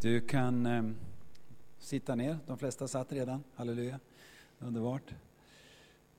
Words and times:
Du 0.00 0.20
kan 0.20 0.66
eh, 0.66 0.82
sitta 1.78 2.14
ner, 2.14 2.38
de 2.46 2.58
flesta 2.58 2.88
satt 2.88 3.12
redan, 3.12 3.44
halleluja. 3.54 4.00
Underbart. 4.58 5.14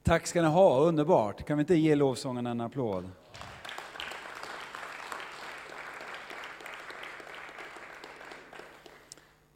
Tack 0.04 0.28
ska 0.28 0.42
ni 0.42 0.48
ha, 0.48 0.80
underbart. 0.80 1.46
Kan 1.46 1.58
vi 1.58 1.62
inte 1.62 1.76
ge 1.76 1.96
lovsången 1.96 2.48
en 2.48 2.62
applåd? 2.62 3.10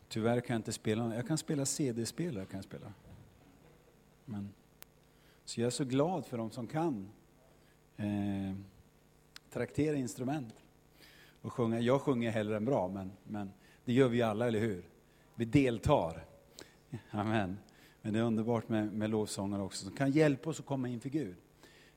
Tyvärr 0.08 0.42
kan 0.42 0.54
jag 0.54 0.60
inte 0.60 0.74
spela, 0.74 1.16
jag 1.16 1.28
kan 1.28 1.38
spela 1.38 1.66
CD-spelare. 1.66 2.46
Kan 2.46 2.58
jag 2.58 2.66
spela. 2.66 2.94
Men, 4.26 4.54
så 5.46 5.62
jag 5.62 5.68
är 5.68 5.72
så 5.72 5.86
glad 5.86 6.26
för 6.26 6.38
de 6.38 6.52
som 6.52 6.68
kan 6.68 7.10
eh, 7.98 8.56
traktera 9.50 9.96
instrument 9.96 10.54
och 11.42 11.54
sjunga. 11.54 11.80
Jag 11.80 12.02
sjunger 12.02 12.32
hellre 12.32 12.58
än 12.58 12.66
bra, 12.66 12.88
men, 12.88 13.12
men 13.24 13.52
det 13.86 13.94
gör 13.94 14.08
vi 14.08 14.22
alla, 14.22 14.48
eller 14.48 14.60
hur? 14.60 14.84
Vi 15.36 15.46
deltar. 15.46 16.26
Amen. 17.12 17.58
Men 18.02 18.14
det 18.14 18.20
är 18.20 18.24
underbart 18.24 18.70
med, 18.70 18.94
med 18.94 19.10
lovsånger 19.10 19.62
också, 19.62 19.86
som 19.86 19.96
kan 19.96 20.12
hjälpa 20.12 20.50
oss 20.50 20.60
att 20.60 20.66
komma 20.66 20.88
inför 20.88 21.10
Gud. 21.10 21.36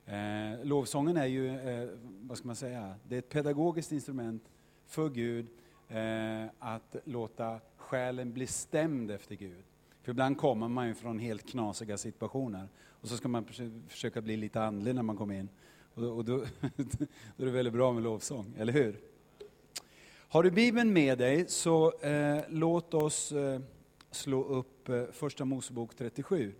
Eh, 0.07 0.65
lovsången 0.65 1.17
är 1.17 1.27
ju, 1.27 1.49
eh, 1.49 1.89
vad 2.21 2.39
ska 2.39 2.47
man 2.47 2.57
säga, 2.57 2.95
det 3.09 3.15
är 3.15 3.19
ett 3.19 3.29
pedagogiskt 3.29 3.93
instrument 3.93 4.43
för 4.87 5.09
Gud, 5.09 5.47
eh, 5.89 6.45
att 6.59 6.97
låta 7.05 7.61
själen 7.77 8.33
bli 8.33 8.47
stämd 8.47 9.11
efter 9.11 9.35
Gud. 9.35 9.65
För 10.03 10.11
ibland 10.11 10.39
kommer 10.39 10.69
man 10.69 10.89
ju 10.89 10.95
från 10.95 11.19
helt 11.19 11.49
knasiga 11.49 11.97
situationer, 11.99 12.69
och 13.01 13.09
så 13.09 13.17
ska 13.17 13.29
man 13.29 13.45
försöka 13.89 14.21
bli 14.21 14.37
lite 14.37 14.63
andlig 14.63 14.95
när 14.95 15.03
man 15.03 15.17
kommer 15.17 15.35
in. 15.35 15.49
Och, 15.95 16.17
och 16.17 16.25
då, 16.25 16.37
då 17.37 17.43
är 17.43 17.47
det 17.47 17.51
väldigt 17.51 17.75
bra 17.75 17.93
med 17.93 18.03
lovsång, 18.03 18.55
eller 18.59 18.73
hur? 18.73 19.01
Har 20.29 20.43
du 20.43 20.51
Bibeln 20.51 20.93
med 20.93 21.19
dig 21.19 21.49
så 21.49 21.93
eh, 22.01 22.39
låt 22.49 22.95
oss 22.95 23.33
eh, 23.33 23.61
slå 24.11 24.45
upp 24.45 24.89
eh, 24.89 25.05
Första 25.13 25.45
Mosebok 25.45 25.95
37. 25.97 26.55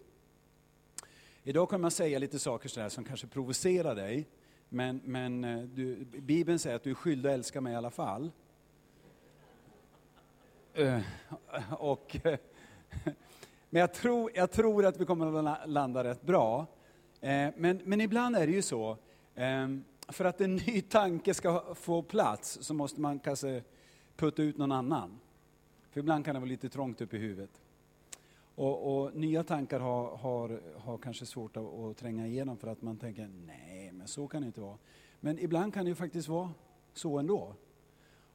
Idag 1.43 1.69
kommer 1.69 1.85
jag 1.85 1.93
säga 1.93 2.19
lite 2.19 2.39
saker 2.39 2.69
sådär 2.69 2.89
som 2.89 3.05
kanske 3.05 3.27
provocerar 3.27 3.95
dig, 3.95 4.29
men, 4.69 5.01
men 5.05 5.45
eh, 5.45 5.63
du, 5.63 6.05
Bibeln 6.05 6.59
säger 6.59 6.77
att 6.77 6.83
du 6.83 6.91
är 6.91 6.95
skyldig 6.95 7.29
att 7.29 7.35
älska 7.35 7.61
mig 7.61 7.73
i 7.73 7.77
alla 7.77 7.91
fall. 7.91 8.31
Eh, 10.75 11.01
och, 11.79 12.27
eh, 12.27 12.39
men 13.71 13.81
jag 13.81 13.95
tror, 13.95 14.31
jag 14.35 14.51
tror 14.51 14.87
att 14.87 15.01
vi 15.01 15.05
kommer 15.05 15.49
att 15.49 15.69
landa 15.69 16.05
rätt 16.05 16.23
bra. 16.23 16.67
Eh, 17.21 17.49
men, 17.57 17.81
men 17.85 18.01
ibland 18.01 18.37
är 18.37 18.47
det 18.47 18.53
ju 18.53 18.63
så, 18.63 18.97
ehm, 19.35 19.85
för 20.09 20.25
att 20.25 20.41
en 20.41 20.57
ny 20.57 20.83
tanke 20.83 21.35
ska 21.35 21.75
få 21.75 22.03
plats 22.03 22.59
så 22.61 22.75
måste 22.75 23.01
man 23.01 23.19
kanske 23.19 23.63
putta 24.17 24.43
ut 24.43 24.59
någon 24.59 24.73
annan. 24.73 25.21
För 25.91 26.01
ibland 26.01 26.25
kan 26.25 26.35
det 26.35 26.41
vara 26.41 26.49
lite 26.49 26.69
trångt 26.69 27.01
upp 27.01 27.15
i 27.15 27.19
huvudet. 27.19 27.63
Och, 28.55 29.05
och 29.05 29.17
nya 29.17 29.45
tankar 29.45 29.81
har, 29.81 30.17
har, 30.17 30.61
har 30.79 30.99
kanske 30.99 31.27
svårt 31.27 31.57
att, 31.57 31.65
att, 31.65 31.97
tränga 31.97 32.27
igenom 32.27 32.57
för 32.57 32.69
att 32.69 32.83
man 32.83 32.97
tänker, 32.97 33.29
nej 33.47 33.93
men 33.93 34.09
så 34.09 34.29
kan 34.29 34.43
det 34.43 34.47
inte 34.47 34.61
vara. 34.61 34.79
Men 35.21 35.39
ibland 35.39 35.75
kan 35.75 35.85
det 35.85 35.89
ju 35.89 35.95
faktiskt 35.95 36.29
vara 36.29 36.51
så 36.93 37.19
ändå. 37.19 37.55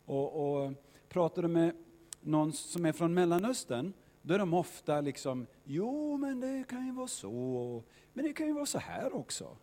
Och, 0.05 0.63
och 0.63 0.73
pratar 1.09 1.41
du 1.41 1.47
med 1.47 1.75
någon 2.21 2.53
som 2.53 2.85
är 2.85 2.91
från 2.91 3.13
Mellanöstern, 3.13 3.93
då 4.21 4.33
är 4.33 4.39
de 4.39 4.53
ofta 4.53 5.01
liksom, 5.01 5.47
jo 5.63 6.17
men 6.17 6.39
det 6.39 6.63
kan 6.69 6.85
ju 6.85 6.91
vara 6.91 7.07
så, 7.07 7.83
men 8.13 8.25
det 8.25 8.33
kan 8.33 8.47
ju 8.47 8.53
vara 8.53 8.65
så 8.65 8.79
här 8.79 9.15
också. 9.15 9.57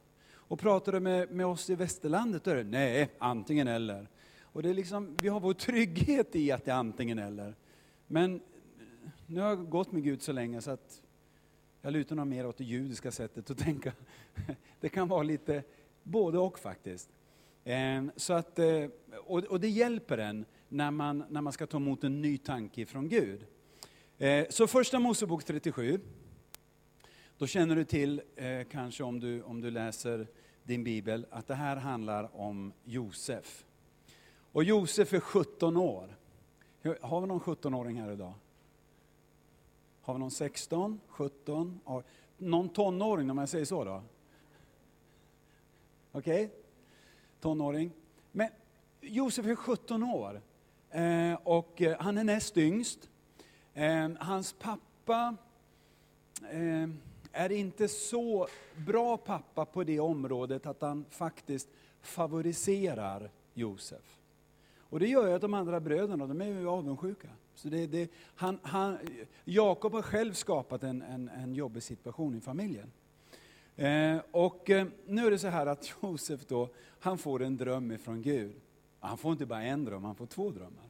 Och 0.48 0.58
pratar 0.58 0.92
du 0.92 1.00
med, 1.00 1.30
med 1.30 1.46
oss 1.46 1.70
i 1.70 1.74
västerlandet, 1.74 2.44
då 2.44 2.50
är 2.50 2.56
det 2.56 2.64
nej, 2.64 3.10
antingen 3.18 3.68
eller. 3.68 4.08
Och 4.42 4.62
det 4.62 4.70
är 4.70 4.74
liksom, 4.74 5.16
vi 5.22 5.28
har 5.28 5.40
vår 5.40 5.54
trygghet 5.54 6.36
i 6.36 6.52
att 6.52 6.64
det 6.64 6.70
är 6.70 6.76
antingen 6.76 7.18
eller. 7.18 7.54
Men 8.06 8.40
nu 9.26 9.40
har 9.40 9.48
jag 9.48 9.70
gått 9.70 9.92
med 9.92 10.04
Gud 10.04 10.22
så 10.22 10.32
länge 10.32 10.60
så 10.60 10.70
att 10.70 11.02
jag 11.80 11.92
lutar 11.92 12.16
nog 12.16 12.26
mer 12.26 12.46
åt 12.46 12.56
det 12.56 12.64
judiska 12.64 13.10
sättet 13.10 13.50
att 13.50 13.58
tänka. 13.58 13.92
Det 14.80 14.88
kan 14.88 15.08
vara 15.08 15.22
lite 15.22 15.62
både 16.02 16.38
och 16.38 16.58
faktiskt. 16.58 17.10
Ehm, 17.64 18.10
så 18.16 18.32
att, 18.32 18.58
eh, 18.58 18.84
och 19.26 19.60
det 19.60 19.68
hjälper 19.68 20.18
en 20.18 20.44
när 20.68 20.90
man, 20.90 21.24
när 21.28 21.40
man 21.40 21.52
ska 21.52 21.66
ta 21.66 21.76
emot 21.76 22.04
en 22.04 22.22
ny 22.22 22.38
tanke 22.38 22.86
från 22.86 23.08
Gud. 23.08 23.46
Eh, 24.18 24.46
så 24.50 24.66
första 24.66 24.98
Mosebok 24.98 25.44
37, 25.44 26.00
då 27.38 27.46
känner 27.46 27.76
du 27.76 27.84
till, 27.84 28.22
eh, 28.36 28.64
kanske 28.70 29.04
om 29.04 29.20
du, 29.20 29.42
om 29.42 29.60
du 29.60 29.70
läser 29.70 30.26
din 30.62 30.84
bibel, 30.84 31.26
att 31.30 31.46
det 31.46 31.54
här 31.54 31.76
handlar 31.76 32.36
om 32.36 32.72
Josef. 32.84 33.64
Och 34.52 34.64
Josef 34.64 35.12
är 35.12 35.20
17 35.20 35.76
år. 35.76 36.16
Har 37.00 37.20
vi 37.20 37.26
någon 37.26 37.40
17-åring 37.40 38.00
här 38.00 38.12
idag? 38.12 38.34
Har 40.00 40.14
vi 40.14 40.20
någon 40.20 40.30
16, 40.30 41.00
17, 41.08 41.80
någon 42.38 42.68
tonåring 42.68 43.30
om 43.30 43.38
jag 43.38 43.48
säger 43.48 43.64
så 43.64 43.84
då? 43.84 44.02
Okej? 46.12 46.44
Okay? 46.44 46.56
Tonåring. 47.40 47.90
Men 48.32 48.48
Josef 49.00 49.46
är 49.46 49.54
17 49.54 50.02
år 50.02 50.42
eh, 50.90 51.34
och 51.34 51.82
eh, 51.82 52.00
han 52.00 52.18
är 52.18 52.24
näst 52.24 52.56
yngst. 52.56 53.10
Eh, 53.74 54.10
hans 54.18 54.52
pappa 54.52 55.36
eh, 56.50 56.88
är 57.38 57.52
inte 57.52 57.88
så 57.88 58.48
bra 58.76 59.16
pappa 59.16 59.64
på 59.64 59.84
det 59.84 60.00
området 60.00 60.66
att 60.66 60.82
han 60.82 61.04
faktiskt 61.10 61.68
favoriserar 62.02 63.30
Josef. 63.54 64.18
Och 64.78 65.00
det 65.00 65.06
gör 65.06 65.26
ju 65.26 65.32
att 65.32 65.40
de 65.40 65.54
andra 65.54 65.80
bröderna, 65.80 66.26
de 66.26 66.40
är 66.40 66.46
ju 66.46 66.68
avundsjuka. 66.68 67.28
Så 67.54 67.68
det, 67.68 67.86
det, 67.86 68.10
han, 68.34 68.58
han, 68.62 68.98
Jakob 69.44 69.92
har 69.92 70.02
själv 70.02 70.32
skapat 70.32 70.82
en, 70.82 71.02
en, 71.02 71.28
en 71.28 71.54
jobbig 71.54 71.82
situation 71.82 72.34
i 72.34 72.40
familjen. 72.40 72.92
Eh, 73.76 74.20
och 74.30 74.70
eh, 74.70 74.86
nu 75.06 75.26
är 75.26 75.30
det 75.30 75.38
så 75.38 75.48
här 75.48 75.66
att 75.66 75.92
Josef 76.02 76.46
då, 76.46 76.68
han 77.00 77.18
får 77.18 77.42
en 77.42 77.56
dröm 77.56 77.92
ifrån 77.92 78.22
Gud. 78.22 78.60
Han 79.00 79.18
får 79.18 79.32
inte 79.32 79.46
bara 79.46 79.62
en 79.62 79.84
dröm, 79.84 80.04
han 80.04 80.14
får 80.14 80.26
två 80.26 80.50
drömmar. 80.50 80.88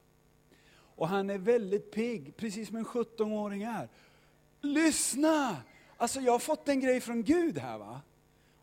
Och 0.75 1.09
han 1.09 1.31
är 1.31 1.39
väldigt 1.39 1.91
pigg, 1.91 2.37
precis 2.37 2.69
som 2.69 2.77
en 2.77 2.85
17-åring 2.85 3.63
är. 3.63 3.89
Lyssna! 4.61 5.57
Alltså 6.01 6.21
jag 6.21 6.33
har 6.33 6.39
fått 6.39 6.69
en 6.69 6.81
grej 6.81 7.01
från 7.01 7.23
Gud 7.23 7.59
här 7.59 7.79
va. 7.79 8.01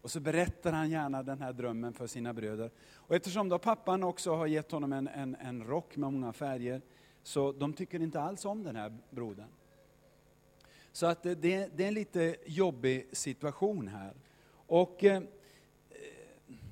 Och 0.02 0.12
så 0.12 0.20
berättar 0.20 0.72
han 0.72 0.90
gärna 0.90 1.24
den 1.24 1.42
här 1.42 1.54
drömmen 1.54 1.94
för 1.94 2.08
sina 2.08 2.34
bröder. 2.34 2.72
Och 2.94 3.16
eftersom 3.16 3.50
då 3.50 3.60
pappan 3.60 4.04
också 4.04 4.36
har 4.36 4.48
gett 4.48 4.72
honom 4.72 4.94
en, 4.94 5.08
en, 5.08 5.36
en 5.36 5.64
rock 5.64 5.96
med 5.96 6.14
många 6.14 6.34
färger, 6.34 6.82
så 7.24 7.52
de 7.52 7.74
tycker 7.74 8.02
inte 8.02 8.22
alls 8.22 8.46
om 8.46 8.64
den 8.64 8.76
här 8.76 8.98
brodern. 9.10 9.48
Så 10.92 11.06
att 11.06 11.24
det, 11.24 11.36
det 11.36 11.84
är 11.84 11.88
en 11.88 11.94
lite 11.94 12.36
jobbig 12.46 13.10
situation 13.12 13.88
här. 13.88 14.14
Och 14.52 15.04
eh, 15.04 15.24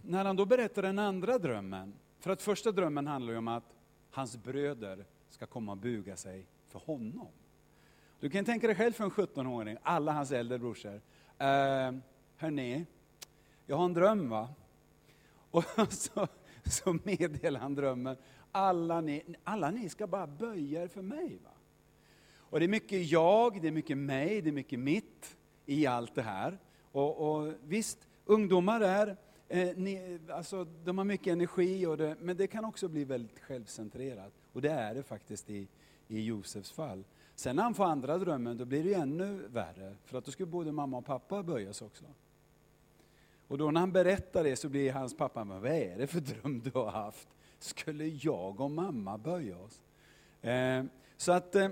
när 0.01 0.25
han 0.25 0.35
då 0.35 0.45
berättar 0.45 0.81
den 0.81 0.99
andra 0.99 1.37
drömmen, 1.37 1.93
för 2.19 2.31
att 2.31 2.41
första 2.41 2.71
drömmen 2.71 3.07
handlar 3.07 3.33
ju 3.33 3.37
om 3.37 3.47
att 3.47 3.75
hans 4.11 4.37
bröder 4.37 5.05
ska 5.29 5.45
komma 5.45 5.71
och 5.71 5.77
buga 5.77 6.15
sig 6.15 6.45
för 6.67 6.79
honom. 6.79 7.27
Du 8.23 8.29
kan 8.29 8.45
tänka 8.45 8.67
dig 8.67 8.75
själv 8.75 8.93
för 8.93 9.03
en 9.03 9.11
17-åring, 9.11 9.77
alla 9.83 10.11
hans 10.11 10.31
äldre 10.31 10.59
brorsor. 10.59 11.01
Eh, 11.37 11.91
hörni, 12.37 12.85
jag 13.65 13.75
har 13.75 13.85
en 13.85 13.93
dröm 13.93 14.29
va. 14.29 14.49
Och 15.51 15.93
så, 15.93 16.27
så 16.65 16.97
meddelar 17.03 17.59
han 17.59 17.75
drömmen, 17.75 18.17
alla 18.51 19.01
ni, 19.01 19.35
alla 19.43 19.71
ni 19.71 19.89
ska 19.89 20.07
bara 20.07 20.27
böja 20.27 20.83
er 20.83 20.87
för 20.87 21.01
mig. 21.01 21.39
Va? 21.43 21.49
Och 22.37 22.59
det 22.59 22.65
är 22.65 22.69
mycket 22.69 23.11
jag, 23.11 23.61
det 23.61 23.67
är 23.67 23.71
mycket 23.71 23.97
mig, 23.97 24.41
det 24.41 24.49
är 24.49 24.53
mycket 24.53 24.79
mitt 24.79 25.37
i 25.65 25.85
allt 25.85 26.15
det 26.15 26.21
här. 26.21 26.57
Och, 26.91 27.17
och 27.17 27.53
visst, 27.63 28.07
ungdomar 28.25 28.81
är, 28.81 29.17
eh, 29.47 29.77
ni, 29.77 30.19
alltså, 30.29 30.63
de 30.83 30.97
har 30.97 31.05
mycket 31.05 31.33
energi, 31.33 31.85
och 31.85 31.97
det, 31.97 32.15
men 32.19 32.37
det 32.37 32.47
kan 32.47 32.65
också 32.65 32.87
bli 32.87 33.05
väldigt 33.05 33.39
självcentrerat. 33.39 34.33
Och 34.53 34.61
det 34.61 34.71
är 34.71 34.95
det 34.95 35.03
faktiskt 35.03 35.49
i, 35.49 35.67
i 36.07 36.25
Josefs 36.25 36.71
fall. 36.71 37.03
Sen 37.35 37.55
när 37.55 37.63
han 37.63 37.73
får 37.73 37.85
andra 37.85 38.17
drömmen, 38.17 38.57
då 38.57 38.65
blir 38.65 38.83
det 38.83 38.93
ännu 38.93 39.47
värre, 39.47 39.95
för 40.05 40.17
att 40.17 40.25
då 40.25 40.31
skulle 40.31 40.47
både 40.47 40.71
mamma 40.71 40.97
och 40.97 41.05
pappa 41.05 41.43
böjas 41.43 41.81
också. 41.81 42.05
Och 43.47 43.57
då 43.57 43.71
när 43.71 43.79
han 43.79 43.91
berättar 43.91 44.43
det 44.43 44.55
så 44.55 44.69
blir 44.69 44.91
hans 44.91 45.17
pappa, 45.17 45.43
men 45.43 45.61
vad 45.61 45.71
är 45.71 45.97
det 45.97 46.07
för 46.07 46.19
dröm 46.19 46.61
du 46.61 46.71
har 46.71 46.91
haft? 46.91 47.27
Skulle 47.59 48.05
jag 48.05 48.59
och 48.59 48.71
mamma 48.71 49.17
böja 49.17 49.57
oss? 49.57 49.81
Eh, 50.41 50.83
så 51.17 51.31
att 51.31 51.55
eh, 51.55 51.69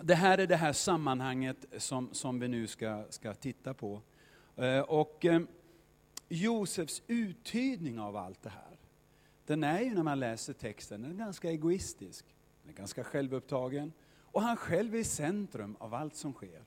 det 0.00 0.14
här 0.14 0.38
är 0.38 0.46
det 0.46 0.56
här 0.56 0.72
sammanhanget 0.72 1.56
som, 1.76 2.08
som 2.12 2.40
vi 2.40 2.48
nu 2.48 2.66
ska, 2.66 3.04
ska 3.10 3.34
titta 3.34 3.74
på. 3.74 4.02
Eh, 4.56 4.80
och 4.80 5.24
eh, 5.24 5.42
Josefs 6.28 7.02
uttydning 7.06 8.00
av 8.00 8.16
allt 8.16 8.42
det 8.42 8.50
här, 8.50 8.78
den 9.46 9.64
är 9.64 9.80
ju 9.80 9.94
när 9.94 10.02
man 10.02 10.20
läser 10.20 10.52
texten, 10.52 11.02
den 11.02 11.10
är 11.10 11.16
ganska 11.16 11.50
egoistisk. 11.50 12.26
Den 12.62 12.72
är 12.72 12.78
ganska 12.78 13.04
självupptagen. 13.04 13.92
Och 14.32 14.42
han 14.42 14.56
själv 14.56 14.94
är 14.94 14.98
i 14.98 15.04
centrum 15.04 15.76
av 15.80 15.94
allt 15.94 16.16
som 16.16 16.32
sker. 16.32 16.62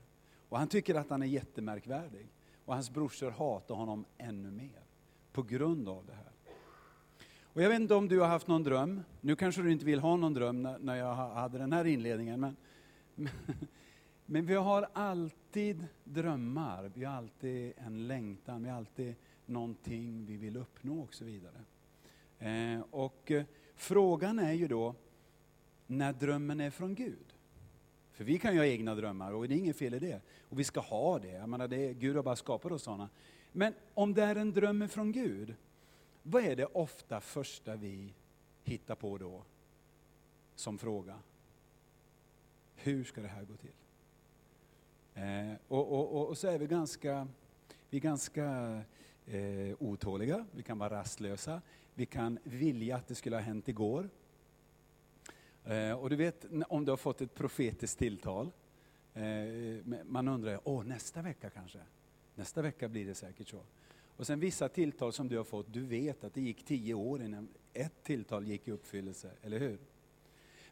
Och 0.48 0.58
han 0.58 0.68
tycker 0.68 0.94
att 0.94 1.10
han 1.10 1.22
är 1.22 1.26
jättemärkvärdig. 1.26 2.28
Och 2.64 2.74
hans 2.74 2.90
brorsor 2.90 3.30
hatar 3.30 3.74
honom 3.74 4.04
ännu 4.18 4.50
mer 4.50 4.84
på 5.32 5.42
grund 5.42 5.88
av 5.88 6.06
det 6.06 6.12
här. 6.12 6.32
Och 7.42 7.62
jag 7.62 7.68
vet 7.68 7.80
inte 7.80 7.94
om 7.94 8.08
du 8.08 8.20
har 8.20 8.28
haft 8.28 8.46
någon 8.46 8.62
dröm. 8.62 9.02
Nu 9.20 9.36
kanske 9.36 9.62
du 9.62 9.72
inte 9.72 9.84
vill 9.84 10.00
ha 10.00 10.16
någon 10.16 10.34
dröm 10.34 10.62
när, 10.62 10.78
när 10.78 10.96
jag 10.96 11.14
hade 11.14 11.58
den 11.58 11.72
här 11.72 11.84
inledningen. 11.84 12.40
Men, 12.40 12.56
men 14.26 14.46
vi 14.46 14.54
har 14.54 14.88
alltid 14.92 15.86
drömmar, 16.04 16.90
vi 16.94 17.04
har 17.04 17.14
alltid 17.14 17.72
en 17.76 18.06
längtan, 18.06 18.62
vi 18.62 18.68
har 18.68 18.76
alltid 18.76 19.14
någonting 19.46 20.26
vi 20.26 20.36
vill 20.36 20.56
uppnå 20.56 21.00
och 21.00 21.14
så 21.14 21.24
vidare. 21.24 21.64
Eh, 22.38 22.80
och 22.90 23.30
eh, 23.30 23.44
frågan 23.74 24.38
är 24.38 24.52
ju 24.52 24.68
då, 24.68 24.94
när 25.86 26.12
drömmen 26.12 26.60
är 26.60 26.70
från 26.70 26.94
Gud. 26.94 27.35
För 28.16 28.24
vi 28.24 28.38
kan 28.38 28.52
ju 28.52 28.58
ha 28.58 28.66
egna 28.66 28.94
drömmar 28.94 29.32
och 29.32 29.48
det 29.48 29.54
är 29.54 29.58
inget 29.58 29.76
fel 29.76 29.94
i 29.94 29.98
det. 29.98 30.20
Och 30.40 30.58
vi 30.58 30.64
ska 30.64 30.80
ha 30.80 31.18
det, 31.18 31.32
jag 31.32 31.48
menar 31.48 31.68
det, 31.68 31.94
Gud 31.94 32.16
har 32.16 32.22
bara 32.22 32.36
skapat 32.36 32.72
oss 32.72 32.82
sådana. 32.82 33.08
Men 33.52 33.74
om 33.94 34.14
det 34.14 34.22
är 34.22 34.36
en 34.36 34.52
dröm 34.52 34.88
från 34.88 35.12
Gud, 35.12 35.54
vad 36.22 36.44
är 36.44 36.56
det 36.56 36.66
ofta 36.66 37.20
första 37.20 37.76
vi 37.76 38.14
hittar 38.64 38.94
på 38.94 39.18
då? 39.18 39.44
Som 40.54 40.78
fråga. 40.78 41.18
Hur 42.74 43.04
ska 43.04 43.20
det 43.20 43.28
här 43.28 43.44
gå 43.44 43.56
till? 43.56 43.74
Eh, 45.14 45.54
och, 45.68 45.92
och, 45.92 46.28
och, 46.28 46.38
så 46.38 46.48
är 46.48 46.58
vi 46.58 46.66
ganska, 46.66 47.28
vi 47.90 47.96
är 47.96 48.02
ganska 48.02 48.80
eh, 49.26 49.76
otåliga, 49.78 50.46
vi 50.52 50.62
kan 50.62 50.78
vara 50.78 51.00
rastlösa, 51.00 51.62
vi 51.94 52.06
kan 52.06 52.38
vilja 52.42 52.96
att 52.96 53.08
det 53.08 53.14
skulle 53.14 53.36
ha 53.36 53.42
hänt 53.42 53.68
igår. 53.68 54.10
Eh, 55.66 55.92
och 55.92 56.10
du 56.10 56.16
vet 56.16 56.46
om 56.68 56.84
du 56.84 56.92
har 56.92 56.96
fått 56.96 57.20
ett 57.20 57.34
profetiskt 57.34 57.98
tilltal, 57.98 58.50
eh, 59.14 59.24
man 60.04 60.28
undrar, 60.28 60.60
åh 60.64 60.84
nästa 60.84 61.22
vecka 61.22 61.50
kanske? 61.50 61.78
Nästa 62.34 62.62
vecka 62.62 62.88
blir 62.88 63.06
det 63.06 63.14
säkert 63.14 63.48
så. 63.48 63.60
Och 64.16 64.26
sen 64.26 64.40
vissa 64.40 64.68
tilltal 64.68 65.12
som 65.12 65.28
du 65.28 65.36
har 65.36 65.44
fått, 65.44 65.72
du 65.72 65.80
vet 65.80 66.24
att 66.24 66.34
det 66.34 66.40
gick 66.40 66.64
tio 66.64 66.94
år 66.94 67.22
innan 67.22 67.48
ett 67.72 68.02
tilltal 68.02 68.46
gick 68.46 68.68
i 68.68 68.70
uppfyllelse, 68.70 69.30
eller 69.42 69.58
hur? 69.58 69.78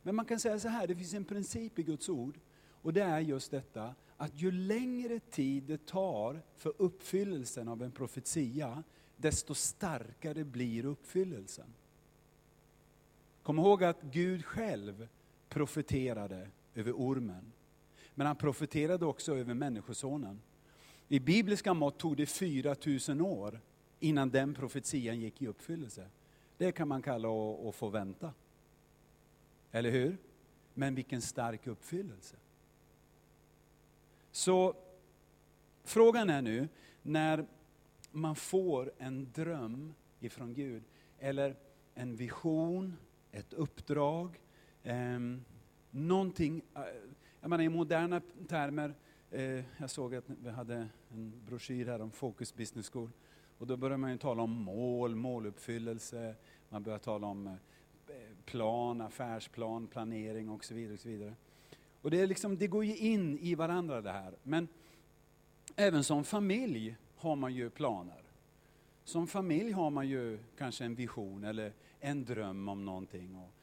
Men 0.03 0.15
man 0.15 0.25
kan 0.25 0.41
säga 0.41 0.59
så 0.59 0.69
här, 0.69 0.87
det 0.87 0.97
finns 0.97 1.15
en 1.15 1.25
princip 1.25 1.79
i 1.79 1.83
Guds 1.83 2.09
ord, 2.09 2.39
och 2.71 2.93
det 2.93 3.03
är 3.03 3.21
just 3.21 3.51
detta 3.51 3.95
att 4.17 4.35
ju 4.35 4.51
längre 4.51 5.21
tid 5.21 5.63
det 5.63 5.87
tar 5.87 6.43
för 6.57 6.73
uppfyllelsen 6.79 7.69
av 7.69 7.83
en 7.83 7.93
profetia, 7.93 8.83
desto 9.17 9.55
starkare 9.55 10.45
blir 10.45 10.85
uppfyllelsen. 10.85 11.75
Kom 13.45 13.59
ihåg 13.59 13.85
att 13.85 14.03
Gud 14.03 14.45
själv 14.45 15.09
profeterade 15.49 16.49
över 16.75 16.93
ormen. 16.93 17.53
Men 18.15 18.27
han 18.27 18.37
profeterade 18.37 19.07
också 19.07 19.37
över 19.37 19.55
Människosonen. 19.55 20.41
I 21.09 21.21
bibliska 21.21 21.75
mått 21.75 21.99
tog 21.99 22.17
det 22.17 22.27
4000 22.27 23.21
år 23.21 23.61
innan 24.01 24.31
den 24.31 24.55
profetian 24.55 25.21
gick 25.21 25.43
i 25.43 25.47
uppfyllelse. 25.47 26.09
Det 26.57 26.73
kan 26.73 26.89
man 26.89 27.03
kalla 27.03 27.29
att 27.69 27.75
få 27.75 27.89
vänta. 27.89 28.33
Eller 29.71 29.91
hur? 29.91 30.17
Men 30.75 30.95
vilken 30.95 31.23
stark 31.23 31.67
uppfyllelse. 31.67 32.37
Så 34.33 34.75
frågan 35.85 36.31
är 36.31 36.43
nu, 36.43 36.69
när 37.03 37.47
man 38.11 38.37
får 38.37 38.93
en 38.99 39.33
dröm 39.33 39.95
ifrån 40.21 40.55
Gud, 40.55 40.83
eller 41.19 41.57
en 41.95 42.17
vision, 42.17 42.97
ett 43.35 43.53
uppdrag, 43.53 44.41
ehm, 44.83 45.35
eh, 45.35 45.55
någonting, 45.91 46.63
jag 47.41 47.51
menar 47.51 47.65
i 47.65 47.69
moderna 47.69 48.21
termer, 48.49 48.95
eh, 49.31 49.65
jag 49.77 49.91
såg 49.91 50.15
att 50.15 50.25
vi 50.29 50.51
hade 50.51 50.89
en 51.09 51.33
broschyr 51.47 51.87
här 51.87 52.01
om 52.01 52.11
Focus 52.11 52.55
Business 52.55 52.91
School, 52.91 53.11
och 53.59 53.67
då 53.67 53.77
börjar 53.77 53.97
man 53.97 54.11
ju 54.11 54.19
tala 54.19 54.43
om 54.43 54.51
mål, 54.51 55.15
måluppfyllelse, 55.15 56.35
man 56.69 56.83
börjar 56.83 56.99
tala 56.99 57.27
om 57.27 57.47
eh, 57.47 57.55
plan, 58.45 59.01
affärsplan, 59.01 59.87
planering 59.87 60.51
och 60.51 60.65
så 60.65 60.75
vidare. 60.75 60.95
Och 60.95 61.01
så 61.01 61.09
vidare. 61.09 61.35
Och 62.03 62.11
det, 62.11 62.21
är 62.21 62.27
liksom, 62.27 62.59
det 62.59 62.67
går 62.67 62.85
ju 62.85 62.97
in 62.97 63.39
i 63.39 63.55
varandra 63.55 64.01
det 64.01 64.13
här. 64.13 64.35
Men 64.43 64.69
även 65.77 66.05
som 66.05 66.25
familj 66.25 66.97
har 67.17 67.37
man 67.37 67.55
ju 67.55 67.71
planer. 67.71 68.23
Som 69.05 69.27
familj 69.27 69.73
har 69.73 69.91
man 69.91 70.09
ju 70.09 70.39
kanske 70.59 70.85
en 70.85 70.95
vision 70.95 71.45
eller 71.45 71.73
en 72.05 72.25
dröm 72.25 72.69
om 72.69 72.85
någonting. 72.85 73.37
Och, 73.37 73.55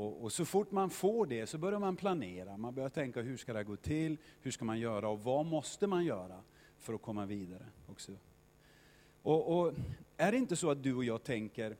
och, 0.00 0.22
och, 0.22 0.32
så 0.32 0.44
fort 0.44 0.70
man 0.70 0.90
får 0.90 1.26
det 1.26 1.46
så 1.46 1.58
börjar 1.58 1.78
man 1.78 1.96
planera. 1.96 2.56
Man 2.56 2.74
börjar 2.74 2.88
tänka 2.88 3.22
hur 3.22 3.36
ska 3.36 3.52
det 3.52 3.64
gå 3.64 3.76
till, 3.76 4.16
hur 4.40 4.50
ska 4.50 4.64
man 4.64 4.78
göra 4.78 5.08
och 5.08 5.22
vad 5.22 5.46
måste 5.46 5.86
man 5.86 6.04
göra 6.04 6.42
för 6.78 6.94
att 6.94 7.02
komma 7.02 7.26
vidare. 7.26 7.66
också. 7.86 8.12
Och, 9.22 9.60
och 9.60 9.72
Är 10.16 10.32
det 10.32 10.38
inte 10.38 10.56
så 10.56 10.70
att 10.70 10.82
du 10.82 10.94
och 10.94 11.04
jag 11.04 11.22
tänker, 11.22 11.76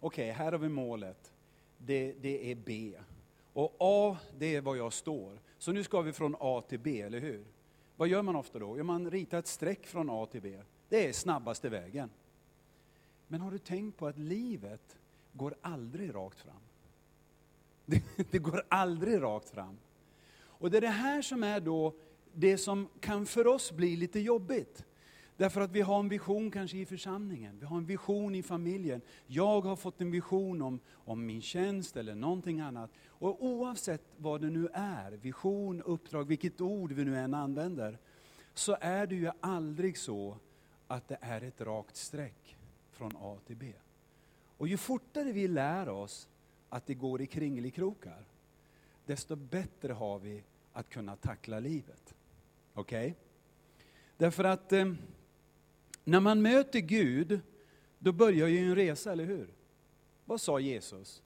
okej 0.00 0.30
okay, 0.30 0.30
här 0.30 0.52
har 0.52 0.58
vi 0.58 0.68
målet, 0.68 1.32
det, 1.78 2.12
det 2.20 2.50
är 2.50 2.54
B. 2.54 2.98
Och 3.52 3.76
A, 3.78 4.16
det 4.38 4.56
är 4.56 4.60
var 4.60 4.76
jag 4.76 4.92
står. 4.92 5.40
Så 5.58 5.72
nu 5.72 5.84
ska 5.84 6.00
vi 6.00 6.12
från 6.12 6.36
A 6.40 6.62
till 6.68 6.78
B, 6.78 7.00
eller 7.00 7.20
hur? 7.20 7.44
Vad 7.96 8.08
gör 8.08 8.22
man 8.22 8.36
ofta 8.36 8.58
då? 8.58 8.78
Ja, 8.78 8.84
man 8.84 9.10
ritar 9.10 9.38
ett 9.38 9.46
streck 9.46 9.86
från 9.86 10.10
A 10.10 10.26
till 10.26 10.42
B. 10.42 10.58
Det 10.88 11.08
är 11.08 11.12
snabbaste 11.12 11.68
vägen. 11.68 12.10
Men 13.28 13.40
har 13.40 13.50
du 13.50 13.58
tänkt 13.58 13.98
på 13.98 14.06
att 14.06 14.18
livet 14.18 14.99
går 15.32 15.54
aldrig 15.62 16.14
rakt 16.14 16.40
fram? 16.40 16.60
Det, 17.86 18.02
det 18.30 18.38
går 18.38 18.62
aldrig 18.68 19.22
rakt 19.22 19.50
fram. 19.50 19.78
Och 20.42 20.70
det 20.70 20.76
är 20.76 20.80
det 20.80 20.88
här 20.88 21.22
som 21.22 21.42
är 21.42 21.60
då 21.60 21.94
det 22.32 22.58
som 22.58 22.88
kan 23.00 23.26
för 23.26 23.46
oss 23.46 23.72
bli 23.72 23.96
lite 23.96 24.20
jobbigt. 24.20 24.84
Därför 25.36 25.60
att 25.60 25.70
vi 25.70 25.80
har 25.80 26.00
en 26.00 26.08
vision 26.08 26.50
kanske 26.50 26.78
i 26.78 26.86
församlingen, 26.86 27.58
vi 27.58 27.66
har 27.66 27.76
en 27.76 27.86
vision 27.86 28.34
i 28.34 28.42
familjen. 28.42 29.00
Jag 29.26 29.60
har 29.60 29.76
fått 29.76 30.00
en 30.00 30.10
vision 30.10 30.62
om, 30.62 30.80
om 30.90 31.26
min 31.26 31.42
tjänst 31.42 31.96
eller 31.96 32.14
någonting 32.14 32.60
annat. 32.60 32.90
Och 33.06 33.44
oavsett 33.44 34.02
vad 34.16 34.40
det 34.40 34.50
nu 34.50 34.68
är, 34.72 35.12
vision, 35.12 35.82
uppdrag, 35.82 36.24
vilket 36.24 36.60
ord 36.60 36.92
vi 36.92 37.04
nu 37.04 37.18
än 37.18 37.34
använder, 37.34 37.98
så 38.54 38.76
är 38.80 39.06
det 39.06 39.14
ju 39.14 39.30
aldrig 39.40 39.98
så 39.98 40.36
att 40.86 41.08
det 41.08 41.18
är 41.20 41.40
ett 41.40 41.60
rakt 41.60 41.96
streck 41.96 42.56
från 42.90 43.12
A 43.16 43.38
till 43.46 43.56
B. 43.56 43.72
Och 44.60 44.68
ju 44.68 44.76
fortare 44.76 45.32
vi 45.32 45.48
lär 45.48 45.88
oss 45.88 46.28
att 46.68 46.86
det 46.86 46.94
går 46.94 47.22
i 47.22 47.26
kringelikrokar, 47.26 48.24
desto 49.06 49.36
bättre 49.36 49.92
har 49.92 50.18
vi 50.18 50.42
att 50.72 50.88
kunna 50.88 51.16
tackla 51.16 51.60
livet. 51.60 52.14
Okej? 52.74 53.10
Okay? 53.10 53.14
Därför 54.16 54.44
att 54.44 54.72
eh, 54.72 54.92
när 56.04 56.20
man 56.20 56.42
möter 56.42 56.80
Gud, 56.80 57.40
då 57.98 58.12
börjar 58.12 58.48
ju 58.48 58.58
en 58.58 58.74
resa, 58.74 59.12
eller 59.12 59.24
hur? 59.24 59.48
Vad 60.24 60.40
sa 60.40 60.60
Jesus? 60.60 61.22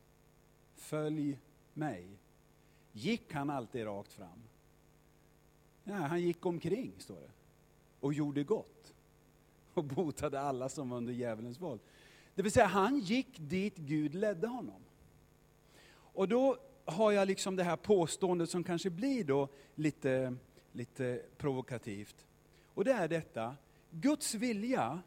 Följ 0.76 1.38
mig. 1.72 2.06
Gick 2.92 3.32
han 3.32 3.50
alltid 3.50 3.84
rakt 3.84 4.12
fram? 4.12 4.42
Ja, 5.84 5.94
han 5.94 6.22
gick 6.22 6.46
omkring, 6.46 6.92
står 6.98 7.20
det. 7.20 7.30
Och 8.00 8.14
gjorde 8.14 8.44
gott. 8.44 8.94
Och 9.74 9.84
botade 9.84 10.40
alla 10.40 10.68
som 10.68 10.90
var 10.90 10.96
under 10.96 11.12
djävulens 11.12 11.60
våld. 11.60 11.80
Det 12.34 12.42
vill 12.42 12.52
säga, 12.52 12.66
han 12.66 12.98
gick 12.98 13.38
dit 13.38 13.76
Gud 13.76 14.14
ledde 14.14 14.46
honom. 14.46 14.80
Och 15.96 16.28
då 16.28 16.56
har 16.84 17.12
jag 17.12 17.28
liksom 17.28 17.56
det 17.56 17.64
här 17.64 17.76
påståendet 17.76 18.50
som 18.50 18.64
kanske 18.64 18.90
blir 18.90 19.24
då 19.24 19.48
lite, 19.74 20.36
lite 20.72 21.22
provokativt. 21.36 22.26
Och 22.74 22.84
det 22.84 22.92
är 22.92 23.08
detta, 23.08 23.56
Guds 23.90 24.34
vilja 24.34 25.02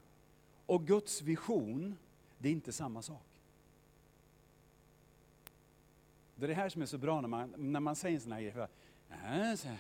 och 0.65 0.87
Guds 0.87 1.21
vision, 1.21 1.97
det 2.37 2.49
är 2.49 2.53
inte 2.53 2.71
samma 2.71 3.01
sak. 3.01 3.23
Det 6.35 6.45
är 6.45 6.47
det 6.47 6.53
här 6.53 6.69
som 6.69 6.81
är 6.81 6.85
så 6.85 6.97
bra 6.97 7.21
när 7.21 7.27
man, 7.27 7.53
när 7.57 7.79
man 7.79 7.95
säger 7.95 8.15
en 8.15 8.21
sån 8.21 8.31
här 8.31 8.41
grej. 8.41 8.67
Äh, 9.09 9.75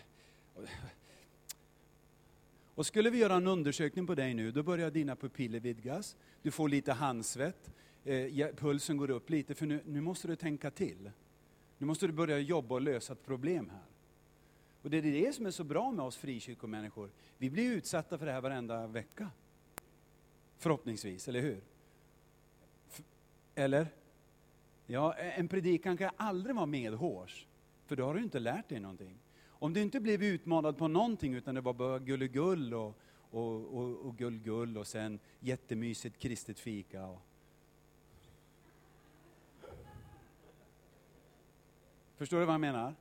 och 2.77 2.85
skulle 2.85 3.09
vi 3.09 3.17
göra 3.17 3.35
en 3.35 3.47
undersökning 3.47 4.07
på 4.07 4.15
dig 4.15 4.33
nu, 4.33 4.51
då 4.51 4.63
börjar 4.63 4.91
dina 4.91 5.15
pupiller 5.15 5.59
vidgas. 5.59 6.17
Du 6.41 6.51
får 6.51 6.69
lite 6.69 6.93
handsvett, 6.93 7.71
eh, 8.03 8.47
pulsen 8.55 8.97
går 8.97 9.09
upp 9.09 9.29
lite, 9.29 9.55
för 9.55 9.65
nu, 9.65 9.83
nu 9.85 10.01
måste 10.01 10.27
du 10.27 10.35
tänka 10.35 10.71
till. 10.71 11.11
Nu 11.77 11.87
måste 11.87 12.07
du 12.07 12.13
börja 12.13 12.39
jobba 12.39 12.75
och 12.75 12.81
lösa 12.81 13.13
ett 13.13 13.25
problem 13.25 13.69
här. 13.69 13.85
Och 14.81 14.89
det 14.89 14.97
är 14.97 15.01
det 15.01 15.35
som 15.35 15.45
är 15.45 15.51
så 15.51 15.63
bra 15.63 15.91
med 15.91 16.05
oss 16.05 16.17
frikyrkomänniskor. 16.17 17.11
Vi 17.37 17.49
blir 17.49 17.71
utsatta 17.71 18.17
för 18.17 18.25
det 18.25 18.31
här 18.31 18.41
varenda 18.41 18.87
vecka. 18.87 19.31
Förhoppningsvis, 20.57 21.27
eller 21.27 21.41
hur? 21.41 21.61
Eller? 23.55 23.87
Ja, 24.85 25.13
en 25.13 25.47
predikan 25.47 25.97
kan 25.97 26.11
aldrig 26.17 26.55
vara 26.55 26.65
medhårs, 26.65 27.47
för 27.85 27.95
då 27.95 28.05
har 28.05 28.13
du 28.13 28.23
inte 28.23 28.39
lärt 28.39 28.69
dig 28.69 28.79
någonting. 28.79 29.19
Om 29.59 29.73
du 29.73 29.81
inte 29.81 29.99
blev 29.99 30.23
utmanad 30.23 30.77
på 30.77 30.87
någonting, 30.87 31.33
utan 31.33 31.55
det 31.55 31.61
var 31.61 31.73
bara 31.73 31.99
gullegull 31.99 32.73
och, 32.73 32.97
och, 33.31 33.77
och, 33.77 34.05
och 34.05 34.17
gullgull 34.17 34.77
och 34.77 34.87
sen 34.87 35.19
jättemysigt 35.39 36.19
kristet 36.19 36.59
fika. 36.59 37.05
Och... 37.05 37.21
Förstår 42.17 42.39
du 42.39 42.45
vad 42.45 42.53
jag 42.53 42.61
menar? 42.61 42.95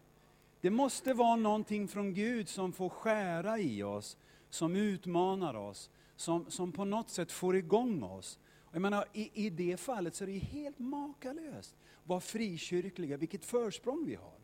Det 0.61 0.71
måste 0.71 1.15
vara 1.15 1.37
någonting 1.37 1.89
från 1.89 2.15
Gud 2.15 2.49
som 2.49 2.73
får 2.73 2.89
skära 2.89 3.59
i 3.59 3.83
oss, 3.83 4.19
som 4.51 4.77
utmanar 4.77 5.55
oss, 5.55 5.91
som, 6.17 6.51
som 6.51 6.73
på 6.73 6.85
något 6.85 7.11
sätt 7.11 7.33
får 7.33 7.57
igång 7.57 8.03
oss. 8.03 8.39
Jag 8.73 8.83
menar, 8.83 9.05
i, 9.13 9.47
I 9.47 9.51
det 9.51 9.77
fallet 9.81 10.15
så 10.15 10.25
är 10.25 10.29
det 10.29 10.39
helt 10.39 10.79
makalöst 10.79 11.77
vad 12.05 12.23
frikyrkliga, 12.23 13.17
vilket 13.17 13.45
försprång 13.45 14.05
vi 14.07 14.15
har. 14.15 14.36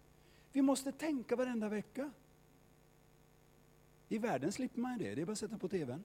Vi 0.52 0.62
måste 0.62 0.92
tänka 0.92 1.37
varenda 1.37 1.68
vecka. 1.68 2.11
I 4.09 4.18
världen 4.18 4.52
slipper 4.52 4.80
man 4.80 4.99
det, 4.99 5.14
det 5.14 5.23
är 5.23 5.26
bara 5.26 5.32
att 5.32 5.38
sätta 5.38 5.59
på 5.59 5.68
TVn. 5.68 6.04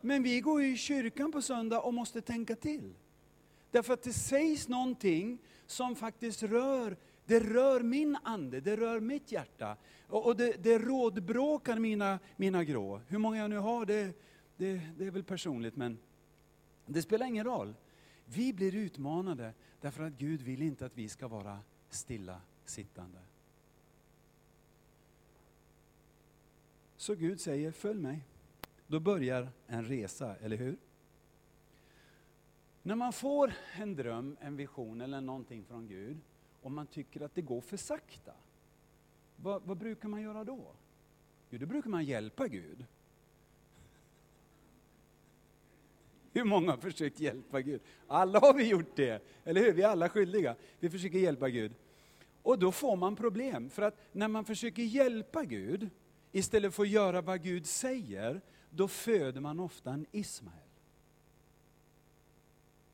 Men 0.00 0.22
vi 0.22 0.40
går 0.40 0.62
i 0.62 0.76
kyrkan 0.76 1.32
på 1.32 1.42
söndag 1.42 1.80
och 1.80 1.94
måste 1.94 2.20
tänka 2.20 2.56
till. 2.56 2.94
Därför 3.70 3.94
att 3.94 4.02
det 4.02 4.12
sägs 4.12 4.68
någonting 4.68 5.38
som 5.66 5.96
faktiskt 5.96 6.42
rör, 6.42 6.96
det 7.24 7.40
rör 7.40 7.80
min 7.80 8.16
ande, 8.22 8.60
det 8.60 8.76
rör 8.76 9.00
mitt 9.00 9.32
hjärta. 9.32 9.76
Och, 10.06 10.26
och 10.26 10.36
det, 10.36 10.62
det 10.62 10.78
rådbråkar 10.78 11.78
mina, 11.78 12.18
mina 12.36 12.64
grå. 12.64 13.00
Hur 13.08 13.18
många 13.18 13.36
jag 13.36 13.50
nu 13.50 13.58
har, 13.58 13.86
det, 13.86 14.20
det, 14.56 14.80
det 14.98 15.06
är 15.06 15.10
väl 15.10 15.24
personligt, 15.24 15.76
men 15.76 15.98
det 16.86 17.02
spelar 17.02 17.26
ingen 17.26 17.44
roll. 17.44 17.74
Vi 18.24 18.52
blir 18.52 18.74
utmanade 18.74 19.52
därför 19.80 20.02
att 20.02 20.12
Gud 20.12 20.42
vill 20.42 20.62
inte 20.62 20.86
att 20.86 20.96
vi 20.96 21.08
ska 21.08 21.28
vara 21.28 21.58
Stilla 21.90 22.40
sittande. 22.64 23.18
Så 26.96 27.14
Gud 27.14 27.40
säger, 27.40 27.72
följ 27.72 28.00
mig. 28.00 28.24
Då 28.86 29.00
börjar 29.00 29.48
en 29.66 29.84
resa, 29.84 30.36
eller 30.36 30.56
hur? 30.56 30.76
När 32.82 32.94
man 32.94 33.12
får 33.12 33.52
en 33.72 33.96
dröm, 33.96 34.36
en 34.40 34.56
vision 34.56 35.00
eller 35.00 35.20
någonting 35.20 35.64
från 35.64 35.88
Gud 35.88 36.20
och 36.62 36.70
man 36.70 36.86
tycker 36.86 37.20
att 37.20 37.34
det 37.34 37.42
går 37.42 37.60
för 37.60 37.76
sakta, 37.76 38.32
vad, 39.36 39.62
vad 39.62 39.76
brukar 39.76 40.08
man 40.08 40.22
göra 40.22 40.44
då? 40.44 40.74
Jo, 41.50 41.58
då 41.58 41.66
brukar 41.66 41.90
man 41.90 42.04
hjälpa 42.04 42.48
Gud. 42.48 42.84
Hur 46.32 46.44
många 46.44 46.70
har 46.70 46.78
försökt 46.78 47.20
hjälpa 47.20 47.60
Gud? 47.60 47.80
Alla 48.06 48.38
har 48.38 48.54
vi 48.54 48.68
gjort 48.68 48.96
det, 48.96 49.22
eller 49.44 49.60
hur? 49.60 49.72
Vi 49.72 49.82
är 49.82 49.88
alla 49.88 50.08
skyldiga. 50.08 50.56
Vi 50.80 50.90
försöker 50.90 51.18
hjälpa 51.18 51.48
Gud. 51.48 51.72
Och 52.42 52.58
då 52.58 52.72
får 52.72 52.96
man 52.96 53.16
problem, 53.16 53.70
för 53.70 53.82
att 53.82 53.98
när 54.12 54.28
man 54.28 54.44
försöker 54.44 54.82
hjälpa 54.82 55.44
Gud, 55.44 55.90
istället 56.32 56.74
för 56.74 56.82
att 56.82 56.88
göra 56.88 57.20
vad 57.20 57.42
Gud 57.42 57.66
säger, 57.66 58.40
då 58.70 58.88
föder 58.88 59.40
man 59.40 59.60
ofta 59.60 59.90
en 59.90 60.06
Ismael. 60.12 60.56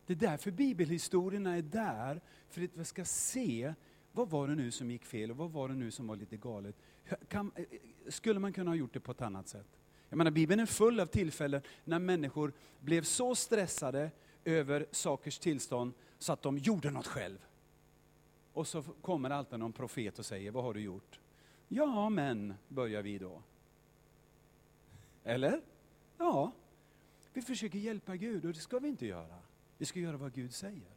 Det 0.06 0.12
är 0.12 0.16
därför 0.16 0.50
bibelhistorierna 0.50 1.56
är 1.56 1.62
där, 1.62 2.20
för 2.50 2.62
att 2.64 2.70
vi 2.74 2.84
ska 2.84 3.04
se 3.04 3.74
vad 4.12 4.30
var 4.30 4.48
det 4.48 4.54
nu 4.54 4.70
som 4.70 4.90
gick 4.90 5.04
fel 5.04 5.30
och 5.30 5.36
vad 5.36 5.50
var 5.50 5.68
det 5.68 5.74
nu 5.74 5.90
som 5.90 6.06
var 6.06 6.16
lite 6.16 6.36
galet. 6.36 6.76
Kan, 7.28 7.52
skulle 8.08 8.40
man 8.40 8.52
kunna 8.52 8.70
ha 8.70 8.76
gjort 8.76 8.92
det 8.92 9.00
på 9.00 9.12
ett 9.12 9.22
annat 9.22 9.48
sätt? 9.48 9.78
Jag 10.14 10.18
menar, 10.18 10.30
Bibeln 10.30 10.60
är 10.60 10.66
full 10.66 11.00
av 11.00 11.06
tillfällen 11.06 11.62
när 11.84 11.98
människor 11.98 12.52
blev 12.80 13.02
så 13.02 13.34
stressade 13.34 14.10
över 14.44 14.86
sakers 14.90 15.38
tillstånd 15.38 15.92
så 16.18 16.32
att 16.32 16.42
de 16.42 16.58
gjorde 16.58 16.90
något 16.90 17.06
själv. 17.06 17.38
Och 18.52 18.66
så 18.66 18.82
kommer 18.82 19.30
alltid 19.30 19.58
någon 19.58 19.72
profet 19.72 20.18
och 20.18 20.26
säger, 20.26 20.50
vad 20.50 20.64
har 20.64 20.74
du 20.74 20.80
gjort? 20.80 21.20
Ja, 21.68 22.08
men, 22.08 22.54
börjar 22.68 23.02
vi 23.02 23.18
då. 23.18 23.42
Eller? 25.24 25.60
Ja. 26.18 26.52
Vi 27.32 27.42
försöker 27.42 27.78
hjälpa 27.78 28.16
Gud 28.16 28.44
och 28.44 28.52
det 28.52 28.60
ska 28.60 28.78
vi 28.78 28.88
inte 28.88 29.06
göra. 29.06 29.38
Vi 29.78 29.86
ska 29.86 30.00
göra 30.00 30.16
vad 30.16 30.32
Gud 30.32 30.54
säger. 30.54 30.96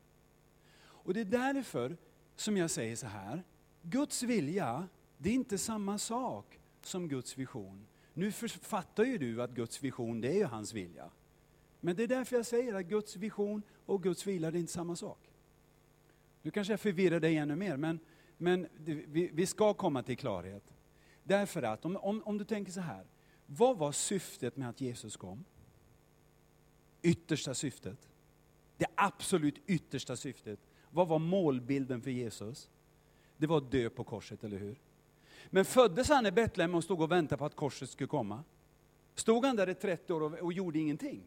Och 0.79 1.13
det 1.13 1.21
är 1.21 1.25
därför 1.25 1.97
som 2.35 2.57
jag 2.57 2.69
säger 2.69 2.95
så 2.95 3.07
här. 3.07 3.43
Guds 3.81 4.23
vilja, 4.23 4.87
det 5.17 5.29
är 5.29 5.33
inte 5.33 5.57
samma 5.57 5.97
sak 5.97 6.59
som 6.81 7.07
Guds 7.07 7.37
vision. 7.37 7.87
Nu 8.17 8.31
fattar 8.31 9.03
ju 9.03 9.17
du 9.17 9.41
att 9.41 9.51
Guds 9.51 9.83
vision, 9.83 10.21
det 10.21 10.27
är 10.27 10.35
ju 10.35 10.43
hans 10.43 10.73
vilja. 10.73 11.09
Men 11.79 11.95
det 11.95 12.03
är 12.03 12.07
därför 12.07 12.35
jag 12.35 12.45
säger 12.45 12.73
att 12.73 12.85
Guds 12.85 13.15
vision 13.15 13.61
och 13.85 14.03
Guds 14.03 14.27
vilja, 14.27 14.51
det 14.51 14.57
är 14.57 14.59
inte 14.59 14.71
samma 14.71 14.95
sak. 14.95 15.19
Nu 16.41 16.51
kanske 16.51 16.73
jag 16.73 16.79
förvirrar 16.79 17.19
dig 17.19 17.37
ännu 17.37 17.55
mer, 17.55 17.77
men, 17.77 17.99
men 18.37 18.67
vi, 18.77 19.29
vi 19.33 19.45
ska 19.45 19.73
komma 19.73 20.03
till 20.03 20.17
klarhet. 20.17 20.63
Därför 21.23 21.63
att, 21.63 21.85
om, 21.85 21.97
om, 21.97 22.23
om 22.25 22.37
du 22.37 22.45
tänker 22.45 22.71
så 22.71 22.81
här, 22.81 23.05
vad 23.45 23.77
var 23.77 23.91
syftet 23.91 24.57
med 24.57 24.69
att 24.69 24.81
Jesus 24.81 25.17
kom? 25.17 25.45
Yttersta 27.01 27.53
syftet. 27.53 28.09
Det 28.77 28.87
absolut 28.95 29.55
yttersta 29.67 30.15
syftet. 30.15 30.59
Vad 30.91 31.07
var 31.07 31.19
målbilden 31.19 32.01
för 32.01 32.11
Jesus? 32.11 32.69
Det 33.37 33.47
var 33.47 33.57
att 33.57 33.71
dö 33.71 33.89
på 33.89 34.03
korset, 34.03 34.43
eller 34.43 34.57
hur? 34.57 34.75
Men 35.49 35.65
föddes 35.65 36.09
han 36.09 36.25
i 36.25 36.31
Betlehem 36.31 36.75
och 36.75 36.83
stod 36.83 37.01
och 37.01 37.11
väntade 37.11 37.39
på 37.39 37.45
att 37.45 37.55
korset 37.55 37.89
skulle 37.89 38.07
komma? 38.07 38.43
Stod 39.15 39.45
han 39.45 39.55
där 39.55 39.69
i 39.69 39.75
30 39.75 40.13
år 40.13 40.23
och, 40.23 40.33
och 40.33 40.53
gjorde 40.53 40.79
ingenting? 40.79 41.23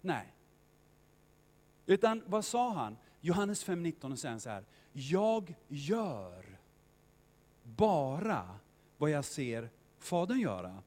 Nej. 0.00 0.34
Utan 1.86 2.22
vad 2.26 2.44
sa 2.44 2.72
han? 2.72 2.96
Johannes 3.20 3.66
5.19 3.66 4.16
säger 4.16 4.30
han 4.30 4.40
så 4.40 4.50
här, 4.50 4.64
jag 4.92 5.54
gör 5.68 6.58
bara 7.62 8.58
vad 8.96 9.10
jag 9.10 9.24
ser 9.24 9.70
Fadern 9.98 10.40
göra. 10.40 10.82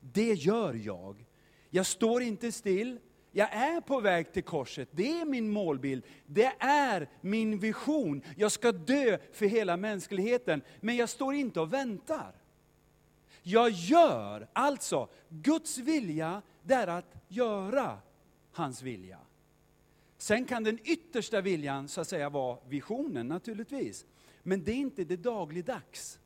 Det 0.00 0.32
gör 0.32 0.74
jag. 0.74 1.24
Jag 1.70 1.86
står 1.86 2.22
inte 2.22 2.52
still, 2.52 2.98
jag 3.32 3.52
är 3.52 3.80
på 3.80 4.00
väg 4.00 4.32
till 4.32 4.42
korset, 4.42 4.88
det 4.92 5.20
är 5.20 5.24
min 5.24 5.50
målbild, 5.50 6.04
det 6.26 6.52
är 6.58 7.08
min 7.20 7.58
vision. 7.58 8.22
Jag 8.36 8.52
ska 8.52 8.72
dö 8.72 9.18
för 9.32 9.46
hela 9.46 9.76
mänskligheten, 9.76 10.62
men 10.80 10.96
jag 10.96 11.08
står 11.08 11.34
inte 11.34 11.60
och 11.60 11.72
väntar. 11.72 12.34
Jag 13.42 13.70
gör, 13.70 14.48
alltså, 14.52 15.08
Guds 15.28 15.78
vilja, 15.78 16.42
det 16.62 16.74
är 16.74 16.86
att 16.86 17.14
göra 17.28 17.98
hans 18.52 18.82
vilja. 18.82 19.18
Sen 20.18 20.44
kan 20.44 20.64
den 20.64 20.78
yttersta 20.84 21.40
viljan 21.40 21.88
så 21.88 22.00
att 22.00 22.08
säga 22.08 22.28
vara 22.28 22.58
visionen 22.68 23.28
naturligtvis. 23.28 24.06
Men 24.42 24.64
det 24.64 24.72
är 24.72 24.76
inte 24.76 25.04
det 25.04 25.16
dagligdags. 25.16 26.18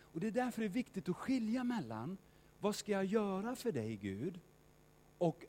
Och 0.00 0.20
det 0.20 0.26
är 0.26 0.30
därför 0.30 0.60
det 0.60 0.66
är 0.66 0.68
viktigt 0.68 1.08
att 1.08 1.16
skilja 1.16 1.64
mellan, 1.64 2.18
vad 2.60 2.74
ska 2.74 2.92
jag 2.92 3.04
göra 3.04 3.56
för 3.56 3.72
dig 3.72 3.96
Gud? 3.96 4.40
Och 5.18 5.44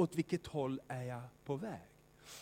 åt 0.00 0.14
vilket 0.14 0.46
håll 0.46 0.80
är 0.88 1.02
jag 1.02 1.22
på 1.44 1.56
väg? 1.56 1.80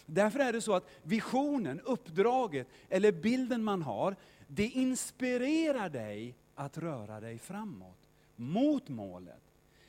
Därför 0.07 0.39
är 0.39 0.53
det 0.53 0.61
så 0.61 0.75
att 0.75 0.89
visionen, 1.03 1.81
uppdraget 1.81 2.69
eller 2.89 3.13
bilden 3.13 3.65
man 3.65 3.83
har, 3.83 4.17
det 4.47 4.67
inspirerar 4.67 5.89
dig 5.89 6.35
att 6.55 6.79
röra 6.79 7.21
dig 7.21 7.39
framåt, 7.39 7.99
mot 8.37 8.89
målet. 8.89 9.43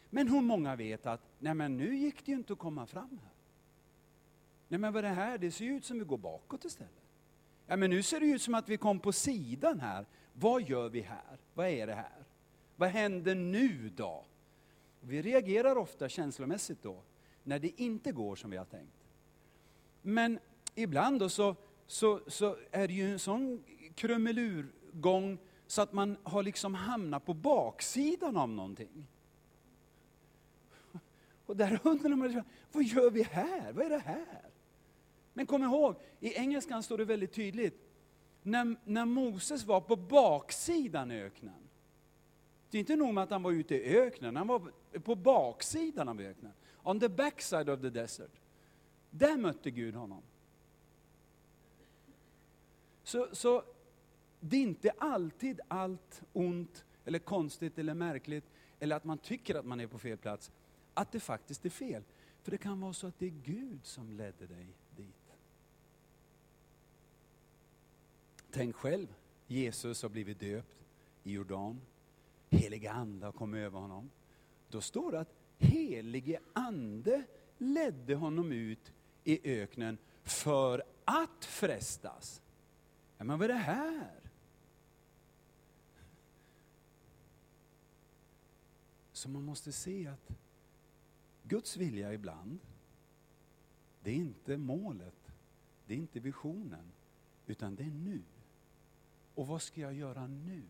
Men 0.10 0.28
hur 0.28 0.42
många 0.42 0.76
vet 0.76 1.06
att, 1.06 1.22
nej 1.40 1.54
men 1.54 1.78
nu 1.78 1.96
gick 1.96 2.26
det 2.26 2.32
ju 2.32 2.38
inte 2.38 2.54
att 2.54 2.60
komma 2.60 2.86
fram 2.86 3.20
här. 3.24 3.32
Nej 4.68 4.80
men 4.80 4.94
vad 4.94 5.06
är 5.06 5.10
det 5.10 5.16
här? 5.16 5.38
Det 5.38 5.52
ser 5.52 5.66
ju 5.66 5.78
ut 5.78 5.86
som 5.86 6.00
vi 6.00 6.06
går 6.06 6.18
bakåt 6.18 6.66
istället. 6.66 6.94
Ja 7.68 7.76
men 7.76 7.90
nu 7.90 8.04
ser 8.04 8.20
det 8.20 8.26
ut 8.26 8.42
som 8.42 8.54
att 8.54 8.70
vi 8.70 8.78
kom 8.78 9.00
på 9.00 9.12
sidan 9.12 9.80
här. 9.80 10.06
Vad 10.34 10.62
gör 10.70 10.90
vi 10.90 11.02
här? 11.02 11.38
Vad 11.54 11.68
är 11.68 11.88
det 11.88 11.94
här? 11.94 12.24
Vad 12.76 12.90
händer 12.90 13.36
nu 13.36 13.92
då? 13.96 14.26
Vi 15.02 15.22
reagerar 15.22 15.76
ofta 15.76 16.10
känslomässigt 16.10 16.84
då 16.84 17.02
när 17.44 17.60
det 17.60 17.82
inte 17.82 18.12
går 18.12 18.36
som 18.36 18.52
vi 18.52 18.58
har 18.58 18.66
tänkt. 18.66 19.06
Men 20.02 20.40
ibland 20.76 21.20
då 21.20 21.30
så, 21.30 21.56
så, 21.88 22.22
så 22.28 22.58
är 22.72 22.88
det 22.88 22.94
ju 22.94 23.12
en 23.12 23.20
sån 23.20 23.64
krumelurgång 23.96 25.38
så 25.68 25.82
att 25.82 25.94
man 25.94 26.18
har 26.24 26.44
liksom 26.44 26.74
hamnat 26.74 27.26
på 27.26 27.34
baksidan 27.34 28.38
av 28.38 28.50
någonting. 28.50 29.08
Och 31.46 31.58
där 31.58 31.80
undrar 31.84 32.16
man, 32.16 32.28
liksom, 32.28 32.44
vad 32.72 32.84
gör 32.84 33.12
vi 33.12 33.24
här? 33.24 33.74
Vad 33.74 33.86
är 33.86 33.90
det 33.90 34.00
här? 34.00 34.50
Men 35.34 35.46
kom 35.46 35.64
ihåg, 35.64 35.96
i 36.20 36.34
engelskan 36.34 36.84
står 36.84 36.98
det 36.98 37.06
väldigt 37.06 37.34
tydligt, 37.34 37.90
när, 38.44 38.76
när 38.86 39.06
Moses 39.06 39.66
var 39.66 39.82
på 39.82 39.96
baksidan 39.96 41.12
i 41.12 41.22
öknen, 41.22 41.70
det 42.70 42.78
är 42.78 42.80
inte 42.80 42.96
nog 42.96 43.14
med 43.14 43.24
att 43.24 43.30
han 43.30 43.44
var 43.44 43.52
ute 43.52 43.76
i 43.76 43.98
öknen, 43.98 44.36
han 44.36 44.48
var 44.48 44.72
på 45.00 45.16
baksidan 45.16 46.10
av 46.10 46.22
öknen 46.22 46.52
on 46.90 47.00
the 47.00 47.10
backside 47.10 47.70
of 47.70 47.82
the 47.82 47.90
desert. 47.90 48.32
Där 49.10 49.38
mötte 49.38 49.72
Gud 49.72 49.96
honom. 49.96 50.22
Så, 53.04 53.28
så 53.32 53.64
det 54.40 54.58
är 54.58 54.62
inte 54.62 54.92
alltid 54.98 55.60
allt 55.68 56.22
ont, 56.34 56.86
eller 57.06 57.20
konstigt 57.20 57.78
eller 57.78 57.94
märkligt, 57.94 58.44
eller 58.80 58.96
att 58.96 59.04
man 59.04 59.18
tycker 59.18 59.56
att 59.56 59.66
man 59.66 59.80
är 59.80 59.88
på 59.88 60.00
fel 60.00 60.18
plats, 60.18 60.52
att 60.94 61.12
det 61.12 61.20
faktiskt 61.20 61.66
är 61.66 61.70
fel. 61.70 62.04
För 62.44 62.52
det 62.52 62.58
kan 62.58 62.82
vara 62.82 62.94
så 62.94 63.08
att 63.08 63.20
det 63.20 63.26
är 63.26 63.42
Gud 63.44 63.80
som 63.86 64.12
ledde 64.12 64.48
dig 64.48 64.68
dit. 64.96 65.16
Tänk 68.52 68.76
själv, 68.76 69.14
Jesus 69.48 70.02
har 70.02 70.10
blivit 70.10 70.40
döpt 70.40 70.86
i 71.24 71.32
Jordan. 71.32 71.82
Heliga 72.50 72.92
Ande 72.92 73.26
har 73.26 73.34
kommit 73.34 73.60
över 73.60 73.80
honom. 73.80 74.10
Då 74.70 74.82
står 74.82 75.12
det 75.12 75.20
att 75.20 75.39
helige 75.60 76.40
ande 76.54 77.24
ledde 77.58 78.16
honom 78.16 78.52
ut 78.52 78.94
i 79.24 79.62
öknen 79.62 79.98
för 80.24 80.84
att 81.06 81.46
frestas. 81.46 82.42
Ja, 83.18 83.24
men 83.24 83.40
vad 83.40 83.50
är 83.50 83.54
det 83.54 83.60
här? 83.60 84.20
Så 89.12 89.30
man 89.30 89.44
måste 89.44 89.72
se 89.72 90.08
att 90.08 90.32
Guds 91.44 91.78
vilja 91.78 92.14
ibland, 92.14 92.60
det 94.04 94.12
är 94.12 94.16
inte 94.16 94.58
målet, 94.58 95.32
det 95.86 95.94
är 95.94 95.98
inte 95.98 96.20
visionen, 96.20 96.92
utan 97.48 97.76
det 97.76 97.84
är 97.84 97.92
nu. 97.92 98.22
Och 99.36 99.48
vad 99.48 99.62
ska 99.62 99.82
jag 99.82 99.94
göra 99.94 100.28
nu? 100.28 100.64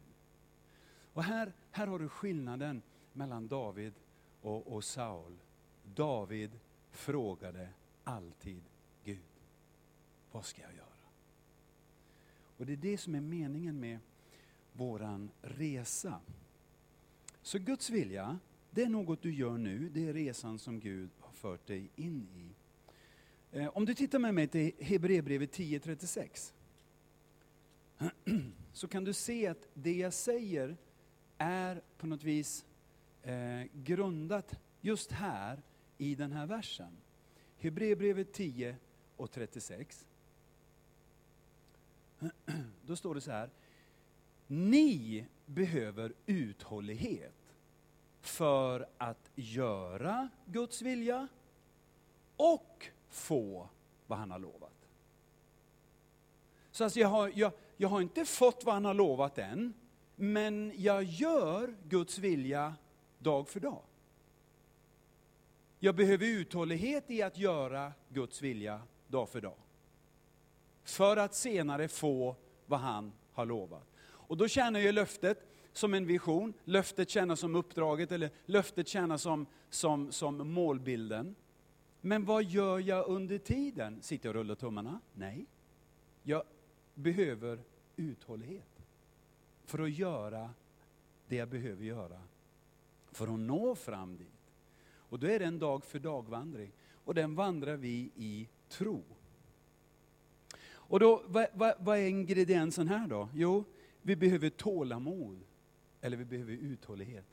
Och 1.14 1.24
här, 1.24 1.54
här 1.72 1.88
har 1.88 2.00
du 2.00 2.10
skillnaden 2.10 2.82
mellan 3.14 3.48
David 3.48 3.94
och, 4.42 4.74
och 4.74 4.84
Saul. 4.84 5.38
David 5.96 6.60
frågade 6.92 7.70
alltid 8.04 8.62
Gud, 9.04 9.20
vad 10.32 10.46
ska 10.46 10.62
jag 10.62 10.74
göra? 10.74 10.86
Och 12.58 12.66
det 12.66 12.74
är 12.74 12.78
det 12.78 12.98
som 12.98 13.16
är 13.16 13.22
meningen 13.22 13.80
med 13.80 14.00
våran 14.74 15.30
resa. 15.42 16.20
Så 17.42 17.60
Guds 17.60 17.90
vilja, 17.90 18.40
det 18.72 18.84
är 18.84 18.90
något 18.90 19.22
du 19.22 19.34
gör 19.34 19.58
nu, 19.58 19.90
det 19.90 20.08
är 20.08 20.14
resan 20.14 20.60
som 20.60 20.80
Gud 20.80 21.10
har 21.20 21.34
fört 21.34 21.68
dig 21.68 21.90
in 21.96 22.28
i. 22.36 22.50
Eh, 23.52 23.68
om 23.78 23.86
du 23.86 23.94
tittar 23.94 24.20
med 24.20 24.34
mig 24.34 24.48
till 24.48 24.72
Hebreerbrevet 24.80 25.58
10.36 25.58 26.52
så 28.74 28.88
kan 28.88 29.04
du 29.04 29.14
se 29.14 29.48
att 29.48 29.68
det 29.74 29.98
jag 29.98 30.14
säger 30.14 30.78
är 31.38 31.82
på 31.98 32.08
något 32.08 32.24
vis 32.24 32.66
eh, 33.24 33.64
grundat 33.74 34.60
just 34.82 35.12
här 35.12 35.62
i 35.98 36.16
den 36.16 36.32
här 36.32 36.46
versen. 36.46 36.98
Hebreerbrevet 37.58 38.34
10 38.34 38.76
och 39.16 39.32
36. 39.32 40.06
Då 42.86 42.96
står 42.96 43.16
det 43.16 43.22
så 43.22 43.32
här. 43.32 43.50
Ni 44.48 45.26
behöver 45.46 46.14
uthållighet 46.26 47.56
för 48.22 48.90
att 48.98 49.32
göra 49.36 50.30
Guds 50.46 50.82
vilja 50.82 51.28
och 52.36 52.88
få 53.10 53.70
vad 54.08 54.20
han 54.20 54.32
har 54.32 54.40
lovat. 54.40 54.90
Så 56.72 56.84
alltså 56.84 57.00
jag, 57.00 57.08
har, 57.08 57.32
jag, 57.36 57.52
jag 57.78 57.90
har 57.90 58.02
inte 58.02 58.26
fått 58.26 58.64
vad 58.64 58.74
han 58.74 58.86
har 58.86 58.94
lovat 58.94 59.38
än, 59.38 59.74
men 60.16 60.74
jag 60.76 61.04
gör 61.04 61.76
Guds 61.88 62.18
vilja 62.18 62.76
dag 63.20 63.48
för 63.48 63.60
dag. 63.60 63.82
Jag 65.80 65.96
behöver 65.96 66.26
uthållighet 66.26 67.12
i 67.12 67.22
att 67.22 67.38
göra 67.38 67.94
Guds 68.10 68.42
vilja 68.42 68.82
dag 69.08 69.30
för 69.30 69.42
dag. 69.42 69.58
För 70.84 71.18
att 71.18 71.36
senare 71.36 71.88
få 71.88 72.36
vad 72.66 72.80
han 72.80 73.14
har 73.32 73.46
lovat. 73.46 73.88
Och 74.02 74.38
då 74.38 74.48
tjänar 74.48 74.80
jag 74.80 74.96
löftet 74.96 75.48
som 75.74 75.94
en 75.94 76.06
vision, 76.06 76.54
löftet 76.64 77.10
tjänar 77.10 77.36
som 77.36 77.56
uppdraget, 77.56 78.12
eller 78.12 78.30
löftet 78.46 78.88
tjänar 78.88 79.18
som, 79.18 79.46
som, 79.70 80.12
som 80.12 80.52
målbilden. 80.52 81.36
Men 82.02 82.26
vad 82.26 82.44
gör 82.44 82.80
jag 82.80 83.08
under 83.08 83.38
tiden? 83.38 84.02
Sitter 84.02 84.30
jag 84.30 84.36
och 84.36 84.40
rullar 84.40 84.56
tummarna? 84.56 85.00
Nej. 85.14 85.46
Jag 86.24 86.44
behöver 86.94 87.60
uthållighet 87.96 88.82
för 89.66 89.80
att 89.80 89.92
göra 89.92 90.50
det 91.28 91.36
jag 91.36 91.50
behöver 91.50 91.86
göra 91.86 92.22
för 93.12 93.34
att 93.34 93.40
nå 93.40 93.76
fram 93.76 94.18
dit. 94.18 94.54
Och 95.10 95.20
då 95.20 95.28
är 95.28 95.40
det 95.40 95.46
en 95.46 95.60
dag 95.60 95.86
för 95.86 96.00
dagvandring. 96.00 96.72
Och 96.94 97.16
den 97.16 97.36
vandrar 97.36 97.76
vi 97.76 98.12
i 98.16 98.48
tro. 98.70 99.04
Och 100.72 101.00
då, 101.00 101.24
vad, 101.26 101.48
vad, 101.54 101.74
vad, 101.80 101.98
är 101.98 102.08
ingrediensen 102.08 102.88
här 102.88 103.08
då? 103.08 103.30
Jo, 103.34 103.64
vi 104.02 104.16
behöver 104.16 104.50
tålamod, 104.50 105.40
eller 106.02 106.18
vi 106.18 106.26
behöver 106.26 106.54
uthållighet, 106.54 107.26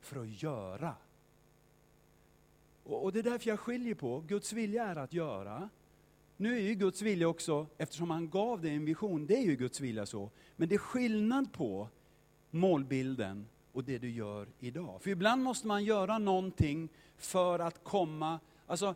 för 0.00 0.20
att 0.20 0.42
göra. 0.42 0.94
Och, 2.84 3.04
och 3.04 3.12
det 3.12 3.18
är 3.18 3.22
därför 3.22 3.50
jag 3.50 3.60
skiljer 3.60 3.94
på, 3.94 4.20
Guds 4.20 4.52
vilja 4.52 4.84
är 4.86 4.96
att 4.96 5.12
göra. 5.12 5.68
Nu 6.36 6.56
är 6.56 6.60
ju 6.60 6.74
Guds 6.74 7.02
vilja 7.02 7.28
också, 7.28 7.66
eftersom 7.78 8.10
han 8.10 8.30
gav 8.30 8.60
dig 8.60 8.74
en 8.74 8.84
vision, 8.84 9.26
det 9.26 9.36
är 9.36 9.44
ju 9.44 9.56
Guds 9.56 9.80
vilja 9.80 10.06
så. 10.06 10.30
Men 10.56 10.68
det 10.68 10.74
är 10.74 10.78
skillnad 10.78 11.52
på 11.52 11.88
målbilden 12.50 13.46
och 13.72 13.84
det 13.84 13.98
du 13.98 14.10
gör 14.10 14.48
idag. 14.58 15.02
För 15.02 15.10
ibland 15.10 15.42
måste 15.42 15.66
man 15.66 15.84
göra 15.84 16.18
någonting 16.18 16.88
för 17.16 17.58
att 17.58 17.84
komma, 17.84 18.40
alltså 18.66 18.94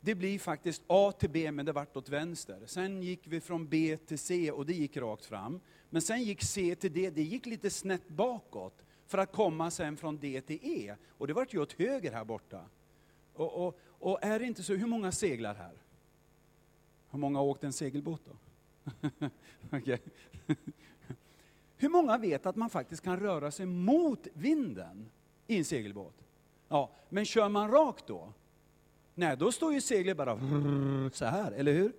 det 0.00 0.14
blir 0.14 0.38
faktiskt 0.38 0.82
A 0.86 1.12
till 1.18 1.30
B 1.30 1.52
men 1.52 1.66
det 1.66 1.72
vart 1.72 1.96
åt 1.96 2.08
vänster. 2.08 2.62
Sen 2.66 3.02
gick 3.02 3.20
vi 3.24 3.40
från 3.40 3.68
B 3.68 3.96
till 4.06 4.18
C 4.18 4.50
och 4.50 4.66
det 4.66 4.74
gick 4.74 4.96
rakt 4.96 5.24
fram. 5.24 5.60
Men 5.90 6.02
sen 6.02 6.22
gick 6.22 6.42
C 6.42 6.74
till 6.74 6.92
D, 6.92 7.10
det 7.10 7.22
gick 7.22 7.46
lite 7.46 7.70
snett 7.70 8.08
bakåt 8.08 8.84
för 9.06 9.18
att 9.18 9.32
komma 9.32 9.70
sen 9.70 9.96
från 9.96 10.18
D 10.18 10.40
till 10.40 10.58
E. 10.62 10.94
Och 11.08 11.26
det 11.26 11.32
vart 11.32 11.54
ju 11.54 11.62
åt 11.62 11.72
höger 11.72 12.12
här 12.12 12.24
borta. 12.24 12.64
Och, 13.32 13.66
och, 13.66 13.78
och 13.84 14.18
är 14.22 14.38
det 14.38 14.44
inte 14.44 14.62
så, 14.62 14.74
hur 14.74 14.86
många 14.86 15.12
seglar 15.12 15.54
här? 15.54 15.82
Hur 17.10 17.18
många 17.18 17.38
har 17.38 17.46
åkt 17.46 17.64
en 17.64 17.72
segelbåt 17.72 18.22
då? 18.24 18.36
Hur 21.78 21.88
många 21.88 22.18
vet 22.18 22.46
att 22.46 22.56
man 22.56 22.70
faktiskt 22.70 23.02
kan 23.02 23.20
röra 23.20 23.50
sig 23.50 23.66
mot 23.66 24.26
vinden 24.32 25.10
i 25.46 25.58
en 25.58 25.64
segelbåt? 25.64 26.14
Ja, 26.68 26.90
men 27.08 27.24
kör 27.24 27.48
man 27.48 27.70
rakt 27.70 28.06
då? 28.06 28.32
Nej, 29.14 29.36
då 29.36 29.52
står 29.52 29.72
ju 29.72 29.80
seglet 29.80 30.16
bara 30.16 30.40
så 31.12 31.24
här, 31.24 31.52
eller 31.52 31.72
hur? 31.72 31.92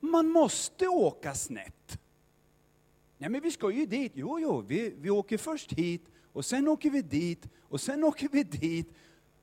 Man 0.00 0.28
måste 0.28 0.88
åka 0.88 1.34
snett. 1.34 1.98
Nej, 3.18 3.30
men 3.30 3.40
vi 3.40 3.50
ska 3.50 3.70
ju 3.70 3.86
dit. 3.86 4.12
Jo, 4.14 4.38
jo, 4.40 4.60
vi, 4.60 4.94
vi 4.98 5.10
åker 5.10 5.38
först 5.38 5.72
hit 5.72 6.10
och 6.32 6.44
sen 6.44 6.68
åker 6.68 6.90
vi 6.90 7.02
dit 7.02 7.48
och 7.60 7.80
sen 7.80 8.04
åker 8.04 8.28
vi 8.32 8.42
dit 8.42 8.92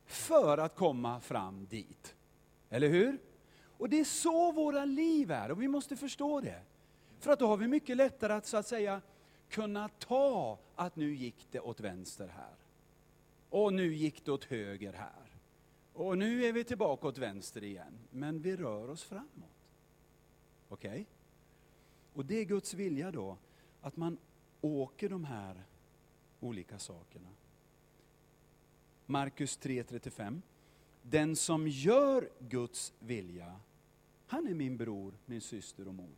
för 0.05 0.57
att 0.57 0.75
komma 0.75 1.19
fram 1.19 1.65
dit. 1.65 2.15
Eller 2.69 2.89
hur? 2.89 3.17
Och 3.77 3.89
det 3.89 3.99
är 3.99 4.03
så 4.03 4.51
våra 4.51 4.85
liv 4.85 5.31
är 5.31 5.51
och 5.51 5.61
vi 5.61 5.67
måste 5.67 5.95
förstå 5.95 6.41
det. 6.41 6.61
För 7.19 7.31
att 7.31 7.39
då 7.39 7.47
har 7.47 7.57
vi 7.57 7.67
mycket 7.67 7.97
lättare 7.97 8.33
att 8.33 8.45
så 8.45 8.57
att 8.57 8.67
säga 8.67 9.01
kunna 9.51 9.89
ta 9.89 10.59
att 10.75 10.95
nu 10.95 11.15
gick 11.15 11.47
det 11.51 11.59
åt 11.59 11.79
vänster 11.79 12.27
här. 12.27 12.55
Och 13.49 13.73
nu 13.73 13.93
gick 13.93 14.25
det 14.25 14.31
åt 14.31 14.43
höger 14.43 14.93
här. 14.93 15.39
Och 15.93 16.17
nu 16.17 16.45
är 16.45 16.53
vi 16.53 16.63
tillbaka 16.63 17.07
åt 17.07 17.17
vänster 17.17 17.63
igen. 17.63 17.99
Men 18.11 18.41
vi 18.41 18.55
rör 18.55 18.89
oss 18.89 19.03
framåt. 19.03 19.69
Okej? 20.69 20.91
Okay? 20.91 21.05
Och 22.13 22.25
det 22.25 22.35
är 22.35 22.45
Guds 22.45 22.73
vilja 22.73 23.11
då, 23.11 23.37
att 23.81 23.97
man 23.97 24.17
åker 24.61 25.09
de 25.09 25.23
här 25.23 25.63
olika 26.39 26.79
sakerna. 26.79 27.29
Markus 29.05 29.59
3.35. 29.59 30.41
Den 31.01 31.35
som 31.35 31.67
gör 31.67 32.29
Guds 32.39 32.93
vilja, 32.99 33.59
han 34.27 34.47
är 34.47 34.53
min 34.53 34.77
bror, 34.77 35.13
min 35.25 35.41
syster 35.41 35.87
och 35.87 35.95
mor. 35.95 36.15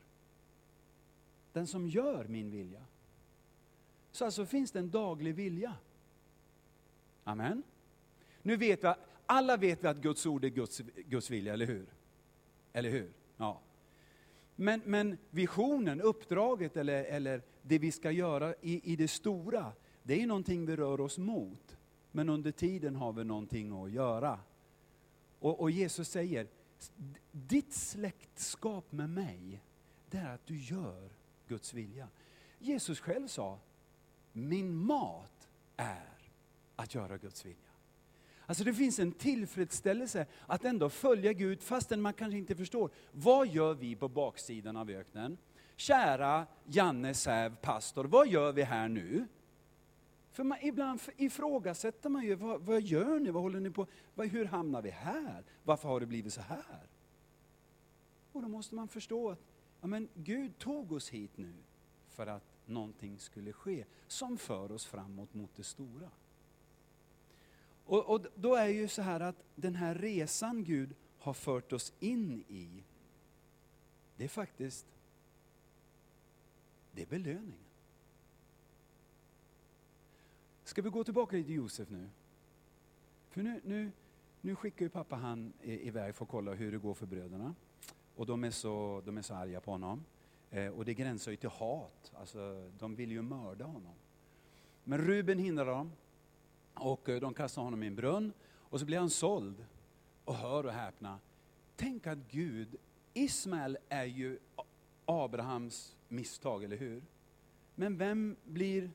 Den 1.54 1.67
som 1.67 1.88
gör 1.88 2.26
min 2.28 2.52
vilja. 2.52 2.86
Så 4.13 4.26
alltså 4.26 4.45
finns 4.45 4.71
det 4.71 4.80
en 4.80 4.89
daglig 4.89 5.36
vilja. 5.36 5.76
Amen. 7.23 7.63
Nu 8.41 8.58
vet 8.58 8.84
vi, 8.84 8.93
alla 9.26 9.58
vet 9.58 9.84
vi 9.84 9.88
att 9.88 9.97
Guds 9.97 10.26
ord 10.26 10.45
är 10.45 10.49
Guds, 10.49 10.82
Guds 10.95 11.30
vilja, 11.30 11.54
eller 11.54 11.65
hur? 11.65 11.86
Eller 12.73 12.89
hur? 12.89 13.13
Ja. 13.38 13.62
Men, 14.56 14.82
men 14.86 15.17
visionen, 15.30 16.02
uppdraget 16.02 16.78
eller, 16.78 17.04
eller 17.04 17.41
det 17.62 17.80
vi 17.80 17.91
ska 17.91 18.12
göra 18.12 18.56
i, 18.62 18.93
i 18.93 18.95
det 18.95 19.08
stora, 19.08 19.71
det 20.04 20.13
är 20.13 20.19
ju 20.19 20.26
någonting 20.26 20.65
vi 20.65 20.76
rör 20.76 21.02
oss 21.02 21.17
mot. 21.17 21.78
Men 22.12 22.30
under 22.30 22.52
tiden 22.52 22.95
har 22.95 23.13
vi 23.13 23.23
någonting 23.23 23.84
att 23.84 23.91
göra. 23.91 24.39
Och, 25.39 25.60
och 25.60 25.71
Jesus 25.71 26.10
säger, 26.10 26.47
ditt 27.32 27.73
släktskap 27.73 28.91
med 28.91 29.10
mig, 29.10 29.62
det 30.10 30.17
är 30.17 30.34
att 30.34 30.45
du 30.45 30.58
gör 30.58 31.10
Guds 31.47 31.73
vilja. 31.73 32.08
Jesus 32.60 32.99
själv 32.99 33.28
sa, 33.28 33.60
min 34.34 34.76
mat 34.76 35.50
är 35.78 36.10
att 36.76 36.96
göra 36.96 37.17
Guds 37.17 37.46
vilja. 37.46 37.58
Alltså 38.46 38.63
det 38.63 38.74
finns 38.74 39.00
en 39.00 39.12
tillfredsställelse 39.12 40.26
att 40.48 40.65
ändå 40.65 40.89
följa 40.89 41.34
Gud 41.34 41.62
fastän 41.62 42.02
man 42.02 42.13
kanske 42.13 42.38
inte 42.38 42.56
förstår. 42.56 42.91
Vad 43.12 43.48
gör 43.48 43.74
vi 43.74 43.96
på 43.96 44.08
baksidan 44.08 44.78
av 44.78 44.89
öknen? 44.89 45.38
Kära 45.76 46.48
Janne 46.65 47.13
Säv, 47.13 47.56
pastor, 47.56 48.06
vad 48.06 48.28
gör 48.28 48.52
vi 48.52 48.63
här 48.63 48.88
nu? 48.88 49.28
För 50.32 50.43
man, 50.43 50.58
ibland 50.62 51.02
ifrågasätter 51.17 52.10
man 52.10 52.24
ju, 52.24 52.36
vad, 52.36 52.62
vad 52.62 52.82
gör 52.82 53.19
ni, 53.19 53.32
vad 53.32 53.43
håller 53.43 53.60
ni 53.60 53.69
på, 53.69 53.88
vad, 54.15 54.28
hur 54.28 54.46
hamnar 54.46 54.82
vi 54.82 54.89
här? 54.89 55.43
Varför 55.63 55.89
har 55.89 56.00
det 56.00 56.06
blivit 56.06 56.34
så 56.34 56.41
här? 56.41 56.88
Och 58.32 58.41
då 58.41 58.48
måste 58.48 58.76
man 58.76 58.88
förstå 58.88 59.32
att 59.32 59.39
ja, 59.82 59.88
men 59.88 60.10
Gud 60.13 60.58
tog 60.58 60.91
oss 60.91 61.10
hit 61.10 61.32
nu 61.36 61.54
för 62.10 62.28
att 62.28 62.52
någonting 62.67 63.19
skulle 63.19 63.54
ske 63.54 63.86
som 64.08 64.38
för 64.38 64.71
oss 64.71 64.86
framåt 64.86 65.34
mot 65.34 65.56
det 65.56 65.63
stora. 65.63 66.10
Och, 67.86 68.10
och 68.10 68.26
då 68.36 68.56
är 68.56 68.67
ju 68.67 68.88
så 68.88 69.02
här 69.02 69.19
att 69.19 69.43
den 69.56 69.76
här 69.76 69.95
resan 69.95 70.63
Gud 70.63 70.95
har 71.19 71.34
fört 71.34 71.73
oss 71.73 71.93
in 71.99 72.43
i, 72.47 72.84
det 74.17 74.23
är 74.23 74.28
faktiskt, 74.30 74.86
det 76.91 77.02
är 77.02 77.06
belöningen. 77.06 77.63
Ska 80.63 80.82
vi 80.82 80.89
gå 80.89 81.04
tillbaka 81.04 81.32
till 81.32 81.49
Josef 81.49 81.89
nu? 81.89 82.10
För 83.30 83.43
nu, 83.43 83.62
nu, 83.63 83.91
nu 84.41 84.56
skickar 84.56 84.86
ju 84.86 84.89
pappa 84.89 85.15
han 85.15 85.54
iväg 85.62 86.15
för 86.15 86.26
att 86.26 86.32
kolla 86.32 86.54
hur 86.54 86.71
det 86.71 86.78
går 86.78 86.93
för 86.93 87.06
bröderna. 87.06 87.56
Och 88.15 88.26
de 88.26 88.43
är 88.43 88.52
så, 88.52 89.02
de 89.06 89.17
är 89.17 89.21
så 89.21 89.34
arga 89.34 89.62
på 89.62 89.71
honom. 89.71 90.06
Eh, 90.53 90.67
och 90.67 90.85
det 90.85 90.93
gränsar 90.93 91.31
ju 91.31 91.37
till 91.37 91.49
hat, 91.49 92.11
alltså, 92.13 92.71
de 92.77 92.95
vill 92.95 93.11
ju 93.11 93.21
mörda 93.21 93.65
honom. 93.65 93.95
Men 94.83 94.99
Ruben 94.99 95.39
hindrar 95.39 95.65
dem 95.65 95.91
och 96.73 97.09
eh, 97.09 97.19
de 97.19 97.33
kastar 97.33 97.61
honom 97.61 97.83
i 97.83 97.87
en 97.87 97.95
brunn 97.95 98.33
och 98.43 98.79
så 98.79 98.85
blir 98.85 98.99
han 98.99 99.09
såld. 99.09 99.65
Och 100.25 100.35
hör 100.35 100.65
och 100.65 100.71
häpna, 100.71 101.19
tänk 101.75 102.07
att 102.07 102.17
Gud, 102.17 102.75
Ismael 103.13 103.77
är 103.89 104.05
ju 104.05 104.39
Abrahams 105.05 105.95
misstag, 106.07 106.63
eller 106.63 106.77
hur? 106.77 107.03
Men 107.75 107.97
vem 107.97 108.35
blir 108.43 108.91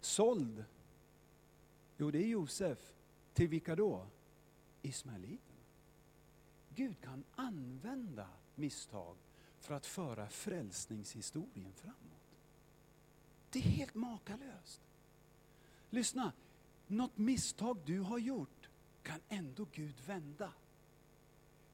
såld? 0.00 0.64
Jo, 1.96 2.10
det 2.10 2.18
är 2.18 2.28
Josef. 2.28 2.92
Till 3.34 3.48
vilka 3.48 3.76
då? 3.76 4.06
Ismaeliterna. 4.82 5.60
Gud 6.74 7.00
kan 7.00 7.24
använda 7.34 8.28
misstag 8.54 9.16
för 9.60 9.74
att 9.74 9.86
föra 9.86 10.28
frälsningshistorien 10.28 11.72
framåt. 11.72 12.38
Det 13.50 13.58
är 13.58 13.62
helt 13.62 13.94
makalöst. 13.94 14.80
Lyssna, 15.90 16.32
något 16.86 17.18
misstag 17.18 17.78
du 17.84 18.00
har 18.00 18.18
gjort 18.18 18.68
kan 19.02 19.20
ändå 19.28 19.66
Gud 19.72 19.94
vända. 20.06 20.52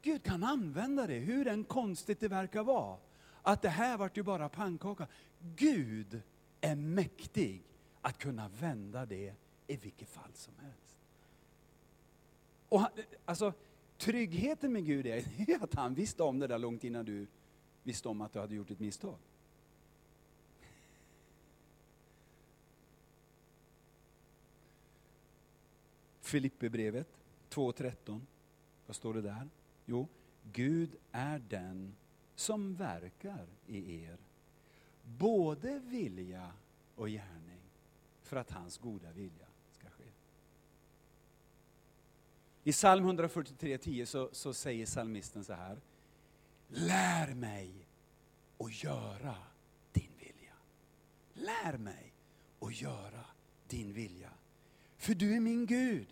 Gud 0.02 0.22
kan 0.22 0.44
använda 0.44 1.06
det, 1.06 1.18
hur 1.18 1.46
än 1.46 1.64
konstigt 1.64 2.20
det 2.20 2.28
verkar 2.28 2.62
vara. 2.62 2.98
Att 3.42 3.62
det 3.62 3.68
här 3.68 3.98
vart 3.98 4.16
ju 4.16 4.22
bara 4.22 4.48
pannkaka. 4.48 5.06
Gud 5.56 6.22
är 6.60 6.76
mäktig 6.76 7.62
att 8.00 8.18
kunna 8.18 8.48
vända 8.48 9.06
det 9.06 9.34
i 9.66 9.76
vilket 9.76 10.08
fall 10.08 10.32
som 10.34 10.54
helst. 10.58 10.98
Och 12.68 12.80
han, 12.80 12.90
alltså, 13.24 13.52
tryggheten 13.98 14.72
med 14.72 14.86
Gud 14.86 15.06
är 15.06 15.24
att 15.60 15.74
han 15.74 15.94
visste 15.94 16.22
om 16.22 16.38
det 16.38 16.46
där 16.46 16.58
långt 16.58 16.84
innan 16.84 17.04
du 17.04 17.26
visste 17.86 18.08
om 18.08 18.20
att 18.20 18.32
du 18.32 18.38
hade 18.38 18.54
gjort 18.54 18.70
ett 18.70 18.80
misstag. 18.80 19.18
Filipperbrevet 26.20 27.08
2.13, 27.50 28.20
vad 28.86 28.96
står 28.96 29.14
det 29.14 29.22
där? 29.22 29.48
Jo, 29.84 30.08
Gud 30.52 30.96
är 31.12 31.38
den 31.38 31.96
som 32.34 32.74
verkar 32.74 33.46
i 33.66 34.04
er, 34.04 34.18
både 35.04 35.78
vilja 35.78 36.52
och 36.94 37.08
gärning, 37.08 37.60
för 38.22 38.36
att 38.36 38.50
hans 38.50 38.78
goda 38.78 39.12
vilja 39.12 39.46
ska 39.70 39.90
ske. 39.90 40.10
I 42.64 42.72
psalm 42.72 43.10
143.10 43.10 44.04
så, 44.04 44.28
så 44.32 44.54
säger 44.54 44.86
psalmisten 44.86 45.44
så 45.44 45.52
här, 45.52 45.80
Lär 46.68 47.34
mig 47.34 47.86
att 48.58 48.84
göra 48.84 49.34
din 49.92 50.10
vilja. 50.18 50.54
Lär 51.32 51.78
mig 51.78 52.12
att 52.60 52.80
göra 52.80 53.24
din 53.68 53.92
vilja. 53.92 54.30
För 54.96 55.14
du 55.14 55.36
är 55.36 55.40
min 55.40 55.66
Gud. 55.66 56.06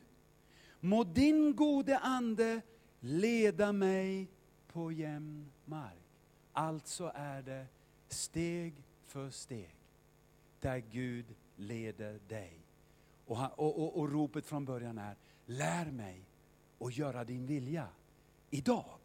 Må 0.80 1.04
din 1.04 1.56
gode 1.56 1.98
ande 1.98 2.60
leda 3.00 3.72
mig 3.72 4.28
på 4.72 4.92
jämn 4.92 5.52
mark. 5.64 5.98
Alltså 6.52 7.12
är 7.14 7.42
det 7.42 7.66
steg 8.08 8.74
för 9.04 9.30
steg 9.30 9.76
där 10.60 10.78
Gud 10.78 11.26
leder 11.56 12.20
dig. 12.28 12.58
Och, 13.26 13.58
och, 13.58 13.82
och, 13.82 13.98
och 13.98 14.12
ropet 14.12 14.46
från 14.46 14.64
början 14.64 14.98
är, 14.98 15.16
lär 15.46 15.90
mig 15.90 16.24
att 16.78 16.96
göra 16.96 17.24
din 17.24 17.46
vilja 17.46 17.88
idag. 18.50 19.03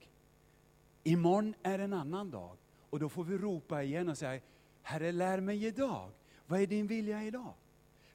Imorgon 1.04 1.56
är 1.64 1.80
en 1.80 1.94
annan 1.94 2.32
dag 2.32 2.58
och 2.90 3.00
då 3.00 3.10
får 3.10 3.24
vi 3.24 3.38
ropa 3.38 3.84
igen 3.84 4.10
och 4.10 4.18
säga, 4.18 4.42
Herre 4.82 5.12
lär 5.12 5.40
mig 5.40 5.66
idag. 5.66 6.12
Vad 6.48 6.62
är 6.62 6.68
din 6.68 6.88
vilja 6.88 7.24
idag? 7.24 7.54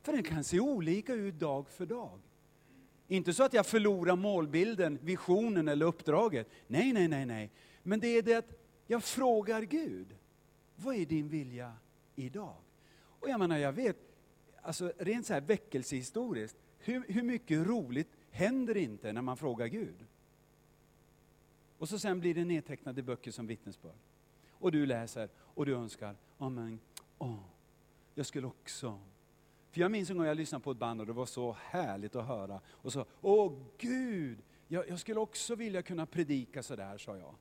För 0.03 0.13
den 0.13 0.23
kan 0.23 0.45
se 0.45 0.61
olika 0.61 1.15
ut 1.15 1.35
dag 1.35 1.69
för 1.69 1.87
dag. 1.87 2.21
Inte 3.09 3.35
så 3.35 3.43
att 3.43 3.53
jag 3.53 3.67
förlorar 3.67 4.17
målbilden, 4.17 4.99
visionen 5.03 5.69
eller 5.69 5.87
uppdraget. 5.87 6.49
Nej, 6.67 6.93
nej, 6.93 7.09
nej, 7.09 7.27
nej. 7.27 7.51
Men 7.83 8.01
det 8.01 8.09
är 8.09 8.23
det 8.23 8.35
att 8.35 8.53
jag 8.87 9.05
frågar 9.05 9.63
Gud, 9.63 10.17
vad 10.77 10.95
är 10.95 11.07
din 11.07 11.29
vilja 11.29 11.73
idag? 12.15 12.57
Och 13.21 13.29
jag 13.29 13.41
menar, 13.41 13.59
jag 13.59 13.73
vet, 13.73 13.97
alltså 14.63 14.93
rent 14.99 15.27
så 15.27 15.35
här 15.35 15.41
väckelsehistoriskt, 15.41 16.57
hur, 16.79 17.05
hur 17.09 17.23
mycket 17.23 17.67
roligt 17.67 18.09
händer 18.31 18.77
inte 18.77 19.13
när 19.13 19.23
man 19.23 19.37
frågar 19.37 19.67
Gud? 19.67 20.07
Och 21.79 21.89
så 21.89 21.99
sen 21.99 22.21
blir 22.21 22.35
det 22.35 22.45
nedtecknade 22.45 23.03
böcker 23.03 23.31
som 23.31 23.47
vittnesbörd. 23.47 23.99
Och 24.51 24.73
du 24.73 24.87
läser 24.87 25.29
och 25.37 25.67
du 25.67 25.75
önskar, 25.75 26.17
amen, 26.39 26.81
åh, 27.19 27.41
jag 28.15 28.27
skulle 28.27 28.47
också. 28.47 29.01
För 29.71 29.81
jag 29.81 29.91
minns 29.91 30.11
en 30.11 30.17
gång 30.17 30.27
jag 30.27 30.37
lyssnade 30.37 30.65
på 30.65 30.71
ett 30.71 30.79
band 30.79 31.01
och 31.01 31.07
det 31.07 31.13
var 31.13 31.27
så 31.27 31.57
härligt 31.61 32.17
att 32.17 32.27
höra. 32.27 32.61
Och 32.69 32.93
så, 32.93 33.05
åh 33.21 33.53
Gud, 33.79 34.39
jag, 34.69 34.89
jag 34.89 35.01
skulle 35.01 35.21
också 35.21 35.55
vilja 35.55 35.83
kunna 35.83 36.07
predika 36.07 36.63
sådär, 36.63 36.99
sa 36.99 37.17
jag. 37.17 37.35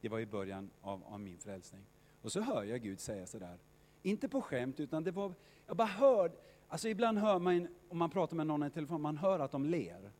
Det 0.00 0.08
var 0.08 0.20
i 0.20 0.26
början 0.26 0.70
av, 0.80 1.04
av 1.04 1.20
min 1.20 1.38
frälsning. 1.38 1.82
Och 2.22 2.32
så 2.32 2.40
hör 2.40 2.64
jag 2.64 2.82
Gud 2.82 3.00
säga 3.00 3.26
sådär. 3.26 3.58
Inte 4.02 4.28
på 4.28 4.40
skämt, 4.42 4.80
utan 4.80 5.04
det 5.04 5.10
var, 5.10 5.34
jag 5.66 5.76
bara 5.76 5.88
hörde, 5.88 6.34
alltså 6.68 6.88
ibland 6.88 7.18
hör 7.18 7.38
man, 7.38 7.68
om 7.88 7.98
man 7.98 8.10
pratar 8.10 8.36
med 8.36 8.46
någon 8.46 8.62
i 8.62 8.70
telefon, 8.70 9.02
man 9.02 9.16
hör 9.16 9.38
att 9.38 9.50
de 9.50 9.64
ler. 9.64 10.10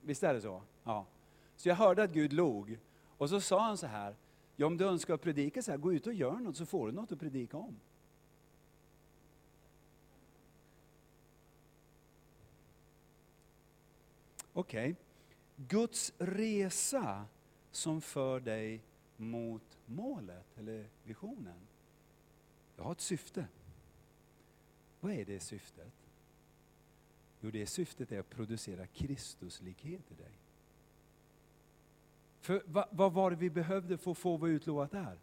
Visst 0.00 0.22
är 0.22 0.34
det 0.34 0.40
så? 0.40 0.62
Ja. 0.84 1.06
Så 1.58 1.68
jag 1.68 1.76
hörde 1.76 2.02
att 2.02 2.12
Gud 2.12 2.32
log. 2.32 2.78
Och 3.18 3.28
så 3.30 3.40
sa 3.40 3.64
han 3.64 3.78
så 3.78 3.86
här, 3.86 4.16
ja, 4.56 4.66
om 4.66 4.76
du 4.76 4.84
önskar 4.84 5.16
predika 5.16 5.62
så 5.62 5.70
här, 5.70 5.78
gå 5.78 5.92
ut 5.92 6.06
och 6.06 6.14
gör 6.14 6.36
något 6.36 6.56
så 6.56 6.66
får 6.66 6.86
du 6.86 6.92
något 6.92 7.12
att 7.12 7.20
predika 7.20 7.56
om. 7.56 7.80
Okej. 14.52 14.90
Okay. 14.90 14.94
Guds 15.56 16.12
resa 16.18 17.26
som 17.70 18.00
för 18.00 18.40
dig 18.40 18.82
mot 19.16 19.78
målet 19.86 20.58
eller 20.58 20.88
visionen. 21.04 21.66
Jag 22.76 22.84
har 22.84 22.92
ett 22.92 23.00
syfte. 23.00 23.46
Vad 25.00 25.12
är 25.12 25.24
det 25.24 25.40
syftet? 25.40 25.92
Jo, 27.40 27.50
det 27.50 27.66
syftet 27.66 28.12
är 28.12 28.20
att 28.20 28.30
producera 28.30 28.86
Kristuslikhet 28.86 30.10
i 30.10 30.14
dig. 30.14 30.37
För 32.40 32.62
vad, 32.66 32.88
vad 32.90 33.12
var 33.12 33.30
det 33.30 33.36
vi 33.36 33.50
behövde 33.50 33.98
för 33.98 34.10
att 34.10 34.18
få 34.18 34.36
vad 34.36 34.50
utlovat 34.50 34.94
är? 34.94 35.18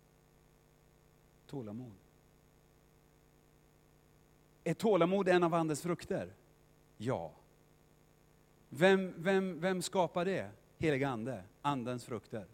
Tålamod. 1.47 1.95
Är 4.63 4.73
tålamod 4.73 5.27
en 5.27 5.43
av 5.43 5.53
Andens 5.53 5.81
frukter? 5.81 6.33
Ja. 6.97 7.31
Vem, 8.69 9.13
vem, 9.17 9.59
vem 9.59 9.81
skapar 9.81 10.25
det? 10.25 10.51
Heliga 10.77 11.09
Ande, 11.09 11.43
Andens 11.61 12.05
frukter. 12.05 12.47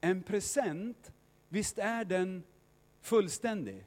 En 0.00 0.22
present, 0.22 1.12
visst 1.48 1.78
är 1.78 2.04
den 2.04 2.42
fullständig? 3.00 3.86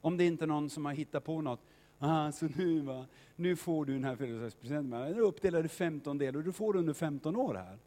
Om 0.00 0.16
det 0.16 0.24
inte 0.24 0.44
är 0.44 0.46
någon 0.46 0.70
som 0.70 0.84
har 0.84 0.92
hittat 0.92 1.24
på 1.24 1.40
något 1.40 1.60
Ah, 1.98 2.32
så 2.32 2.48
nu, 2.56 2.80
va, 2.80 3.06
nu 3.38 3.56
får 3.56 3.84
du 3.84 3.92
den 3.92 4.04
här 4.04 4.16
födelsedagspresenten. 4.16 5.00
Den 5.00 5.14
är 5.14 5.20
uppdelad 5.20 5.64
i 5.64 5.68
15 5.68 6.18
delar 6.18 6.38
och 6.38 6.44
du 6.44 6.52
får 6.52 6.76
under 6.76 6.92
15 6.92 7.36
år 7.36 7.54
här. 7.54 7.78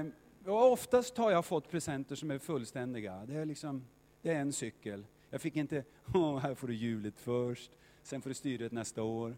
Eh, 0.00 0.06
och 0.44 0.72
oftast 0.72 1.16
har 1.16 1.30
jag 1.30 1.44
fått 1.44 1.70
presenter 1.70 2.16
som 2.16 2.30
är 2.30 2.38
fullständiga. 2.38 3.26
Det 3.26 3.34
är, 3.34 3.44
liksom, 3.44 3.84
det 4.22 4.32
är 4.32 4.40
en 4.40 4.52
cykel. 4.52 5.06
Jag 5.30 5.40
fick 5.40 5.56
inte, 5.56 5.84
oh, 6.14 6.38
här 6.38 6.54
får 6.54 6.68
du 6.68 6.74
hjulet 6.74 7.14
först, 7.18 7.70
sen 8.02 8.22
får 8.22 8.30
du 8.30 8.34
styret 8.34 8.72
nästa 8.72 9.02
år. 9.02 9.36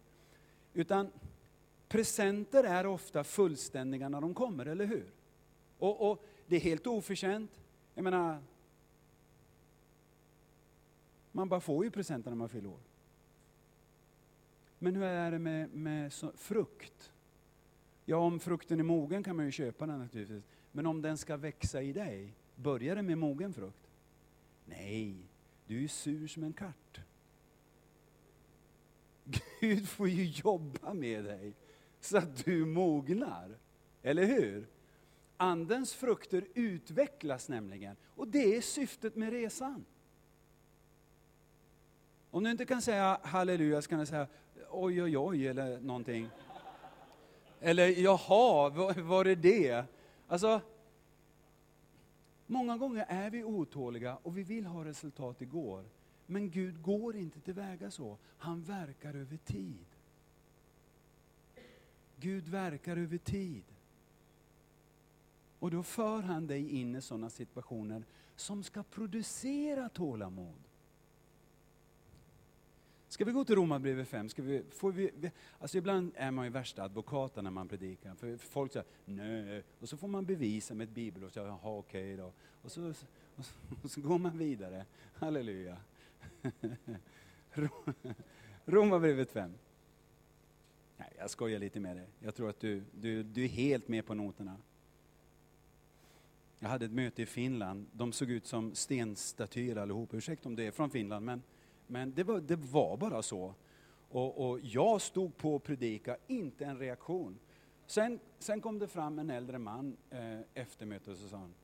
Utan 0.75 1.11
presenter 1.89 2.65
är 2.65 2.87
ofta 2.87 3.25
fullständiga 3.25 4.09
när 4.09 4.21
de 4.21 4.35
kommer, 4.35 4.67
eller 4.67 4.85
hur? 4.85 5.11
Och, 5.79 6.11
och 6.11 6.25
det 6.47 6.57
är 6.57 6.61
helt 6.61 6.87
oförtjänt. 6.87 7.61
Jag 7.95 8.05
menar, 8.05 8.43
man 11.33 11.49
bara 11.49 11.61
får 11.61 11.85
ju 11.85 11.91
presenter 11.91 12.31
när 12.31 12.37
man 12.37 12.49
fyller 12.49 12.69
år. 12.69 12.90
Men 14.83 14.97
hur 14.97 15.05
är 15.05 15.31
det 15.31 15.39
med, 15.39 15.75
med 15.75 16.13
så, 16.13 16.33
frukt? 16.37 17.13
Ja, 18.05 18.17
om 18.17 18.41
frukten 18.41 18.81
är 18.81 18.85
mogen 18.85 19.23
kan 19.23 19.37
man 19.37 19.45
ju 19.45 19.51
köpa 19.51 19.87
den 19.87 19.99
naturligtvis. 19.99 20.45
Men 20.73 20.87
om 20.87 21.03
den 21.03 21.19
ska 21.19 21.37
växa 21.37 21.83
i 21.83 21.93
dig, 21.93 22.35
börjar 22.55 22.97
det 22.97 23.03
med 23.03 23.19
mogen 23.19 23.53
frukt? 23.53 23.91
Nej, 24.65 25.17
du 25.67 25.85
är 25.85 25.89
sur 25.89 26.27
som 26.29 26.45
en 26.45 26.53
katt. 26.53 27.01
Gud 29.61 29.89
får 29.89 30.09
ju 30.09 30.25
jobba 30.25 30.95
med 30.95 31.25
dig 31.25 31.55
så 32.01 32.19
att 32.19 32.45
du 32.45 32.65
mognar. 32.65 33.59
Eller 34.03 34.25
hur? 34.25 34.67
Andens 35.37 35.95
frukter 35.95 36.47
utvecklas 36.55 37.49
nämligen 37.49 37.97
och 38.05 38.29
det 38.29 38.57
är 38.57 38.61
syftet 38.61 39.17
med 39.17 39.31
resan. 39.31 39.85
Om 42.31 42.45
du 42.45 42.51
inte 42.51 42.65
kan 42.65 42.83
säga 42.83 43.21
halleluja 43.23 43.83
så 43.83 43.89
kan 43.89 43.99
du 43.99 44.07
säga 44.07 44.27
oj 44.71 45.03
oj 45.03 45.19
oj 45.19 45.47
eller 45.47 45.81
någonting. 45.81 46.29
Eller 47.61 47.89
jaha, 47.89 48.71
var, 48.71 49.03
var 49.03 49.25
det? 49.25 49.85
Alltså, 50.29 50.61
många 52.47 52.77
gånger 52.77 53.07
är 53.09 53.31
vi 53.31 53.45
otåliga 53.45 54.17
och 54.23 54.39
vi 54.39 54.43
vill 54.43 54.67
ha 54.67 54.85
resultat 54.85 55.43
igår. 55.43 55.85
Men 56.27 56.51
Gud 56.51 56.83
går 56.83 57.17
inte 57.17 57.41
tillväga 57.41 57.91
så. 57.91 58.17
Han 58.39 58.63
verkar 58.63 59.15
över 59.15 59.37
tid. 59.37 59.87
Gud 62.17 62.49
verkar 62.49 62.97
över 62.97 63.19
tid. 63.19 63.65
Och 65.59 65.71
då 65.71 65.83
för 65.83 66.23
han 66.23 66.47
dig 66.47 66.81
in 66.81 66.97
i 66.97 67.01
sådana 67.01 67.31
situationer 67.31 68.05
som 68.37 68.63
ska 68.63 68.83
producera 68.83 69.89
tålamod. 69.89 70.70
Ska 73.11 73.25
vi 73.25 73.33
gå 73.33 73.45
till 73.45 73.55
Romarbrevet 73.55 74.09
5? 74.09 74.29
Ska 74.29 74.43
vi, 74.43 74.63
får 74.71 74.93
vi, 74.93 75.31
alltså 75.59 75.79
ibland 75.79 76.13
är 76.17 76.31
man 76.31 76.45
ju 76.45 76.51
värsta 76.51 76.83
advokaten 76.83 77.45
när 77.45 77.51
man 77.51 77.69
predikar. 77.69 78.15
För 78.15 78.37
folk 78.37 78.73
säger 78.73 78.87
nej, 79.05 79.63
och 79.81 79.89
så 79.89 79.97
får 79.97 80.09
man 80.09 80.25
bevisa 80.25 80.75
med 80.75 80.89
ett 80.89 80.95
bibelord. 80.95 81.31
Jaha, 81.35 81.79
okej 81.79 82.17
då. 82.17 82.33
Och 82.63 82.73
så, 82.73 82.89
och 82.89 82.97
så, 82.97 83.55
och 83.83 83.91
så 83.91 84.01
går 84.01 84.19
man 84.19 84.39
vidare. 84.39 84.87
Halleluja. 85.15 85.77
Romarbrevet 88.65 89.31
5. 89.31 89.55
Nej, 90.97 91.13
jag 91.19 91.31
skojar 91.31 91.59
lite 91.59 91.81
med 91.81 91.97
dig. 91.97 92.07
Jag 92.19 92.35
tror 92.35 92.51
att 92.51 92.61
du, 92.61 92.83
du, 92.93 93.23
du 93.23 93.45
är 93.45 93.49
helt 93.49 93.89
med 93.89 94.07
på 94.07 94.15
noterna. 94.15 94.57
Jag 96.59 96.69
hade 96.69 96.85
ett 96.85 96.93
möte 96.93 97.23
i 97.23 97.27
Finland. 97.27 97.87
De 97.93 98.13
såg 98.13 98.31
ut 98.31 98.47
som 98.47 98.75
stenstatyer 98.75 99.77
allihop. 99.77 100.15
Ursäkta 100.15 100.49
om 100.49 100.57
det 100.57 100.67
är 100.67 100.71
från 100.71 100.91
Finland, 100.91 101.27
men, 101.27 101.43
men 101.91 102.15
det, 102.15 102.25
var, 102.25 102.41
det 102.41 102.57
var 102.57 102.97
bara 102.97 103.23
så. 103.23 103.55
Och, 104.09 104.51
och 104.51 104.61
jag 104.61 105.01
stod 105.01 105.37
på 105.37 105.55
och 105.55 105.63
predika, 105.63 106.17
inte 106.27 106.65
en 106.65 106.79
reaktion. 106.79 107.39
Sen, 107.87 108.21
sen 108.39 108.61
kom 108.61 108.79
det 108.79 108.89
fram 108.89 109.19
en 109.19 109.31
äldre 109.31 109.59
man 109.59 109.97
eh, 110.11 110.41
efter 110.55 110.87
mötet 110.87 111.09
och 111.09 111.17
sa 111.31 111.37
han, 111.37 111.55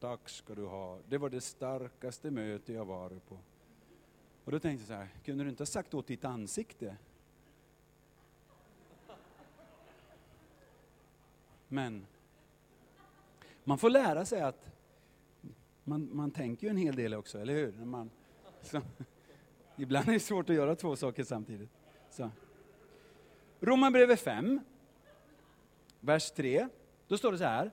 Tack 0.00 0.28
ska 0.28 0.54
du 0.54 0.66
ha, 0.66 0.98
det 1.08 1.18
var 1.18 1.30
det 1.30 1.40
starkaste 1.40 2.30
möte 2.30 2.72
jag 2.72 2.84
varit 2.84 3.28
på. 3.28 3.38
Och 4.44 4.52
då 4.52 4.58
tänkte 4.58 4.82
jag 4.82 4.88
så 4.88 4.94
här, 4.94 5.08
kunde 5.24 5.44
du 5.44 5.50
inte 5.50 5.60
ha 5.60 5.66
sagt 5.66 5.94
åt 5.94 6.06
ditt 6.06 6.24
ansikte? 6.24 6.96
Men 11.68 12.06
man 13.64 13.78
får 13.78 13.90
lära 13.90 14.24
sig 14.24 14.40
att 14.40 14.70
man, 15.84 16.08
man 16.12 16.30
tänker 16.30 16.66
ju 16.66 16.70
en 16.70 16.76
hel 16.76 16.96
del 16.96 17.14
också, 17.14 17.38
eller 17.38 17.54
hur? 17.54 17.72
När 17.72 17.84
man, 17.84 18.10
så, 18.62 18.80
ibland 19.76 20.08
är 20.08 20.12
det 20.12 20.20
svårt 20.20 20.50
att 20.50 20.56
göra 20.56 20.76
två 20.76 20.96
saker 20.96 21.24
samtidigt. 21.24 21.70
Romarbrevet 23.60 24.20
5, 24.20 24.60
vers 26.00 26.30
3. 26.30 26.68
Då 27.08 27.18
står 27.18 27.32
det 27.32 27.38
så 27.38 27.44
här. 27.44 27.70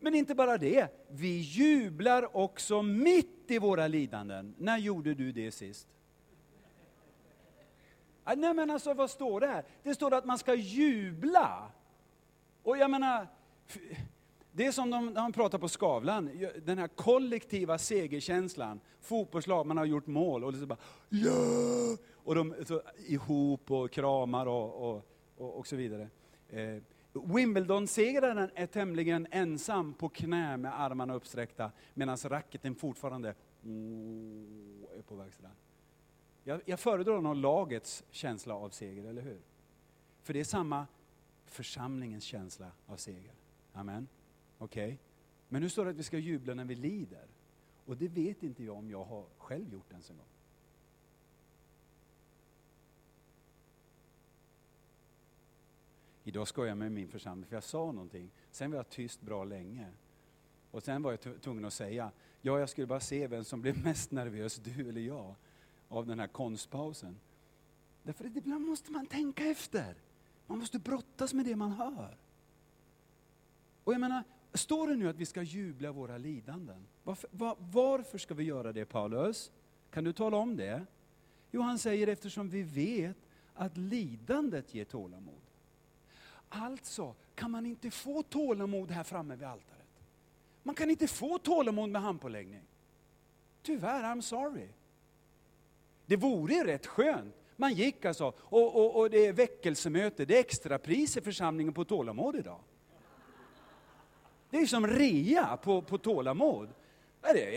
Men 0.00 0.14
inte 0.14 0.34
bara 0.34 0.58
det, 0.58 0.88
vi 1.08 1.38
jublar 1.38 2.36
också 2.36 2.82
mitt 2.82 3.50
i 3.50 3.58
våra 3.58 3.86
lidanden. 3.86 4.54
När 4.58 4.78
gjorde 4.78 5.14
du 5.14 5.32
det 5.32 5.50
sist? 5.50 5.88
Nej 8.24 8.54
men 8.54 8.70
alltså 8.70 8.94
vad 8.94 9.10
står 9.10 9.40
det 9.40 9.46
här? 9.46 9.64
Det 9.82 9.94
står 9.94 10.14
att 10.14 10.24
man 10.24 10.38
ska 10.38 10.54
jubla. 10.54 11.70
Och 12.62 12.78
jag 12.78 12.90
menar, 12.90 13.28
det 14.56 14.66
är 14.66 14.72
som 14.72 14.90
de, 14.90 15.06
när 15.06 15.22
man 15.22 15.32
pratar 15.32 15.58
på 15.58 15.68
Skavlan, 15.68 16.30
den 16.64 16.78
här 16.78 16.88
kollektiva 16.88 17.78
segerkänslan. 17.78 18.80
Fotbollslag, 19.00 19.66
man 19.66 19.76
har 19.76 19.84
gjort 19.84 20.06
mål 20.06 20.44
och 20.44 20.54
så 20.54 20.66
bara 20.66 20.78
ja! 21.08 21.96
Och 22.14 22.34
de 22.34 22.54
så, 22.66 22.82
ihop 23.06 23.70
och 23.70 23.90
kramar 23.90 24.46
och, 24.46 24.90
och, 24.90 25.06
och, 25.36 25.58
och 25.58 25.66
så 25.66 25.76
vidare. 25.76 26.08
Eh, 26.48 26.82
Wimbledon-segraren 27.12 28.50
är 28.54 28.66
tämligen 28.66 29.26
ensam 29.30 29.94
på 29.94 30.08
knä 30.08 30.56
med 30.56 30.80
armarna 30.80 31.14
uppsträckta 31.14 31.70
medan 31.94 32.16
racketen 32.16 32.74
fortfarande 32.74 33.34
oh, 33.64 34.98
är 34.98 35.02
på 35.02 35.14
väg 35.14 35.34
sådär. 35.34 35.54
Jag, 36.44 36.60
jag 36.64 36.80
föredrar 36.80 37.20
nog 37.20 37.36
lagets 37.36 38.04
känsla 38.10 38.54
av 38.54 38.70
seger, 38.70 39.04
eller 39.04 39.22
hur? 39.22 39.40
För 40.22 40.32
det 40.32 40.40
är 40.40 40.44
samma 40.44 40.86
församlingens 41.46 42.24
känsla 42.24 42.70
av 42.86 42.96
seger. 42.96 43.32
Amen. 43.72 44.08
Okej? 44.64 44.84
Okay? 44.84 44.98
Men 45.48 45.62
nu 45.62 45.68
står 45.68 45.84
det 45.84 45.90
att 45.90 45.96
vi 45.96 46.02
ska 46.02 46.18
jubla 46.18 46.54
när 46.54 46.64
vi 46.64 46.74
lider. 46.74 47.26
Och 47.86 47.96
det 47.96 48.08
vet 48.08 48.42
inte 48.42 48.64
jag 48.64 48.76
om 48.76 48.90
jag 48.90 49.04
har 49.04 49.24
själv 49.38 49.72
gjort 49.72 49.90
ens 49.90 50.10
en 50.10 50.16
gång. 50.16 50.26
Idag 56.24 56.48
ska 56.48 56.66
jag 56.66 56.78
med 56.78 56.92
min 56.92 57.08
församling, 57.08 57.46
för 57.46 57.56
jag 57.56 57.64
sa 57.64 57.92
någonting. 57.92 58.30
Sen 58.50 58.70
var 58.70 58.76
jag 58.76 58.88
tyst 58.88 59.20
bra 59.20 59.44
länge. 59.44 59.90
Och 60.70 60.82
sen 60.82 61.02
var 61.02 61.10
jag 61.10 61.40
tvungen 61.42 61.64
att 61.64 61.72
säga, 61.72 62.10
ja 62.42 62.58
jag 62.58 62.68
skulle 62.68 62.86
bara 62.86 63.00
se 63.00 63.26
vem 63.26 63.44
som 63.44 63.60
blev 63.60 63.84
mest 63.84 64.10
nervös, 64.10 64.56
du 64.56 64.88
eller 64.88 65.00
jag, 65.00 65.34
av 65.88 66.06
den 66.06 66.18
här 66.18 66.26
konstpausen. 66.26 67.20
Därför 68.02 68.24
att 68.24 68.36
ibland 68.36 68.66
måste 68.66 68.92
man 68.92 69.06
tänka 69.06 69.44
efter. 69.44 69.94
Man 70.46 70.58
måste 70.58 70.78
brottas 70.78 71.34
med 71.34 71.44
det 71.44 71.56
man 71.56 71.72
hör. 71.72 72.16
Och 73.84 73.92
jag 73.92 74.00
menar, 74.00 74.24
står 74.54 74.88
det 74.88 74.96
nu 74.96 75.08
att 75.08 75.16
vi 75.16 75.26
ska 75.26 75.42
jubla 75.42 75.92
våra 75.92 76.18
lidanden? 76.18 76.86
Varför, 77.04 77.30
var, 77.32 77.56
varför 77.58 78.18
ska 78.18 78.34
vi 78.34 78.44
göra 78.44 78.72
det 78.72 78.84
Paulus? 78.84 79.52
Kan 79.90 80.04
du 80.04 80.12
tala 80.12 80.36
om 80.36 80.56
det? 80.56 80.86
Jo, 81.50 81.60
han 81.60 81.78
säger 81.78 82.06
eftersom 82.06 82.48
vi 82.48 82.62
vet 82.62 83.16
att 83.54 83.76
lidandet 83.76 84.74
ger 84.74 84.84
tålamod. 84.84 85.40
Alltså 86.48 87.14
kan 87.34 87.50
man 87.50 87.66
inte 87.66 87.90
få 87.90 88.22
tålamod 88.22 88.90
här 88.90 89.04
framme 89.04 89.36
vid 89.36 89.48
altaret. 89.48 89.84
Man 90.62 90.74
kan 90.74 90.90
inte 90.90 91.06
få 91.06 91.38
tålamod 91.38 91.88
med 91.88 92.02
handpåläggning. 92.02 92.62
Tyvärr, 93.62 94.02
I'm 94.02 94.20
sorry. 94.20 94.68
Det 96.06 96.16
vore 96.16 96.64
rätt 96.66 96.86
skönt. 96.86 97.34
Man 97.56 97.74
gick 97.74 98.04
alltså, 98.04 98.32
och, 98.38 98.76
och, 98.76 99.00
och 99.00 99.10
det 99.10 99.26
är 99.26 99.32
väckelsemöte, 99.32 100.24
det 100.24 100.36
är 100.36 100.40
extrapris 100.40 101.16
i 101.16 101.20
församlingen 101.20 101.74
på 101.74 101.84
tålamod 101.84 102.36
idag. 102.36 102.60
Det 104.54 104.60
är 104.60 104.66
som 104.66 104.86
rea 104.86 105.56
på, 105.56 105.82
på 105.82 105.98
tålamod. 105.98 106.68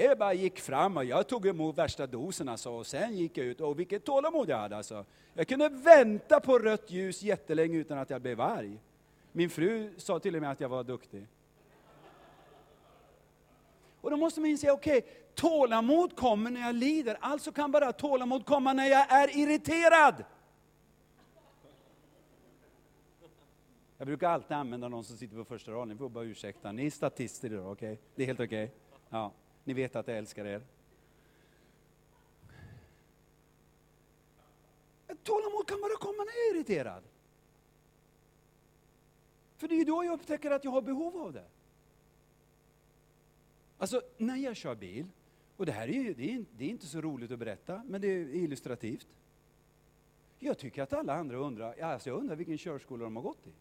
Jag 0.05 0.17
bara 0.17 0.33
gick 0.33 0.59
fram 0.59 0.97
och 0.97 1.05
jag 1.05 1.27
tog 1.27 1.47
emot 1.47 1.77
värsta 1.77 2.07
dosen 2.07 2.49
alltså, 2.49 2.71
och 2.71 2.87
sen 2.87 3.17
gick 3.17 3.37
jag 3.37 3.45
ut 3.45 3.61
och 3.61 3.79
vilket 3.79 4.05
tålamod 4.05 4.49
jag 4.49 4.57
hade 4.57 4.77
alltså. 4.77 5.05
Jag 5.33 5.47
kunde 5.47 5.69
vänta 5.69 6.39
på 6.39 6.59
rött 6.59 6.91
ljus 6.91 7.23
jättelänge 7.23 7.77
utan 7.77 7.97
att 7.97 8.09
jag 8.09 8.21
blev 8.21 8.41
arg. 8.41 8.79
Min 9.31 9.49
fru 9.49 9.93
sa 9.97 10.19
till 10.19 10.35
och 10.35 10.41
med 10.41 10.51
att 10.51 10.59
jag 10.59 10.69
var 10.69 10.83
duktig. 10.83 11.27
Och 14.01 14.11
då 14.11 14.17
måste 14.17 14.39
man 14.39 14.49
inse, 14.49 14.71
okej, 14.71 14.97
okay, 14.97 15.09
tålamod 15.35 16.15
kommer 16.15 16.51
när 16.51 16.61
jag 16.61 16.75
lider, 16.75 17.17
alltså 17.21 17.51
kan 17.51 17.71
bara 17.71 17.91
tålamod 17.91 18.45
komma 18.45 18.73
när 18.73 18.87
jag 18.87 19.11
är 19.11 19.37
irriterad. 19.37 20.23
Jag 23.97 24.07
brukar 24.07 24.29
alltid 24.29 24.57
använda 24.57 24.87
någon 24.87 25.03
som 25.03 25.17
sitter 25.17 25.35
på 25.35 25.45
första 25.45 25.71
raden, 25.71 25.89
ni 25.89 25.95
får 25.95 26.09
bara 26.09 26.23
ursäkta, 26.23 26.71
ni 26.71 26.85
är 26.85 26.89
statister 26.91 27.53
idag, 27.53 27.71
okej? 27.71 27.93
Okay? 27.93 28.03
Det 28.15 28.23
är 28.23 28.27
helt 28.27 28.39
okej. 28.39 28.63
Okay. 28.63 28.75
Ja, 29.09 29.31
ni 29.63 29.73
vet 29.73 29.95
att 29.95 30.07
jag 30.07 30.17
älskar 30.17 30.45
er. 30.45 30.61
Tålamod 35.23 35.67
kan 35.67 35.81
bara 35.81 35.97
komma 35.99 36.23
när 36.23 36.33
jag 36.33 36.47
är 36.49 36.55
irriterad. 36.55 37.03
För 39.57 39.67
det 39.67 39.75
är 39.75 39.77
ju 39.77 39.83
då 39.83 40.03
jag 40.03 40.13
upptäcker 40.13 40.51
att 40.51 40.63
jag 40.63 40.71
har 40.71 40.81
behov 40.81 41.17
av 41.17 41.33
det. 41.33 41.45
Alltså, 43.77 44.01
när 44.17 44.35
jag 44.35 44.55
kör 44.55 44.75
bil, 44.75 45.05
och 45.57 45.65
det 45.65 45.71
här 45.71 45.87
är 45.87 45.93
ju 45.93 46.13
det 46.13 46.31
är, 46.31 46.45
det 46.57 46.65
är 46.65 46.69
inte 46.69 46.85
så 46.85 47.01
roligt 47.01 47.31
att 47.31 47.39
berätta, 47.39 47.83
men 47.85 48.01
det 48.01 48.07
är 48.07 48.35
illustrativt. 48.35 49.07
Jag 50.39 50.57
tycker 50.57 50.83
att 50.83 50.93
alla 50.93 51.13
andra 51.13 51.37
undrar, 51.37 51.81
alltså 51.81 52.09
jag 52.09 52.19
undrar 52.19 52.35
vilken 52.35 52.57
körskola 52.57 53.03
de 53.03 53.15
har 53.15 53.23
gått 53.23 53.47
i. 53.47 53.51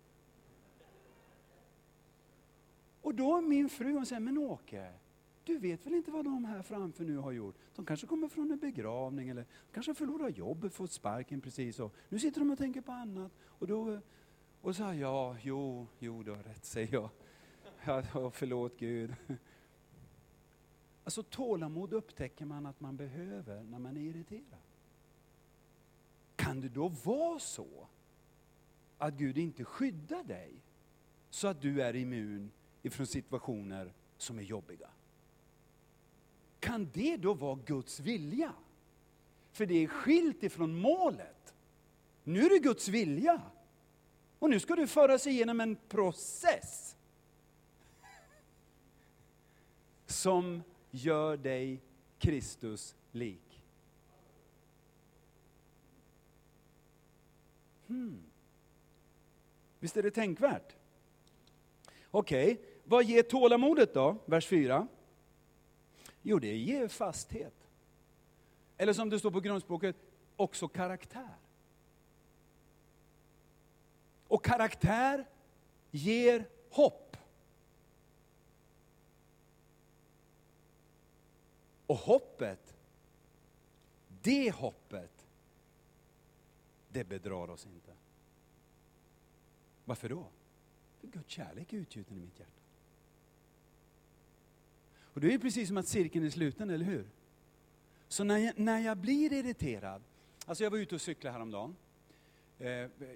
Och 3.07 3.15
då 3.15 3.41
min 3.41 3.69
fru 3.69 3.93
hon 3.93 4.07
säger, 4.07 4.21
men 4.21 4.39
Åke, 4.39 4.93
du 5.45 5.59
vet 5.59 5.87
väl 5.87 5.95
inte 5.95 6.11
vad 6.11 6.25
de 6.25 6.45
här 6.45 6.63
framför 6.63 7.05
nu 7.05 7.17
har 7.17 7.33
gjort? 7.33 7.55
De 7.77 7.85
kanske 7.85 8.07
kommer 8.07 8.29
från 8.29 8.51
en 8.51 8.59
begravning 8.59 9.29
eller 9.29 9.45
kanske 9.73 9.95
förlorar 9.95 10.29
jobbet, 10.29 10.75
fått 10.75 10.93
sparken 10.93 11.41
precis 11.41 11.81
och 11.81 11.95
nu 12.09 12.19
sitter 12.19 12.41
de 12.41 12.51
och 12.51 12.59
tänker 12.59 12.81
på 12.81 12.93
annat. 12.93 13.33
Och 13.43 13.67
då 13.67 14.01
och 14.61 14.77
sa 14.77 14.95
ja, 14.95 15.37
jo, 15.43 15.87
jo 15.99 16.23
du 16.23 16.31
har 16.31 16.43
rätt, 16.43 16.65
säger 16.65 16.93
jag. 16.93 17.11
Ja, 17.85 18.31
förlåt 18.31 18.79
Gud. 18.79 19.15
Alltså 21.05 21.23
tålamod 21.23 21.93
upptäcker 21.93 22.45
man 22.45 22.67
att 22.67 22.81
man 22.81 22.97
behöver 22.97 23.63
när 23.63 23.79
man 23.79 23.97
är 23.97 24.01
irriterad. 24.01 24.63
Kan 26.37 26.61
det 26.61 26.69
då 26.69 26.89
vara 26.89 27.39
så 27.39 27.87
att 28.99 29.15
Gud 29.15 29.39
inte 29.39 29.65
skyddar 29.65 30.25
dig 30.25 30.55
så 31.31 31.49
att 31.49 31.61
du 31.61 31.83
är 31.83 31.97
immun 31.97 32.51
ifrån 32.87 33.07
situationer 33.07 33.93
som 34.17 34.39
är 34.39 34.43
jobbiga? 34.43 34.89
Kan 36.61 36.91
det 36.93 37.17
då 37.17 37.35
vara 37.35 37.59
Guds 37.67 38.01
vilja? 38.01 38.53
För 39.51 39.67
det 39.67 39.75
är 39.75 39.87
skilt 39.87 40.43
ifrån 40.43 40.79
målet. 40.79 41.55
Nu 42.25 42.41
är 42.41 42.51
det 42.51 42.59
Guds 42.59 42.89
vilja. 42.89 43.43
Och 44.39 44.51
nu 44.51 44.61
ska 44.61 44.77
du 44.77 44.87
föras 44.87 45.27
igenom 45.27 45.61
en 45.61 45.77
process 45.89 46.97
som 50.07 50.63
gör 50.91 51.37
dig 51.37 51.81
Kristus 52.19 52.95
lik. 53.13 53.63
Hmm. 57.87 58.23
Visst 59.79 59.97
är 59.97 60.03
det 60.03 60.11
tänkvärt? 60.11 60.77
Okej, 62.11 62.53
okay 62.53 62.76
vad 62.89 63.05
ger 63.05 63.23
tålamodet 63.23 63.95
då? 63.95 64.17
Vers 64.27 64.47
4. 64.47 64.89
Jo, 66.23 66.39
det 66.39 66.57
ger 66.57 66.89
fasthet. 66.89 67.69
Eller 68.77 68.93
som 68.93 69.11
det 69.11 69.19
står 69.19 69.31
på 69.31 69.41
grundspråket, 69.41 69.97
också 70.37 70.69
karaktär. 70.69 71.37
Och 74.29 74.45
karaktär 74.45 75.27
ger 75.91 76.49
hopp. 76.71 77.17
Och 81.87 81.97
hoppet, 81.97 82.77
det 84.23 84.51
hoppet, 84.51 85.27
det 86.89 87.05
bedrar 87.05 87.51
oss 87.51 87.67
inte. 87.67 87.93
Varför 89.85 90.09
då? 90.09 90.27
För 91.01 91.07
Guds 91.07 91.31
kärlek 91.31 91.73
är 91.73 91.77
utgjuten 91.77 92.17
i 92.17 92.21
mitt 92.21 92.39
hjärta. 92.39 92.66
Och 95.17 95.23
det 95.23 95.35
är 95.35 95.39
precis 95.39 95.69
som 95.69 95.77
att 95.77 95.87
cirkeln 95.87 96.25
är 96.25 96.31
sluten, 96.31 96.71
eller 96.71 96.85
hur? 96.85 97.07
Så 98.09 98.25
när 98.25 98.39
jag, 98.39 98.59
när 98.59 98.79
jag 98.79 98.97
blir 98.97 99.33
irriterad, 99.33 100.03
alltså 100.47 100.65
jag 100.65 100.71
var 100.71 100.79
ute 100.79 100.95
och 100.95 101.01
cyklade 101.01 101.33
häromdagen, 101.33 101.77
eh, 102.59 102.69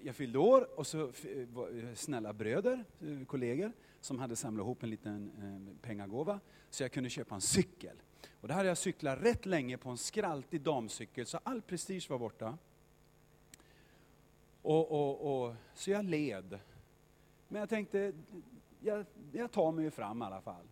jag 0.03 0.17
fyllde 0.17 0.39
år 0.39 0.79
och 0.79 0.87
så 0.87 1.01
eh, 1.01 1.09
eh, 1.09 1.95
snälla 1.95 2.33
bröder, 2.33 2.85
kollegor, 3.27 3.73
som 4.01 4.19
hade 4.19 4.37
samlat 4.37 4.65
ihop 4.65 4.83
en 4.83 4.91
liten 4.91 5.79
pengagåva, 5.83 6.41
så 6.71 6.83
jag 6.83 6.93
kunde 6.93 7.11
köpa 7.11 7.35
en 7.35 7.41
cykel. 7.41 7.97
Och 8.41 8.49
då 8.49 8.55
hade 8.55 8.69
jag 8.69 8.79
cyklat 8.79 9.23
rätt 9.23 9.47
länge 9.47 9.79
på 9.79 9.91
en 9.91 9.99
skraltig 9.99 10.61
damcykel, 10.61 11.27
så 11.27 11.41
all 11.43 11.63
prestige 11.63 12.11
var 12.11 12.19
borta. 12.19 12.59
Och, 14.63 14.93
och, 14.93 15.45
och, 15.45 15.55
så 15.75 15.91
jag 15.91 16.05
led. 16.05 16.59
Men 17.49 17.61
jag 17.61 17.69
tänkte, 17.69 18.13
jag, 18.81 19.07
jag 19.33 19.53
tar 19.53 19.73
mig 19.73 19.91
fram 19.91 20.23
i 20.23 20.25
alla 20.25 20.41
fall. 20.41 20.67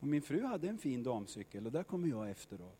Och 0.00 0.06
min 0.06 0.22
fru 0.22 0.42
hade 0.42 0.68
en 0.68 0.78
fin 0.78 1.02
damcykel 1.02 1.66
och 1.66 1.72
där 1.72 1.82
kommer 1.82 2.08
jag 2.08 2.30
efter 2.30 2.58
då. 2.58 2.72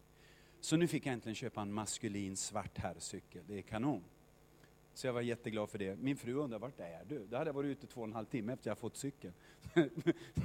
Så 0.61 0.77
nu 0.77 0.87
fick 0.87 1.07
jag 1.07 1.13
äntligen 1.13 1.35
köpa 1.35 1.61
en 1.61 1.73
maskulin 1.73 2.37
svart 2.37 2.79
herrcykel, 2.79 3.43
det 3.47 3.59
är 3.59 3.63
kanon. 3.63 4.05
Så 4.95 5.07
jag 5.07 5.13
var 5.13 5.21
jätteglad 5.21 5.71
för 5.71 5.79
det. 5.79 5.97
Min 5.97 6.17
fru 6.17 6.35
undrade, 6.35 6.63
vart 6.63 6.81
är 6.81 7.05
du? 7.09 7.27
Då 7.27 7.37
hade 7.37 7.49
jag 7.49 7.55
varit 7.55 7.69
ute 7.69 7.87
två 7.87 8.01
och 8.01 8.07
en 8.07 8.13
halv 8.13 8.27
timme 8.27 8.53
efter 8.53 8.71
jag 8.71 8.79
fått 8.79 8.97
cykeln. 8.97 9.35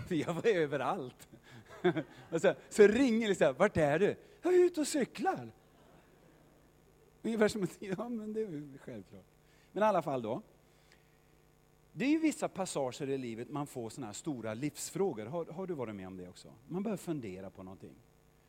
för 0.07 0.15
jag 0.15 0.33
var 0.33 0.47
överallt. 0.47 1.27
så, 2.41 2.53
så 2.69 2.87
ringer 2.87 3.27
det 3.27 3.35
så 3.35 3.43
här, 3.43 3.53
vart 3.53 3.77
är 3.77 3.99
du? 3.99 4.15
Jag 4.41 4.53
är 4.53 4.65
ute 4.65 4.81
och 4.81 4.87
cyklar. 4.87 5.51
Ungefär 7.21 7.47
som 7.47 7.63
att, 7.63 7.77
ja 7.79 8.09
men 8.09 8.33
det 8.33 8.41
är 8.41 8.77
självklart. 8.77 9.25
Men 9.71 9.83
i 9.83 9.85
alla 9.85 10.01
fall 10.01 10.21
då. 10.21 10.41
Det 11.97 12.05
är 12.05 12.09
ju 12.09 12.19
vissa 12.19 12.47
passager 12.47 13.09
i 13.09 13.17
livet 13.17 13.49
man 13.49 13.67
får 13.67 13.89
sådana 13.89 14.07
här 14.07 14.13
stora 14.13 14.53
livsfrågor. 14.53 15.25
Har, 15.25 15.45
har, 15.45 15.67
du 15.67 15.73
varit 15.73 15.95
med 15.95 16.07
om 16.07 16.17
det 16.17 16.29
också? 16.29 16.53
Man 16.67 16.83
börjar 16.83 16.97
fundera 16.97 17.49
på 17.49 17.63
någonting. 17.63 17.95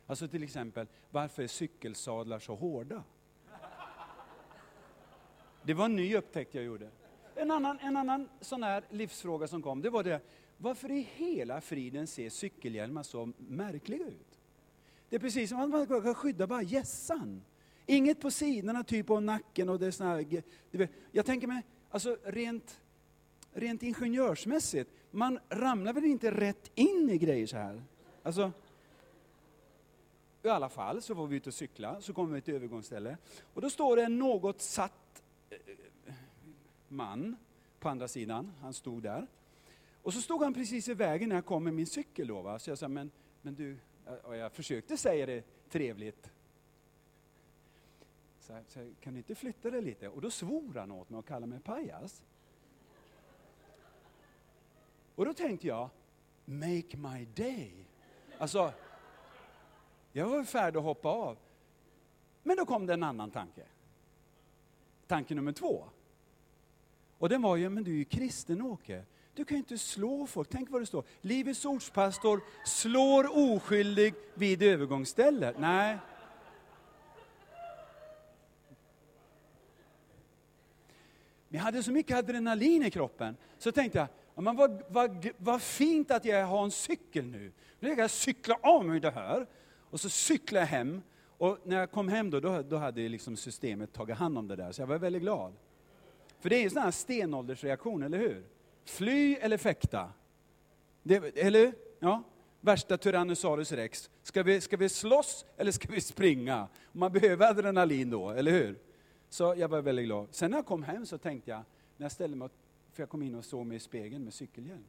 Alltså 0.05 0.27
till 0.27 0.43
exempel, 0.43 0.87
varför 1.11 1.43
är 1.43 1.47
cykelsadlar 1.47 2.39
så 2.39 2.55
hårda? 2.55 3.03
Det 5.63 5.73
var 5.73 5.85
en 5.85 5.95
ny 5.95 6.15
upptäckt 6.15 6.55
jag 6.55 6.63
gjorde. 6.63 6.89
En 7.35 7.51
annan, 7.51 7.79
en 7.79 7.97
annan 7.97 8.29
sån 8.41 8.63
här 8.63 8.83
livsfråga 8.89 9.47
som 9.47 9.61
kom, 9.61 9.81
det 9.81 9.89
var 9.89 10.03
det, 10.03 10.21
varför 10.57 10.91
i 10.91 11.07
hela 11.15 11.61
friden 11.61 12.07
ser 12.07 12.29
cykelhjälmar 12.29 13.03
så 13.03 13.33
märkliga 13.37 14.07
ut? 14.07 14.39
Det 15.09 15.15
är 15.15 15.19
precis 15.19 15.49
som 15.49 15.59
att 15.59 15.69
man 15.69 16.03
kan 16.03 16.15
skydda 16.15 16.47
bara 16.47 16.61
gässan. 16.61 17.43
Inget 17.85 18.21
på 18.21 18.31
sidorna, 18.31 18.83
typ 18.83 19.09
av 19.09 19.23
nacken 19.23 19.69
och 19.69 19.79
det 19.79 19.87
är 19.87 19.91
såna 19.91 20.09
här, 20.09 20.43
Jag 21.11 21.25
tänker 21.25 21.47
mig, 21.47 21.63
alltså 21.89 22.17
rent, 22.23 22.81
rent 23.53 23.83
ingenjörsmässigt, 23.83 24.91
man 25.11 25.39
ramlar 25.49 25.93
väl 25.93 26.05
inte 26.05 26.31
rätt 26.31 26.71
in 26.75 27.09
i 27.09 27.17
grejer 27.17 27.47
så 27.47 27.57
här? 27.57 27.83
Alltså, 28.23 28.51
i 30.43 30.49
alla 30.49 30.69
fall 30.69 31.01
så 31.01 31.13
var 31.13 31.27
vi 31.27 31.35
ute 31.35 31.49
och 31.49 31.53
cykla, 31.53 32.01
så 32.01 32.13
kom 32.13 32.33
vi 32.33 32.41
till 32.41 32.53
ett 32.53 32.57
övergångsställe. 32.57 33.17
Och 33.53 33.61
då 33.61 33.69
står 33.69 33.95
det 33.95 34.03
en 34.03 34.19
något 34.19 34.61
satt 34.61 35.23
eh, 35.49 36.13
man 36.87 37.35
på 37.79 37.89
andra 37.89 38.07
sidan, 38.07 38.51
han 38.61 38.73
stod 38.73 39.03
där. 39.03 39.27
Och 40.01 40.13
så 40.13 40.21
stod 40.21 40.43
han 40.43 40.53
precis 40.53 40.87
i 40.87 40.93
vägen 40.93 41.29
när 41.29 41.35
jag 41.35 41.45
kom 41.45 41.63
med 41.63 41.73
min 41.73 41.87
cykel 41.87 42.27
då. 42.27 42.41
Va? 42.41 42.59
Så 42.59 42.69
jag 42.69 42.77
sa, 42.77 42.87
men, 42.87 43.11
men 43.41 43.55
du, 43.55 43.77
eh, 44.07 44.13
och 44.13 44.35
jag 44.35 44.51
försökte 44.51 44.97
säga 44.97 45.25
det 45.25 45.43
trevligt. 45.69 46.31
Så, 48.39 48.53
här, 48.53 48.63
så 48.67 48.79
här, 48.79 48.91
kan 49.01 49.13
du 49.13 49.17
inte 49.17 49.35
flytta 49.35 49.69
dig 49.69 49.81
lite? 49.81 50.09
Och 50.09 50.21
då 50.21 50.31
svor 50.31 50.73
han 50.73 50.91
åt 50.91 51.09
mig 51.09 51.19
och 51.19 51.27
kallade 51.27 51.47
mig 51.47 51.59
pajas. 51.59 52.23
Och 55.17 55.25
då 55.25 55.33
tänkte 55.33 55.67
jag, 55.67 55.89
make 56.45 56.97
my 56.97 57.25
day. 57.35 57.71
Alltså, 58.37 58.73
jag 60.11 60.29
var 60.29 60.43
färdig 60.43 60.77
att 60.77 60.85
hoppa 60.85 61.09
av. 61.09 61.37
Men 62.43 62.57
då 62.57 62.65
kom 62.65 62.85
det 62.85 62.93
en 62.93 63.03
annan 63.03 63.31
tanke. 63.31 63.61
Tanke 65.07 65.35
nummer 65.35 65.51
två. 65.51 65.83
Och 67.17 67.29
den 67.29 67.41
var 67.41 67.55
ju, 67.55 67.69
men 67.69 67.83
du 67.83 67.91
är 67.91 67.95
ju 67.95 68.05
kristen 68.05 68.61
Åke. 68.61 69.03
Du 69.33 69.45
kan 69.45 69.55
ju 69.55 69.59
inte 69.59 69.77
slå 69.77 70.27
folk. 70.27 70.49
Tänk 70.49 70.69
vad 70.69 70.81
det 70.81 70.85
står. 70.85 71.03
Livets 71.21 71.65
ordspastor 71.65 72.41
slår 72.65 73.37
oskyldig 73.37 74.13
vid 74.33 74.63
övergångsstället. 74.63 75.55
Nej. 75.59 75.97
Men 81.47 81.57
jag 81.57 81.61
hade 81.61 81.83
så 81.83 81.91
mycket 81.91 82.17
adrenalin 82.17 82.83
i 82.83 82.91
kroppen, 82.91 83.37
så 83.57 83.71
tänkte 83.71 83.99
jag, 83.99 84.07
men 84.41 84.55
vad, 84.55 84.83
vad, 84.87 85.27
vad 85.37 85.61
fint 85.61 86.11
att 86.11 86.25
jag 86.25 86.45
har 86.45 86.63
en 86.63 86.71
cykel 86.71 87.25
nu. 87.25 87.51
Nu 87.79 87.89
kan 87.89 87.97
jag 87.97 88.11
cykla 88.11 88.57
av 88.61 88.85
mig 88.85 88.99
det 88.99 89.11
här, 89.11 89.47
och 89.89 89.99
så 89.99 90.09
cyklade 90.09 90.65
jag 90.65 90.67
hem. 90.67 91.01
Och 91.37 91.57
när 91.63 91.79
jag 91.79 91.91
kom 91.91 92.07
hem 92.07 92.29
då, 92.29 92.39
då, 92.39 92.61
då 92.61 92.77
hade 92.77 93.09
liksom 93.09 93.37
systemet 93.37 93.93
tagit 93.93 94.17
hand 94.17 94.37
om 94.37 94.47
det 94.47 94.55
där, 94.55 94.71
så 94.71 94.81
jag 94.81 94.87
var 94.87 94.97
väldigt 94.97 95.21
glad. 95.21 95.53
För 96.39 96.49
det 96.49 96.55
är 96.55 96.63
en 96.63 96.69
sån 96.69 96.81
här 96.81 96.91
stenåldersreaktion, 96.91 98.03
eller 98.03 98.17
hur? 98.17 98.45
Fly 98.85 99.35
eller 99.35 99.57
fäkta. 99.57 100.09
Det, 101.03 101.37
eller 101.37 101.73
Ja. 101.99 102.23
Värsta 102.61 102.97
Tyrannosaurus 102.97 103.71
rex. 103.71 104.09
Ska 104.23 104.43
vi, 104.43 104.61
ska 104.61 104.77
vi 104.77 104.89
slåss 104.89 105.45
eller 105.57 105.71
ska 105.71 105.87
vi 105.91 106.01
springa? 106.01 106.67
Man 106.91 107.11
behöver 107.11 107.49
adrenalin 107.49 108.09
då, 108.09 108.29
eller 108.29 108.51
hur? 108.51 108.79
Så 109.29 109.53
jag 109.57 109.67
var 109.67 109.81
väldigt 109.81 110.05
glad. 110.05 110.27
Sen 110.31 110.51
när 110.51 110.57
jag 110.57 110.65
kom 110.65 110.83
hem 110.83 111.05
så 111.05 111.17
tänkte 111.17 111.51
jag, 111.51 111.63
när 111.97 112.05
jag 112.05 112.11
ställde 112.11 112.37
mig, 112.37 112.45
och 112.45 112.51
för 112.97 113.03
jag 113.03 113.09
kom 113.09 113.21
in 113.21 113.35
och 113.35 113.45
såg 113.45 113.65
mig 113.65 113.77
i 113.77 113.79
spegeln 113.79 114.23
med 114.23 114.33
cykelhjälm. 114.33 114.85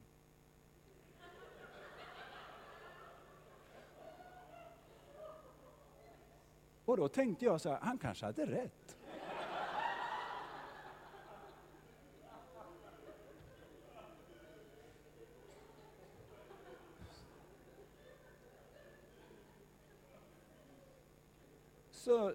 Och 6.84 6.96
då 6.96 7.08
tänkte 7.08 7.44
jag 7.44 7.60
så 7.60 7.68
här, 7.68 7.78
han 7.80 7.98
kanske 7.98 8.26
hade 8.26 8.46
rätt. 8.46 8.96
Så 21.90 22.34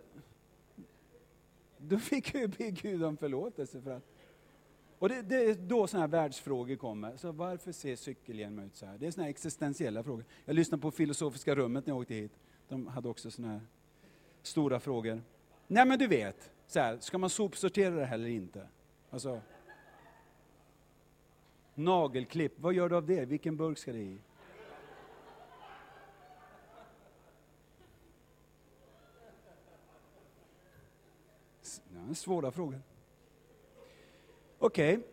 då 1.78 1.98
fick 2.00 2.34
jag 2.34 2.42
ju 2.42 2.48
be 2.48 2.72
Gud 2.72 3.04
om 3.04 3.18
förlåtelse. 3.18 3.82
För 3.82 3.92
att, 3.92 4.13
och 5.04 5.10
det, 5.10 5.22
det 5.22 5.50
är 5.50 5.56
då 5.56 5.88
sådana 5.88 6.04
här 6.04 6.12
världsfrågor 6.12 6.76
kommer. 6.76 7.18
Så 7.18 7.32
varför 7.32 7.72
ser 7.72 7.96
cykelhjälmar 7.96 8.66
ut 8.66 8.76
så 8.76 8.86
här? 8.86 8.98
Det 8.98 9.08
är 9.08 9.12
sådana 9.12 9.24
här 9.24 9.30
existentiella 9.30 10.04
frågor. 10.04 10.26
Jag 10.46 10.56
lyssnade 10.56 10.82
på 10.82 10.92
Filosofiska 10.92 11.56
rummet 11.56 11.86
när 11.86 11.94
jag 11.94 12.02
åkte 12.02 12.14
hit. 12.14 12.32
De 12.68 12.88
hade 12.88 13.10
också 13.10 13.32
sådana 13.32 13.54
här 13.54 13.62
stora 14.42 14.80
frågor. 14.80 15.22
Nej 15.68 15.86
men 15.86 16.00
du 16.00 16.08
vet, 16.08 16.52
så 16.68 16.80
här, 16.80 16.98
ska 17.00 17.18
man 17.18 17.30
sopsortera 17.30 17.96
det 17.96 18.06
här 18.06 18.16
eller 18.16 18.28
inte? 18.28 18.68
Alltså, 19.10 19.42
nagelklipp, 21.76 22.54
vad 22.60 22.74
gör 22.74 22.90
du 22.90 22.96
av 22.96 23.06
det? 23.06 23.26
Vilken 23.26 23.58
burk 23.58 23.78
ska 23.78 23.92
det 23.92 24.00
i? 24.00 24.18
Ja, 31.94 32.16
svåra 32.16 32.52
frågor. 32.52 32.82
Okej. 34.66 34.98
Okay. 34.98 35.10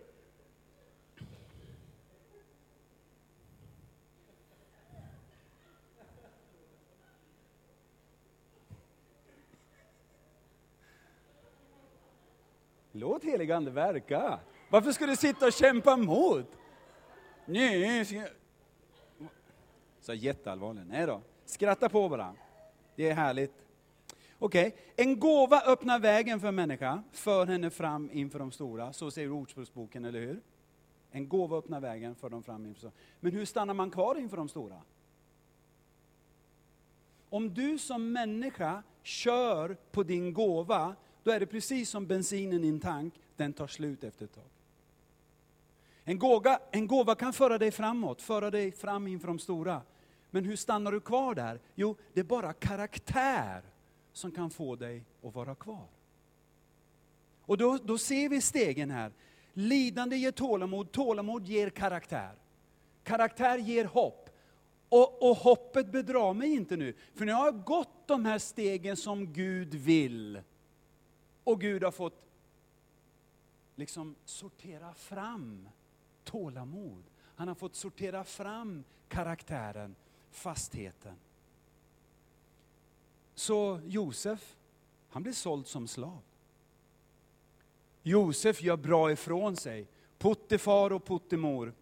Låt 12.92 13.24
helig 13.24 13.52
ande 13.52 13.70
verka. 13.70 14.40
Varför 14.68 14.92
ska 14.92 15.06
du 15.06 15.16
sitta 15.16 15.46
och 15.46 15.52
kämpa 15.52 15.92
emot? 15.92 16.46
Nej. 17.44 18.28
Så 20.00 20.14
jätteallvarlig. 20.14 20.86
Nej 20.86 21.06
då, 21.06 21.20
skratta 21.44 21.88
på 21.88 22.08
bara. 22.08 22.34
Det 22.96 23.10
är 23.10 23.14
härligt. 23.14 23.69
Okej, 24.42 24.66
okay. 24.68 25.06
en 25.06 25.20
gåva 25.20 25.60
öppnar 25.60 25.98
vägen 25.98 26.40
för 26.40 26.48
en 26.48 26.54
människa, 26.54 27.02
för 27.12 27.46
henne 27.46 27.70
fram 27.70 28.10
inför 28.12 28.38
de 28.38 28.52
stora. 28.52 28.92
Så 28.92 29.10
säger 29.10 29.30
Ordspråksboken, 29.32 30.04
eller 30.04 30.20
hur? 30.20 30.40
En 31.10 31.28
gåva 31.28 31.56
öppnar 31.56 31.80
vägen 31.80 32.14
för 32.14 32.30
dem 32.30 32.42
fram 32.42 32.66
inför 32.66 32.74
de 32.74 32.78
stora. 32.78 32.92
Men 33.20 33.32
hur 33.32 33.44
stannar 33.44 33.74
man 33.74 33.90
kvar 33.90 34.16
inför 34.18 34.36
de 34.36 34.48
stora? 34.48 34.82
Om 37.30 37.54
du 37.54 37.78
som 37.78 38.12
människa 38.12 38.82
kör 39.02 39.76
på 39.90 40.02
din 40.02 40.32
gåva, 40.32 40.96
då 41.22 41.30
är 41.30 41.40
det 41.40 41.46
precis 41.46 41.90
som 41.90 42.06
bensinen 42.06 42.64
i 42.64 42.68
en 42.68 42.80
tank, 42.80 43.14
den 43.36 43.52
tar 43.52 43.66
slut 43.66 44.04
efter 44.04 44.24
ett 44.24 44.34
tag. 44.34 44.50
En 46.04 46.18
gåva, 46.18 46.58
en 46.70 46.86
gåva 46.86 47.14
kan 47.14 47.32
föra 47.32 47.58
dig 47.58 47.70
framåt, 47.70 48.22
föra 48.22 48.50
dig 48.50 48.72
fram 48.72 49.06
inför 49.06 49.26
de 49.26 49.38
stora. 49.38 49.82
Men 50.30 50.44
hur 50.44 50.56
stannar 50.56 50.92
du 50.92 51.00
kvar 51.00 51.34
där? 51.34 51.60
Jo, 51.74 51.96
det 52.12 52.20
är 52.20 52.24
bara 52.24 52.52
karaktär 52.52 53.69
som 54.20 54.32
kan 54.32 54.50
få 54.50 54.76
dig 54.76 55.04
att 55.22 55.34
vara 55.34 55.54
kvar. 55.54 55.88
Och 57.42 57.58
då, 57.58 57.78
då 57.84 57.98
ser 57.98 58.28
vi 58.28 58.40
stegen 58.40 58.90
här. 58.90 59.12
Lidande 59.52 60.16
ger 60.16 60.32
tålamod, 60.32 60.92
tålamod 60.92 61.46
ger 61.46 61.70
karaktär. 61.70 62.34
Karaktär 63.02 63.58
ger 63.58 63.84
hopp. 63.84 64.30
Och, 64.88 65.30
och 65.30 65.36
hoppet 65.36 65.92
bedrar 65.92 66.34
mig 66.34 66.52
inte 66.52 66.76
nu, 66.76 66.94
för 67.14 67.24
nu 67.24 67.32
har 67.32 67.44
jag 67.44 67.64
gått 67.64 68.06
de 68.06 68.24
här 68.24 68.38
stegen 68.38 68.96
som 68.96 69.32
Gud 69.32 69.74
vill. 69.74 70.40
Och 71.44 71.60
Gud 71.60 71.84
har 71.84 71.90
fått 71.90 72.26
liksom 73.76 74.14
sortera 74.24 74.94
fram 74.94 75.68
tålamod. 76.24 77.02
Han 77.34 77.48
har 77.48 77.54
fått 77.54 77.74
sortera 77.74 78.24
fram 78.24 78.84
karaktären, 79.08 79.94
fastheten. 80.30 81.16
Så 83.40 83.80
Josef, 83.86 84.56
han 85.08 85.22
blir 85.22 85.32
såld 85.32 85.66
som 85.66 85.88
slav. 85.88 86.18
Josef 88.02 88.62
gör 88.62 88.76
bra 88.76 89.12
ifrån 89.12 89.56
sig. 89.56 89.86
Puttifar 90.18 90.92
och 90.92 91.04
Puttimor. 91.04 91.72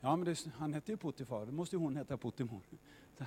Ja, 0.00 0.16
men 0.16 0.24
det, 0.24 0.46
han 0.56 0.74
hette 0.74 0.92
ju 0.92 0.96
Puttifar, 0.96 1.46
då 1.46 1.52
måste 1.52 1.76
ju 1.76 1.80
hon 1.82 1.96
heta 1.96 2.16
Puttimor. 2.16 2.60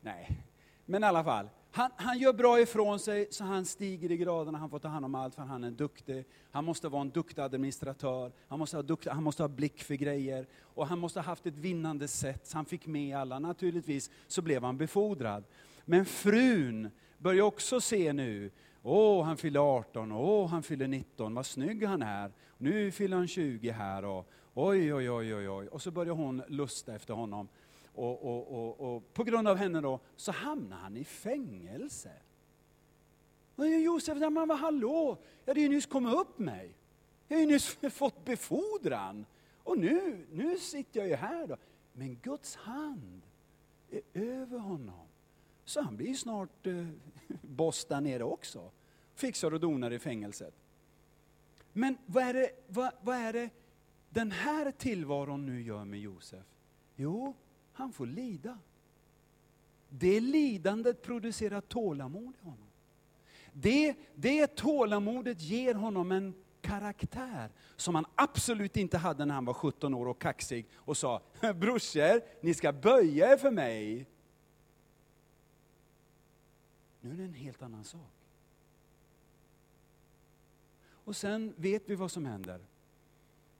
Nej, 0.00 0.44
men 0.84 1.02
i 1.02 1.06
alla 1.06 1.24
fall. 1.24 1.48
Han, 1.76 1.90
han, 1.96 2.18
gör 2.18 2.32
bra 2.32 2.60
ifrån 2.60 2.98
sig, 2.98 3.26
så 3.30 3.44
han 3.44 3.64
stiger 3.64 4.10
i 4.12 4.16
graderna, 4.16 4.58
han 4.58 4.70
får 4.70 4.78
ta 4.78 4.88
hand 4.88 5.04
om 5.04 5.14
allt, 5.14 5.34
för 5.34 5.42
han 5.42 5.64
är 5.64 5.70
duktig. 5.70 6.24
Han 6.50 6.64
måste 6.64 6.88
vara 6.88 7.00
en 7.00 7.10
duktig 7.10 7.42
administratör, 7.42 8.32
han 8.48 8.58
måste, 8.58 8.76
ha 8.76 8.82
duktig, 8.82 9.10
han 9.10 9.22
måste 9.22 9.42
ha 9.42 9.48
blick 9.48 9.82
för 9.82 9.94
grejer, 9.94 10.46
och 10.62 10.86
han 10.86 10.98
måste 10.98 11.18
ha 11.18 11.24
haft 11.24 11.46
ett 11.46 11.56
vinnande 11.56 12.08
sätt, 12.08 12.46
så 12.46 12.58
han 12.58 12.64
fick 12.64 12.86
med 12.86 13.16
alla. 13.16 13.38
Naturligtvis 13.38 14.10
så 14.26 14.42
blev 14.42 14.62
han 14.62 14.78
befordrad. 14.78 15.44
Men 15.84 16.06
frun 16.06 16.90
börjar 17.18 17.42
också 17.42 17.80
se 17.80 18.12
nu, 18.12 18.50
åh, 18.82 19.24
han 19.24 19.36
fyller 19.36 19.76
18, 19.76 20.12
åh, 20.12 20.48
han 20.48 20.62
fyller 20.62 20.88
19, 20.88 21.34
vad 21.34 21.46
snygg 21.46 21.84
han 21.84 22.02
är. 22.02 22.32
Nu 22.58 22.90
fyller 22.90 23.16
han 23.16 23.28
20 23.28 23.70
här, 23.70 24.04
och 24.04 24.30
oj, 24.54 24.94
oj, 24.94 25.10
oj, 25.10 25.34
oj, 25.34 25.48
oj. 25.48 25.68
Och 25.68 25.82
så 25.82 25.90
börjar 25.90 26.14
hon 26.14 26.42
lusta 26.48 26.94
efter 26.94 27.14
honom. 27.14 27.48
Och, 27.94 28.24
och, 28.24 28.52
och, 28.52 28.96
och, 28.96 29.14
på 29.14 29.24
grund 29.24 29.48
av 29.48 29.56
henne 29.56 29.80
då, 29.80 30.00
så 30.16 30.32
hamnar 30.32 30.76
han 30.76 30.96
i 30.96 31.04
fängelse. 31.04 32.12
Och 33.56 33.68
Josef, 33.68 34.18
men 34.18 34.48
vad 34.48 34.58
hallå, 34.58 35.18
jag 35.44 35.50
hade 35.50 35.60
ju 35.60 35.68
nyss 35.68 35.86
kommit 35.86 36.14
upp 36.14 36.38
mig. 36.38 36.74
Jag 37.28 37.36
har 37.36 37.40
ju 37.40 37.46
nyss 37.46 37.78
fått 37.90 38.24
befordran. 38.24 39.26
Och 39.62 39.78
nu, 39.78 40.26
nu 40.32 40.58
sitter 40.58 41.00
jag 41.00 41.08
ju 41.08 41.14
här 41.14 41.46
då. 41.46 41.56
Men 41.92 42.14
Guds 42.22 42.56
hand 42.56 43.22
är 43.90 44.02
över 44.14 44.58
honom. 44.58 45.06
Så 45.64 45.80
han 45.80 45.96
blir 45.96 46.14
snart 46.14 46.66
eh, 46.66 46.86
boss 47.42 47.84
där 47.84 48.00
nere 48.00 48.24
också. 48.24 48.70
Fixar 49.14 49.54
och 49.54 49.60
donar 49.60 49.90
i 49.90 49.98
fängelset. 49.98 50.54
Men 51.72 51.96
vad 52.06 52.24
är, 52.24 52.34
det, 52.34 52.50
vad, 52.66 52.92
vad 53.02 53.16
är 53.16 53.32
det 53.32 53.50
den 54.10 54.30
här 54.30 54.70
tillvaron 54.70 55.46
nu 55.46 55.62
gör 55.62 55.84
med 55.84 56.00
Josef? 56.00 56.44
Jo, 56.96 57.34
han 57.74 57.92
får 57.92 58.06
lida. 58.06 58.58
Det 59.88 60.20
lidandet 60.20 61.02
producerar 61.02 61.60
tålamod 61.60 62.34
i 62.40 62.44
honom. 62.44 62.66
Det, 63.52 63.94
det 64.14 64.46
tålamodet 64.46 65.40
ger 65.40 65.74
honom 65.74 66.12
en 66.12 66.34
karaktär 66.60 67.50
som 67.76 67.94
han 67.94 68.06
absolut 68.14 68.76
inte 68.76 68.98
hade 68.98 69.24
när 69.24 69.34
han 69.34 69.44
var 69.44 69.54
17 69.54 69.94
år 69.94 70.08
och 70.08 70.20
kaxig 70.20 70.66
och 70.74 70.96
sa, 70.96 71.22
brorsor, 71.40 72.44
ni 72.44 72.54
ska 72.54 72.72
böja 72.72 73.32
er 73.32 73.36
för 73.36 73.50
mig. 73.50 74.06
Nu 77.00 77.10
är 77.10 77.16
det 77.16 77.22
en 77.22 77.34
helt 77.34 77.62
annan 77.62 77.84
sak. 77.84 78.10
Och 81.04 81.16
sen 81.16 81.54
vet 81.56 81.82
vi 81.90 81.94
vad 81.94 82.10
som 82.10 82.26
händer. 82.26 82.60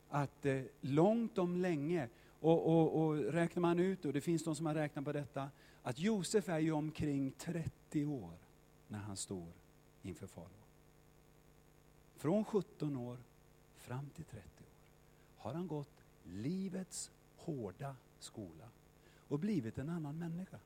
Att 0.08 0.46
eh, 0.46 0.62
långt 0.80 1.38
om 1.38 1.56
länge 1.56 2.08
och, 2.44 2.66
och, 2.66 3.00
och 3.00 3.16
räknar 3.16 3.60
man 3.60 3.78
ut, 3.78 4.04
och 4.04 4.12
det 4.12 4.20
finns 4.20 4.44
de 4.44 4.54
som 4.54 4.66
har 4.66 4.74
räknat 4.74 5.04
på 5.04 5.12
detta, 5.12 5.50
att 5.82 5.98
Josef 5.98 6.48
är 6.48 6.58
ju 6.58 6.72
omkring 6.72 7.32
30 7.38 8.04
år 8.04 8.32
när 8.88 8.98
han 8.98 9.16
står 9.16 9.52
inför 10.02 10.26
farao. 10.26 10.48
Från 12.16 12.44
17 12.44 12.96
år 12.96 13.18
fram 13.76 14.10
till 14.10 14.24
30 14.24 14.40
år 14.40 14.68
har 15.36 15.54
han 15.54 15.66
gått 15.66 16.04
livets 16.24 17.10
hårda 17.36 17.96
skola 18.18 18.68
och 19.28 19.38
blivit 19.38 19.78
en 19.78 19.88
annan 19.88 20.18
människa. 20.18 20.58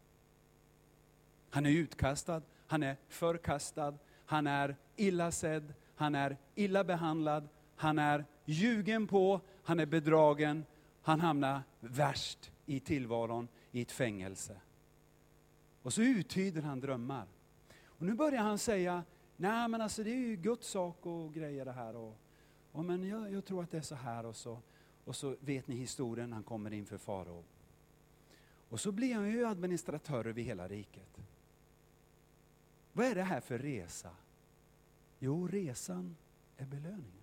Han 1.51 1.67
är 1.67 1.71
utkastad, 1.71 2.43
han 2.67 2.83
är 2.83 2.97
förkastad, 3.09 3.95
han 4.27 4.47
är 4.47 4.77
illa 4.97 5.33
sedd, 5.33 5.75
han 5.95 6.15
är 6.15 6.37
illa 6.55 6.85
behandlad, 6.85 7.49
han 7.77 7.99
är 7.99 8.25
ljugen 8.45 9.07
på, 9.07 9.41
han 9.63 9.81
är 9.81 9.87
bedragen, 9.87 10.65
han 11.09 11.21
hamnar 11.21 11.63
värst 11.81 12.53
i 12.67 12.81
tillvaron 12.81 13.49
i 13.73 13.83
ett 13.83 13.93
fängelse. 13.93 14.61
Och 15.83 15.93
så 15.93 16.03
uttyder 16.03 16.63
han 16.63 16.81
drömmar. 16.81 17.27
Och 17.85 18.07
nu 18.07 18.15
börjar 18.15 18.43
han 18.43 18.59
säga, 18.59 19.05
nej 19.37 19.69
men 19.69 19.81
alltså 19.81 20.05
det 20.05 20.11
är 20.11 20.17
ju 20.17 20.37
Guds 20.37 20.69
sak 20.69 21.07
och 21.07 21.35
grejer 21.35 21.65
det 21.65 21.73
här. 21.73 21.97
Och, 21.97 22.17
och 22.73 22.85
men 22.85 23.09
jag, 23.09 23.33
jag, 23.33 23.45
tror 23.45 23.63
att 23.63 23.71
det 23.71 23.79
är 23.79 23.83
så 23.83 23.95
här 23.95 24.27
och 24.27 24.37
så. 24.37 24.59
Och 25.05 25.17
så 25.17 25.37
vet 25.41 25.69
ni 25.69 25.77
historien, 25.77 26.33
han 26.33 26.43
kommer 26.43 26.73
inför 26.73 26.99
farao. 26.99 27.45
Och 28.69 28.81
så 28.81 28.93
blir 28.93 29.15
han 29.15 29.31
ju 29.31 29.47
administratör 29.47 30.27
över 30.27 30.43
hela 30.43 30.69
riket. 30.69 31.21
Vad 32.93 33.07
är 33.07 33.15
det 33.15 33.23
här 33.23 33.41
för 33.41 33.59
resa? 33.59 34.11
Jo, 35.19 35.49
resan 35.49 36.17
är 36.57 36.67
belöningen. 36.67 37.18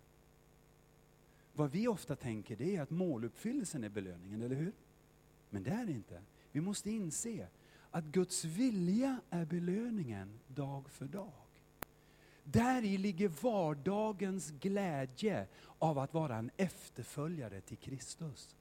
Vad 1.56 1.72
vi 1.72 1.88
ofta 1.88 2.16
tänker 2.16 2.56
det 2.56 2.76
är 2.76 2.82
att 2.82 2.89
måluppfyllelsen 2.89 3.84
är 3.84 3.89
belöningen, 3.89 4.41
eller 4.41 4.56
hur? 4.56 4.72
Men 5.49 5.64
det 5.64 5.72
är 5.72 5.86
det 5.86 5.91
inte. 5.91 6.22
Vi 6.51 6.62
måste 6.62 6.91
inse 6.91 7.47
att 7.91 8.06
Guds 8.06 8.45
vilja 8.45 9.22
är 9.30 9.45
belöningen 9.45 10.39
dag 10.47 10.89
för 10.89 11.06
dag. 11.06 11.32
Där 12.43 12.84
i 12.84 12.97
ligger 12.97 13.28
vardagens 13.28 14.51
glädje 14.51 15.47
av 15.80 15.99
att 15.99 16.14
vara 16.14 16.36
en 16.36 16.51
efterföljare 16.58 17.62
till 17.62 17.78
Kristus. 17.78 18.56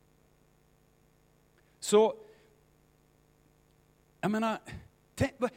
Så, 1.80 2.16
jag 4.20 4.30
menar, 4.30 4.58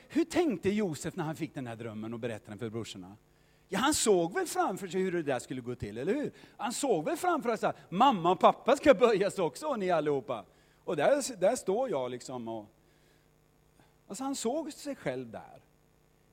hur 0.08 0.26
tänkte 0.26 0.70
Josef 0.70 1.16
när 1.16 1.24
han 1.24 1.36
fick 1.36 1.54
den 1.54 1.68
här 1.68 1.76
drömmen 1.76 2.14
och 2.14 2.20
berättade 2.20 2.52
den 2.52 2.60
för 2.60 2.70
brorsorna? 2.70 3.16
Ja, 3.70 3.80
han 3.80 3.94
såg 3.94 4.34
väl 4.34 4.48
framför 4.48 4.88
sig 4.88 5.02
hur 5.02 5.12
det 5.12 5.24
där 5.24 5.40
skulle 5.40 5.62
gå 5.62 5.76
till, 5.76 5.98
eller 5.98 6.14
hur? 6.14 6.32
Han 6.58 6.74
såg 6.74 7.06
väl 7.06 7.18
framför 7.18 7.58
sig 7.58 7.70
att 7.70 7.92
mamma 7.92 8.32
och 8.32 8.40
pappa 8.40 8.76
ska 8.76 8.94
böjas 8.94 9.40
också, 9.40 9.76
ni 9.76 9.92
allihopa. 9.92 10.46
Och 10.84 10.96
där, 10.96 11.38
där 11.38 11.56
står 11.56 11.90
jag 11.90 12.12
liksom 12.12 12.48
och... 12.48 12.66
Alltså 14.08 14.24
han 14.24 14.36
såg 14.36 14.74
sig 14.74 14.96
själv 14.96 15.30
där. 15.32 15.62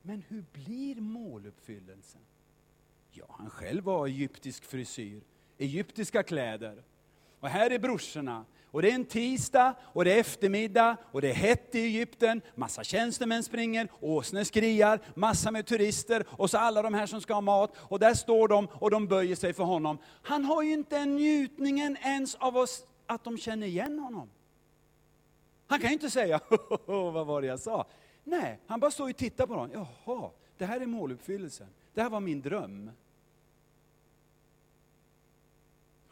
Men 0.02 0.22
hur 0.28 0.44
blir 0.52 1.00
måluppfyllelsen? 1.00 2.20
Ja, 3.10 3.24
han 3.28 3.50
själv 3.50 3.84
var 3.84 4.06
egyptisk 4.06 4.64
frisyr, 4.64 5.22
egyptiska 5.58 6.22
kläder. 6.22 6.84
Och 7.40 7.48
här 7.48 7.70
är 7.70 7.78
brorsorna 7.78 8.44
och 8.74 8.82
det 8.82 8.90
är 8.90 8.94
en 8.94 9.04
tisdag, 9.04 9.74
och 9.82 10.04
det 10.04 10.12
är 10.12 10.20
eftermiddag, 10.20 10.96
och 11.12 11.20
det 11.20 11.30
är 11.30 11.34
hett 11.34 11.74
i 11.74 11.80
Egypten, 11.80 12.42
massa 12.54 12.84
tjänstemän 12.84 13.42
springer, 13.42 13.88
åsnor 14.00 14.44
skriar, 14.44 15.00
massa 15.14 15.50
med 15.50 15.66
turister, 15.66 16.26
och 16.30 16.50
så 16.50 16.58
alla 16.58 16.82
de 16.82 16.94
här 16.94 17.06
som 17.06 17.20
ska 17.20 17.34
ha 17.34 17.40
mat, 17.40 17.76
och 17.76 17.98
där 17.98 18.14
står 18.14 18.48
de 18.48 18.68
och 18.72 18.90
de 18.90 19.06
böjer 19.06 19.36
sig 19.36 19.52
för 19.52 19.64
honom. 19.64 19.98
Han 20.22 20.44
har 20.44 20.62
ju 20.62 20.72
inte 20.72 20.96
en 20.96 21.14
njutningen 21.14 21.96
ens 21.96 22.34
av 22.34 22.56
oss, 22.56 22.86
att 23.06 23.24
de 23.24 23.38
känner 23.38 23.66
igen 23.66 23.98
honom. 23.98 24.30
Han 25.66 25.80
kan 25.80 25.88
ju 25.88 25.94
inte 25.94 26.10
säga, 26.10 26.40
vad 26.86 27.26
var 27.26 27.40
det 27.40 27.46
jag 27.46 27.60
sa? 27.60 27.86
Nej, 28.24 28.58
han 28.66 28.80
bara 28.80 28.90
står 28.90 29.10
och 29.10 29.16
tittar 29.16 29.46
på 29.46 29.54
dem. 29.54 29.70
Jaha, 29.72 30.30
det 30.58 30.66
här 30.66 30.80
är 30.80 30.86
måluppfyllelsen. 30.86 31.68
Det 31.92 32.02
här 32.02 32.10
var 32.10 32.20
min 32.20 32.40
dröm. 32.40 32.90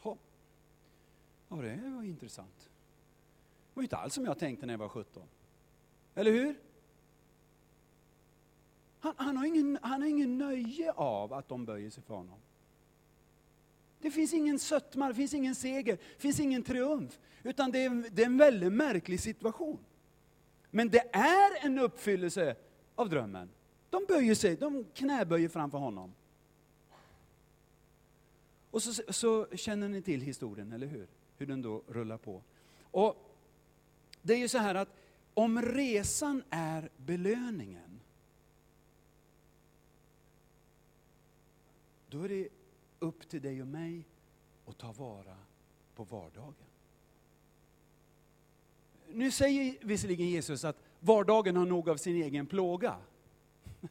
Ja, 0.02 0.16
ja 1.57 1.62
det 1.62 1.90
var 1.90 2.03
intressant. 2.03 2.61
Det 2.61 3.74
var 3.74 3.82
inte 3.82 3.96
alls 3.96 4.14
som 4.14 4.24
jag 4.24 4.38
tänkte 4.38 4.66
när 4.66 4.72
jag 4.72 4.78
var 4.78 4.88
17. 4.88 5.22
Eller 6.14 6.30
hur? 6.30 6.55
Han, 9.00 9.14
han, 9.16 9.36
har 9.36 9.46
ingen, 9.46 9.78
han 9.82 10.03
har 10.03 10.09
ingen 10.09 10.38
nöje 10.38 10.92
av 10.92 11.32
att 11.32 11.48
de 11.48 11.64
böjer 11.64 11.90
sig 11.90 12.03
för 12.03 12.14
honom. 12.14 12.38
Det 14.00 14.11
finns 14.11 14.32
ingen 14.32 14.59
sötma, 14.59 15.09
det 15.09 15.14
finns 15.14 15.34
ingen 15.34 15.55
seger, 15.55 15.96
det 16.16 16.22
finns 16.22 16.40
ingen 16.40 16.62
triumf. 16.62 17.18
Utan 17.42 17.70
det 17.70 17.84
är, 17.84 18.11
det 18.11 18.22
är 18.22 18.26
en 18.26 18.38
väldigt 18.38 18.72
märklig 18.72 19.20
situation. 19.20 19.78
Men 20.70 20.88
det 20.88 21.14
är 21.16 21.66
en 21.66 21.78
uppfyllelse 21.78 22.57
av 22.94 23.09
drömmen. 23.09 23.50
De 23.90 24.05
böjer 24.09 24.34
sig, 24.34 24.57
de 24.57 24.84
knäböjer 24.94 25.48
framför 25.48 25.78
honom. 25.78 26.14
Och 28.70 28.82
så, 28.82 29.12
så 29.12 29.46
känner 29.57 29.88
ni 29.88 30.03
till 30.03 30.20
historien, 30.20 30.72
eller 30.72 30.86
hur? 30.86 31.07
Hur 31.43 31.47
den 31.47 31.62
då 31.62 31.82
rullar 31.88 32.18
på. 32.18 32.43
Och 32.90 33.36
Det 34.22 34.32
är 34.32 34.38
ju 34.38 34.49
så 34.49 34.59
här 34.59 34.74
att 34.74 34.88
om 35.34 35.62
resan 35.62 36.43
är 36.51 36.90
belöningen, 36.97 38.01
då 42.09 42.22
är 42.22 42.28
det 42.28 42.49
upp 42.99 43.28
till 43.28 43.43
dig 43.43 43.61
och 43.61 43.66
mig 43.66 44.05
att 44.66 44.78
ta 44.78 44.93
vara 44.93 45.36
på 45.95 46.05
vardagen. 46.05 46.55
Nu 49.09 49.30
säger 49.30 49.76
visserligen 49.80 50.28
Jesus 50.28 50.64
att 50.64 50.76
vardagen 51.01 51.57
har 51.57 51.66
nog 51.66 51.88
av 51.88 51.97
sin 51.97 52.22
egen 52.22 52.47
plåga. 52.47 52.97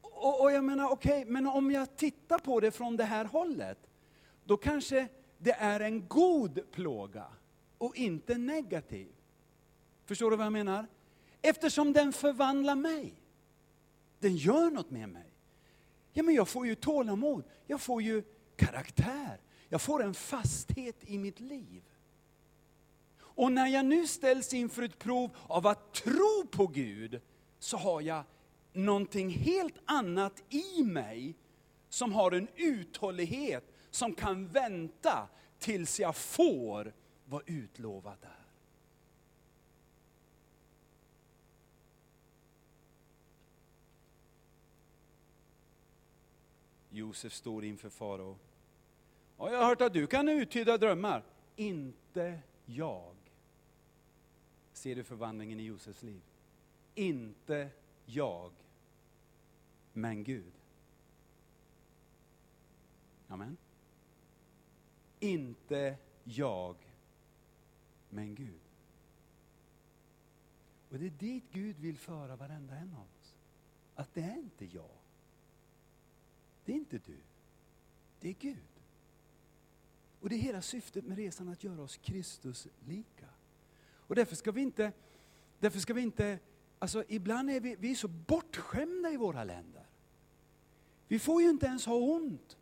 och, 0.00 0.42
och, 0.42 0.52
jag 0.52 0.64
menar, 0.64 0.90
okej, 0.90 1.20
okay, 1.20 1.32
men 1.32 1.46
om 1.46 1.70
jag 1.70 1.96
tittar 1.96 2.38
på 2.38 2.60
det 2.60 2.70
från 2.70 2.96
det 2.96 3.04
här 3.04 3.24
hållet, 3.24 3.78
då 4.44 4.56
kanske 4.56 5.08
det 5.44 5.52
är 5.52 5.80
en 5.80 6.08
god 6.08 6.70
plåga 6.70 7.26
och 7.78 7.96
inte 7.96 8.38
negativ. 8.38 9.08
Förstår 10.04 10.30
du 10.30 10.36
vad 10.36 10.46
jag 10.46 10.52
menar? 10.52 10.86
Eftersom 11.42 11.92
den 11.92 12.12
förvandlar 12.12 12.74
mig. 12.74 13.14
Den 14.18 14.36
gör 14.36 14.70
något 14.70 14.90
med 14.90 15.08
mig. 15.08 15.26
Ja, 16.12 16.22
men 16.22 16.34
jag 16.34 16.48
får 16.48 16.66
ju 16.66 16.74
tålamod, 16.74 17.44
jag 17.66 17.80
får 17.80 18.02
ju 18.02 18.22
karaktär, 18.56 19.40
jag 19.68 19.82
får 19.82 20.02
en 20.02 20.14
fasthet 20.14 20.96
i 21.00 21.18
mitt 21.18 21.40
liv. 21.40 21.82
Och 23.18 23.52
när 23.52 23.66
jag 23.66 23.86
nu 23.86 24.06
ställs 24.06 24.54
inför 24.54 24.82
ett 24.82 24.98
prov 24.98 25.30
av 25.46 25.66
att 25.66 25.92
tro 25.92 26.46
på 26.50 26.66
Gud, 26.66 27.20
så 27.58 27.76
har 27.76 28.00
jag 28.00 28.24
någonting 28.72 29.30
helt 29.30 29.78
annat 29.84 30.42
i 30.48 30.82
mig, 30.82 31.34
som 31.88 32.12
har 32.12 32.32
en 32.32 32.48
uthållighet, 32.56 33.73
som 33.94 34.14
kan 34.14 34.48
vänta 34.48 35.28
tills 35.58 36.00
jag 36.00 36.16
får 36.16 36.92
vad 37.24 37.42
utlovat 37.46 38.24
är. 38.24 38.44
Josef 46.90 47.32
står 47.32 47.64
inför 47.64 47.88
farao. 47.88 48.38
Ja, 49.38 49.50
jag 49.50 49.58
har 49.58 49.66
hört 49.66 49.80
att 49.80 49.92
du 49.92 50.06
kan 50.06 50.28
uttyda 50.28 50.78
drömmar. 50.78 51.22
Inte 51.56 52.40
jag. 52.66 53.14
Ser 54.72 54.94
du 54.94 55.04
förvandlingen 55.04 55.60
i 55.60 55.64
Josefs 55.64 56.02
liv? 56.02 56.20
Inte 56.94 57.68
jag, 58.06 58.52
men 59.92 60.24
Gud. 60.24 60.52
Amen. 63.28 63.56
Inte 65.24 65.96
jag, 66.24 66.76
men 68.08 68.34
Gud. 68.34 68.60
Och 70.90 70.98
det 70.98 71.06
är 71.06 71.10
dit 71.10 71.44
Gud 71.52 71.78
vill 71.78 71.98
föra 71.98 72.36
varenda 72.36 72.74
en 72.74 72.94
av 72.94 73.06
oss. 73.20 73.36
Att 73.94 74.14
det 74.14 74.20
är 74.20 74.38
inte 74.38 74.64
jag. 74.64 74.98
Det 76.64 76.72
är 76.72 76.76
inte 76.76 76.98
du. 76.98 77.16
Det 78.20 78.28
är 78.28 78.32
Gud. 78.32 78.56
Och 80.20 80.28
det 80.28 80.34
är 80.34 80.38
hela 80.38 80.62
syftet 80.62 81.04
med 81.04 81.16
resan 81.16 81.48
att 81.48 81.64
göra 81.64 81.82
oss 81.82 81.96
Kristus 81.96 82.68
lika. 82.86 83.28
Och 83.86 84.14
därför 84.14 84.36
ska 84.36 84.52
vi 84.52 84.60
inte, 84.60 84.92
därför 85.58 85.78
ska 85.78 85.94
vi 85.94 86.02
inte, 86.02 86.38
alltså 86.78 87.04
ibland 87.08 87.50
är 87.50 87.60
vi, 87.60 87.76
vi 87.76 87.90
är 87.90 87.94
så 87.94 88.08
bortskämda 88.08 89.10
i 89.10 89.16
våra 89.16 89.44
länder. 89.44 89.86
Vi 91.08 91.18
får 91.18 91.42
ju 91.42 91.50
inte 91.50 91.66
ens 91.66 91.86
ha 91.86 91.94
ont. 91.94 92.56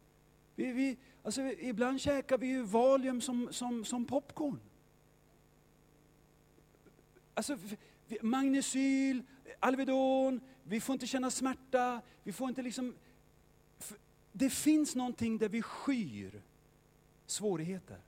Vi, 0.54 0.72
vi, 0.72 0.98
alltså 1.22 1.42
ibland 1.42 2.00
käkar 2.00 2.38
vi 2.38 2.46
ju 2.46 2.62
Valium 2.62 3.20
som, 3.20 3.48
som, 3.52 3.84
som 3.84 4.04
popcorn. 4.04 4.60
Alltså, 7.34 7.58
magnesyl, 8.20 9.22
Alvedon, 9.60 10.40
vi 10.62 10.80
får 10.80 10.92
inte 10.92 11.06
känna 11.06 11.30
smärta, 11.30 12.00
vi 12.22 12.32
får 12.32 12.48
inte 12.48 12.62
liksom... 12.62 12.94
Det 14.32 14.50
finns 14.50 14.94
någonting 14.94 15.38
där 15.38 15.48
vi 15.48 15.62
skyr 15.62 16.42
svårigheter. 17.26 18.00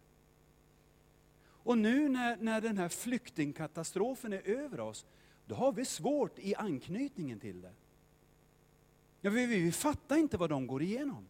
Och 1.46 1.78
nu 1.78 2.08
när, 2.08 2.36
när 2.36 2.60
den 2.60 2.78
här 2.78 2.88
flyktingkatastrofen 2.88 4.32
är 4.32 4.48
över 4.48 4.80
oss, 4.80 5.06
då 5.46 5.54
har 5.54 5.72
vi 5.72 5.84
svårt 5.84 6.38
i 6.38 6.54
anknytningen 6.54 7.40
till 7.40 7.60
det. 7.60 7.72
Ja, 9.20 9.30
vi, 9.30 9.46
vi, 9.46 9.60
vi 9.60 9.72
fattar 9.72 10.16
inte 10.16 10.36
vad 10.36 10.50
de 10.50 10.66
går 10.66 10.82
igenom. 10.82 11.28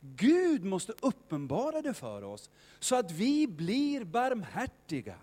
Gud 0.00 0.64
måste 0.64 0.92
uppenbara 1.02 1.82
det 1.82 1.94
för 1.94 2.24
oss, 2.24 2.50
så 2.78 2.96
att 2.96 3.10
vi 3.10 3.46
blir 3.46 4.04
barmhärtiga. 4.04 5.14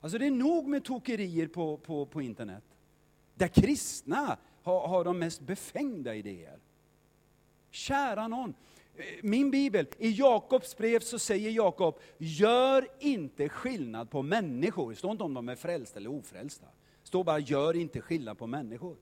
Alltså 0.00 0.18
det 0.18 0.26
är 0.26 0.30
nog 0.30 0.68
med 0.68 0.84
tokerier 0.84 1.46
på, 1.46 1.76
på, 1.76 2.06
på 2.06 2.22
internet, 2.22 2.64
där 3.34 3.48
kristna 3.48 4.38
har, 4.62 4.88
har 4.88 5.04
de 5.04 5.18
mest 5.18 5.40
befängda 5.40 6.14
idéer. 6.14 6.58
Kära 7.70 8.28
någon, 8.28 8.54
min 9.22 9.50
bibel, 9.50 9.86
i 9.98 10.10
Jakobs 10.10 10.76
brev 10.76 11.00
så 11.00 11.18
säger 11.18 11.50
Jakob, 11.50 11.98
gör 12.18 12.88
inte 13.00 13.48
skillnad 13.48 14.10
på 14.10 14.22
människor. 14.22 14.90
Det 14.90 14.96
står 14.96 15.10
inte 15.10 15.24
om 15.24 15.34
de 15.34 15.48
är 15.48 15.56
frälsta 15.56 15.98
eller 15.98 16.10
ofrälsta. 16.10 16.66
Det 17.02 17.08
står 17.08 17.24
bara, 17.24 17.38
gör 17.38 17.76
inte 17.76 18.00
skillnad 18.00 18.38
på 18.38 18.46
människor. 18.46 18.96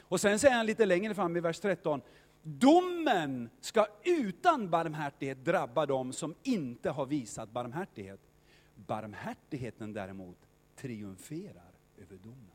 Och 0.00 0.20
sen 0.20 0.38
säger 0.38 0.54
han 0.54 0.66
lite 0.66 0.86
längre 0.86 1.14
fram 1.14 1.36
i 1.36 1.40
vers 1.40 1.60
13, 1.60 2.00
domen 2.42 3.50
ska 3.60 3.86
utan 4.04 4.70
barmhärtighet 4.70 5.44
drabba 5.44 5.86
dem 5.86 6.12
som 6.12 6.34
inte 6.42 6.90
har 6.90 7.06
visat 7.06 7.50
barmhärtighet. 7.50 8.20
Barmhärtigheten 8.74 9.92
däremot 9.92 10.36
triumferar 10.76 11.72
över 11.98 12.16
domen. 12.16 12.50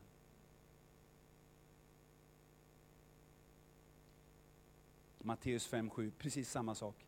Matteus 5.18 5.70
5.7, 5.70 6.12
precis 6.18 6.50
samma 6.50 6.74
sak. 6.74 7.06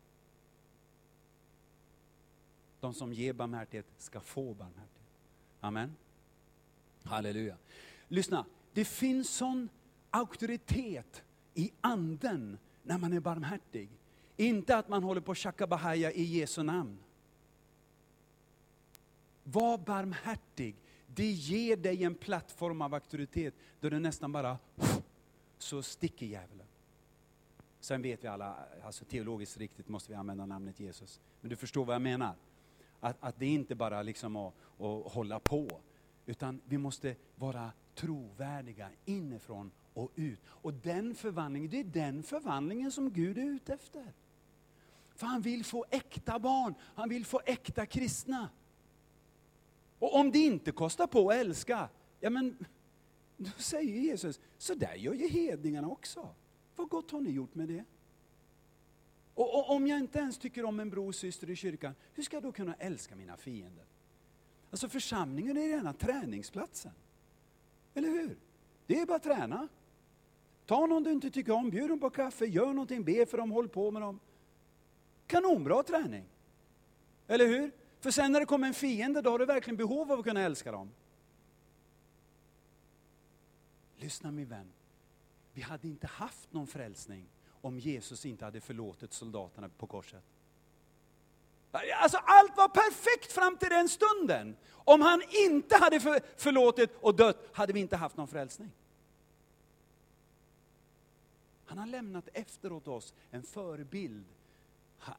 De 2.79 2.93
som 2.93 3.13
ger 3.13 3.33
barmhärtighet 3.33 3.85
ska 3.97 4.19
få 4.19 4.53
barmhärtighet. 4.53 5.09
Amen. 5.59 5.95
Halleluja. 7.03 7.57
Lyssna, 8.07 8.45
det 8.73 8.85
finns 8.85 9.29
sån 9.29 9.69
auktoritet 10.09 11.23
i 11.53 11.71
anden 11.81 12.57
när 12.83 12.97
man 12.97 13.13
är 13.13 13.19
barmhärtig. 13.19 13.89
Inte 14.37 14.77
att 14.77 14.89
man 14.89 15.03
håller 15.03 15.21
på 15.21 15.31
att 15.31 15.37
shakabahaja 15.37 16.11
i 16.11 16.23
Jesu 16.23 16.63
namn. 16.63 16.97
Var 19.43 19.77
barmhärtig. 19.77 20.75
Det 21.07 21.31
ger 21.31 21.77
dig 21.77 22.03
en 22.03 22.15
plattform 22.15 22.81
av 22.81 22.93
auktoritet 22.93 23.53
då 23.79 23.89
det 23.89 23.99
nästan 23.99 24.31
bara 24.31 24.57
så 25.57 25.81
sticker 25.83 26.25
djävulen. 26.25 26.67
Sen 27.79 28.01
vet 28.01 28.23
vi 28.23 28.27
alla, 28.27 28.55
alltså 28.83 29.05
teologiskt 29.05 29.57
riktigt 29.57 29.87
måste 29.87 30.11
vi 30.11 30.15
använda 30.15 30.45
namnet 30.45 30.79
Jesus. 30.79 31.19
Men 31.41 31.49
du 31.49 31.55
förstår 31.55 31.85
vad 31.85 31.95
jag 31.95 32.01
menar? 32.01 32.35
Att, 32.99 33.17
att 33.19 33.39
det 33.39 33.45
är 33.45 33.49
inte 33.49 33.75
bara 33.75 34.01
liksom 34.01 34.35
att, 34.35 34.53
att 34.79 35.11
hålla 35.11 35.39
på, 35.39 35.81
utan 36.25 36.61
vi 36.65 36.77
måste 36.77 37.15
vara 37.35 37.71
trovärdiga 37.95 38.89
inifrån 39.05 39.71
och 39.99 40.11
ut. 40.15 40.39
Och 40.45 40.73
den 40.73 41.15
förvandlingen, 41.15 41.69
det 41.69 41.79
är 41.79 41.83
den 41.83 42.23
förvandlingen 42.23 42.91
som 42.91 43.11
Gud 43.11 43.37
är 43.37 43.45
ute 43.45 43.73
efter. 43.73 44.13
För 45.15 45.27
han 45.27 45.41
vill 45.41 45.65
få 45.65 45.85
äkta 45.89 46.39
barn, 46.39 46.75
han 46.81 47.09
vill 47.09 47.25
få 47.25 47.41
äkta 47.45 47.85
kristna. 47.85 48.49
Och 49.99 50.15
om 50.15 50.31
det 50.31 50.39
inte 50.39 50.71
kostar 50.71 51.07
på 51.07 51.29
att 51.29 51.35
älska, 51.35 51.89
ja 52.19 52.29
men, 52.29 52.65
då 53.37 53.51
säger 53.57 54.01
Jesus, 54.01 54.39
så 54.57 54.73
där 54.73 54.95
gör 54.95 55.13
ju 55.13 55.27
hedningarna 55.27 55.87
också. 55.87 56.35
Vad 56.75 56.89
gott 56.89 57.11
har 57.11 57.21
ni 57.21 57.31
gjort 57.31 57.55
med 57.55 57.67
det? 57.67 57.83
Och, 59.33 59.55
och, 59.55 59.69
om 59.75 59.87
jag 59.87 59.99
inte 59.99 60.19
ens 60.19 60.37
tycker 60.37 60.65
om 60.65 60.79
en 60.79 60.89
bror 60.89 61.07
och 61.07 61.15
syster 61.15 61.49
i 61.49 61.55
kyrkan, 61.55 61.95
hur 62.13 62.23
ska 62.23 62.35
jag 62.35 62.43
då 62.43 62.51
kunna 62.51 62.73
älska 62.73 63.15
mina 63.15 63.37
fiender? 63.37 63.85
Alltså 64.71 64.89
församlingen 64.89 65.57
är 65.57 65.67
rena 65.67 65.93
träningsplatsen. 65.93 66.91
Eller 67.93 68.09
hur? 68.09 68.37
Det 68.87 68.99
är 68.99 69.05
bara 69.05 69.15
att 69.15 69.23
träna. 69.23 69.67
Ta 70.69 70.85
någon 70.85 71.03
du 71.03 71.11
inte 71.11 71.29
tycker 71.29 71.53
om, 71.53 71.69
bjud 71.69 71.89
dem 71.89 71.99
på 71.99 72.09
kaffe, 72.09 72.45
gör 72.45 72.65
någonting, 72.65 73.03
be 73.03 73.25
för 73.25 73.37
dem, 73.37 73.51
håll 73.51 73.69
på 73.69 73.91
med 73.91 74.01
dem. 74.01 74.19
Kanonbra 75.27 75.83
träning. 75.83 76.25
Eller 77.27 77.47
hur? 77.47 77.71
För 77.99 78.11
sen 78.11 78.31
när 78.31 78.39
det 78.39 78.45
kommer 78.45 78.67
en 78.67 78.73
fiende, 78.73 79.21
då 79.21 79.29
har 79.29 79.39
du 79.39 79.45
verkligen 79.45 79.77
behov 79.77 80.11
av 80.11 80.19
att 80.19 80.25
kunna 80.25 80.41
älska 80.41 80.71
dem. 80.71 80.91
Lyssna 83.97 84.31
min 84.31 84.47
vän, 84.47 84.71
vi 85.53 85.61
hade 85.61 85.87
inte 85.87 86.07
haft 86.07 86.53
någon 86.53 86.67
frälsning 86.67 87.25
om 87.61 87.79
Jesus 87.79 88.25
inte 88.25 88.45
hade 88.45 88.61
förlåtit 88.61 89.13
soldaterna 89.13 89.69
på 89.77 89.87
korset. 89.87 90.23
Alltså 91.71 92.17
allt 92.17 92.57
var 92.57 92.67
perfekt 92.67 93.31
fram 93.31 93.57
till 93.57 93.69
den 93.69 93.89
stunden. 93.89 94.55
Om 94.71 95.01
han 95.01 95.21
inte 95.45 95.77
hade 95.77 95.99
förlåtit 96.37 96.89
och 97.01 97.15
dött 97.15 97.49
hade 97.53 97.73
vi 97.73 97.79
inte 97.79 97.95
haft 97.95 98.17
någon 98.17 98.27
frälsning. 98.27 98.71
Han 101.69 101.77
har 101.77 101.85
lämnat 101.85 102.29
efteråt 102.33 102.87
oss 102.87 103.13
en 103.31 103.43
förebild. 103.43 104.25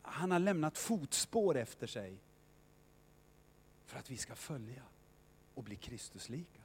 Han 0.03 0.31
har 0.31 0.39
lämnat 0.39 0.79
fotspår 0.79 1.57
efter 1.57 1.87
sig. 1.87 2.19
För 3.85 3.99
att 3.99 4.11
vi 4.11 4.17
ska 4.17 4.35
följa 4.35 4.83
och 5.55 5.65
bli 5.65 5.77
Kristuslika. 5.77 6.63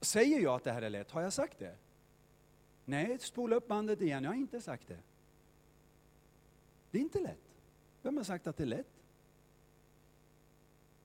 Säger 0.00 0.40
jag 0.40 0.54
att 0.54 0.64
det 0.64 0.72
här 0.72 0.82
är 0.82 0.90
lätt? 0.90 1.10
Har 1.10 1.22
jag 1.22 1.32
sagt 1.32 1.58
det? 1.58 1.76
Nej, 2.84 3.18
spola 3.18 3.56
upp 3.56 3.68
bandet 3.68 4.00
igen. 4.00 4.24
Jag 4.24 4.30
har 4.30 4.36
inte 4.36 4.60
sagt 4.60 4.88
det. 4.88 5.00
Det 6.90 6.98
är 6.98 7.02
inte 7.02 7.20
lätt. 7.20 7.60
Vem 8.02 8.16
har 8.16 8.24
sagt 8.24 8.46
att 8.46 8.56
det 8.56 8.64
är 8.64 8.66
lätt? 8.66 9.02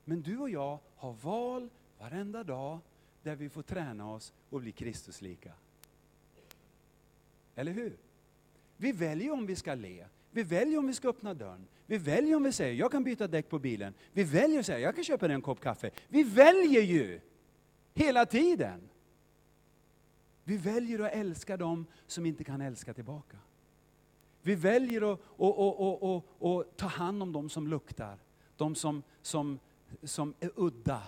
Men 0.06 0.22
du 0.22 0.38
och 0.38 0.50
jag 0.50 0.80
har 0.96 1.14
val 1.14 1.70
varenda 1.98 2.44
dag 2.44 2.80
där 3.24 3.36
vi 3.36 3.50
får 3.50 3.62
träna 3.62 4.12
oss 4.12 4.34
och 4.50 4.62
bli 4.62 4.72
Kristuslika. 4.72 5.54
Eller 7.60 7.72
hur? 7.72 7.98
Vi 8.78 8.92
väljer 8.92 9.32
om 9.32 9.46
vi 9.46 9.56
ska 9.56 9.76
le. 9.76 10.06
Vi 10.32 10.44
väljer 10.44 10.80
om 10.80 10.88
vi 10.88 10.94
ska 10.94 11.10
öppna 11.10 11.34
dörren. 11.34 11.68
Vi 11.86 11.98
väljer 11.98 12.36
om 12.36 12.44
vi 12.44 12.52
säger, 12.52 12.74
jag 12.74 12.92
kan 12.92 13.04
byta 13.04 13.28
däck 13.28 13.50
på 13.50 13.60
bilen. 13.60 13.94
Vi 14.14 14.24
väljer 14.24 14.60
att 14.60 14.66
säga, 14.66 14.80
jag 14.80 14.96
kan 14.96 15.04
köpa 15.04 15.28
dig 15.28 15.36
en 15.36 15.42
kopp 15.42 15.60
kaffe. 15.60 15.92
Vi 16.08 16.24
väljer 16.24 16.82
ju! 16.82 17.22
Hela 17.94 18.26
tiden. 18.26 18.90
Vi 20.44 20.58
väljer 20.58 21.00
att 21.00 21.12
älska 21.14 21.58
dem 21.58 21.86
som 22.08 22.26
inte 22.26 22.44
kan 22.44 22.62
älska 22.62 22.94
tillbaka. 22.94 23.38
Vi 24.42 24.56
väljer 24.56 25.14
att, 25.14 25.20
att, 25.38 25.60
att, 25.60 26.44
att 26.44 26.78
ta 26.78 26.88
hand 26.88 27.24
om 27.24 27.32
dem 27.32 27.50
som 27.50 27.68
luktar, 27.68 28.18
de 28.58 28.76
som, 28.76 29.04
som, 29.22 29.60
som 30.04 30.34
är 30.40 30.52
udda. 30.56 31.04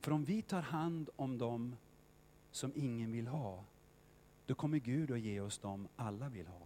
För 0.00 0.12
om 0.12 0.24
vi 0.24 0.42
tar 0.42 0.62
hand 0.62 1.10
om 1.16 1.38
dem 1.38 1.76
som 2.50 2.72
ingen 2.74 3.12
vill 3.12 3.26
ha, 3.26 3.64
då 4.48 4.54
kommer 4.54 4.78
Gud 4.78 5.10
att 5.10 5.20
ge 5.20 5.40
oss 5.40 5.58
dem 5.58 5.88
alla 5.96 6.28
vill 6.28 6.46
ha. 6.46 6.60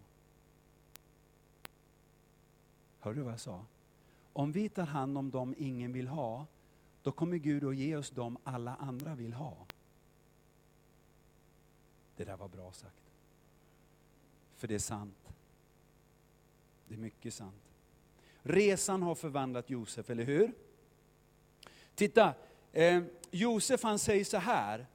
Hör 2.99 3.15
du 3.15 3.23
vad 3.23 3.33
jag 3.33 3.41
sa? 3.41 3.65
Om 4.33 4.53
vi 4.53 4.69
tar 4.69 4.87
hand 4.87 5.19
om 5.19 5.31
dem 5.31 5.55
ingen 5.59 5.93
vill 5.93 6.09
ha, 6.09 6.47
då 7.03 7.13
kommer 7.13 7.37
Gud 7.37 7.65
att 7.65 7.77
ge 7.77 7.97
oss 7.97 8.11
dem 8.11 8.39
alla 8.45 8.75
andra 8.75 9.15
vill 9.15 9.33
ha. 9.33 9.67
Det 12.17 12.25
där 12.25 12.37
var 12.37 12.49
bra 12.49 12.73
sagt. 12.73 13.13
För 14.57 14.69
det 14.69 14.75
är 14.75 14.79
sant. 14.79 15.35
Det 16.89 16.95
är 16.95 16.99
mycket 16.99 17.35
sant. 17.35 17.73
Resan 18.43 19.03
har 19.03 19.15
förvandlat 19.15 19.71
Josef, 19.71 20.11
eller 20.11 20.25
hur? 20.25 20.53
Titta, 21.95 22.35
eh, 22.73 23.03
Josef 23.31 23.83
han 23.83 23.99
säger 23.99 24.25
så 24.25 24.39
här. 24.39 24.87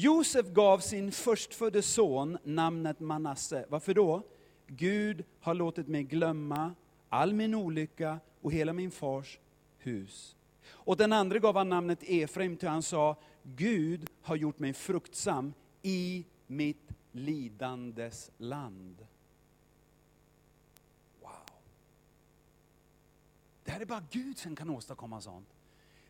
Josef 0.00 0.46
gav 0.46 0.78
sin 0.78 1.12
förstfödde 1.12 1.82
son 1.82 2.38
namnet 2.44 3.00
Manasse. 3.00 3.66
Varför 3.68 3.94
då? 3.94 4.22
Gud 4.66 5.24
har 5.40 5.54
låtit 5.54 5.88
mig 5.88 6.02
glömma 6.02 6.74
all 7.08 7.32
min 7.34 7.54
olycka 7.54 8.20
och 8.40 8.52
hela 8.52 8.72
min 8.72 8.90
fars 8.90 9.38
hus. 9.78 10.36
Och 10.66 10.96
den 10.96 11.12
andra 11.12 11.38
gav 11.38 11.56
han 11.56 11.68
namnet 11.68 11.98
Efraim 12.02 12.56
till 12.56 12.68
han 12.68 12.82
sa, 12.82 13.16
Gud 13.42 14.10
har 14.22 14.36
gjort 14.36 14.58
mig 14.58 14.72
fruktsam 14.72 15.52
i 15.82 16.26
mitt 16.46 16.88
lidandes 17.12 18.30
land. 18.36 19.06
Wow. 21.20 21.30
Det 23.64 23.70
här 23.70 23.80
är 23.80 23.86
bara 23.86 24.04
Gud 24.10 24.38
som 24.38 24.56
kan 24.56 24.70
åstadkomma 24.70 25.20
sånt. 25.20 25.48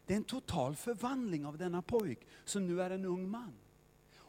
Det 0.06 0.12
är 0.12 0.16
en 0.16 0.24
total 0.24 0.76
förvandling 0.76 1.46
av 1.46 1.58
denna 1.58 1.82
pojk 1.82 2.26
som 2.44 2.66
nu 2.66 2.82
är 2.82 2.90
en 2.90 3.04
ung 3.04 3.30
man. 3.30 3.52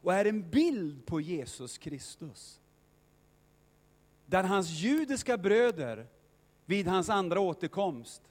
Och 0.02 0.14
är 0.14 0.24
en 0.24 0.50
bild 0.50 1.06
på 1.06 1.20
Jesus 1.20 1.78
Kristus. 1.78 2.60
Där 4.26 4.42
hans 4.42 4.70
judiska 4.70 5.38
bröder 5.38 6.06
vid 6.66 6.86
hans 6.86 7.08
andra 7.08 7.40
återkomst, 7.40 8.22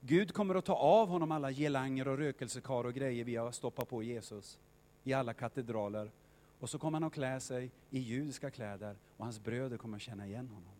Gud 0.00 0.34
kommer 0.34 0.54
att 0.54 0.64
ta 0.64 0.74
av 0.74 1.08
honom 1.08 1.32
alla 1.32 1.50
gelanger 1.50 2.08
och 2.08 2.18
rökelsekar 2.18 2.84
och 2.86 2.94
grejer 2.94 3.24
vi 3.24 3.36
har 3.36 3.52
stoppat 3.52 3.88
på 3.88 4.02
Jesus 4.02 4.58
i 5.04 5.12
alla 5.12 5.34
katedraler 5.34 6.10
och 6.60 6.70
så 6.70 6.78
kommer 6.78 6.96
han 6.96 7.06
att 7.06 7.12
klä 7.12 7.40
sig 7.40 7.70
i 7.90 7.98
judiska 7.98 8.50
kläder 8.50 8.96
och 9.16 9.24
hans 9.24 9.40
bröder 9.40 9.76
kommer 9.76 9.96
att 9.96 10.02
känna 10.02 10.26
igen 10.26 10.48
honom. 10.48 10.72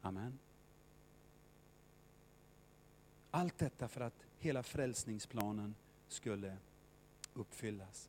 Amen. 0.00 0.38
Allt 3.30 3.58
detta 3.58 3.88
för 3.88 4.00
att 4.00 4.26
hela 4.38 4.62
frälsningsplanen 4.62 5.74
skulle 6.08 6.56
uppfyllas. 7.34 8.08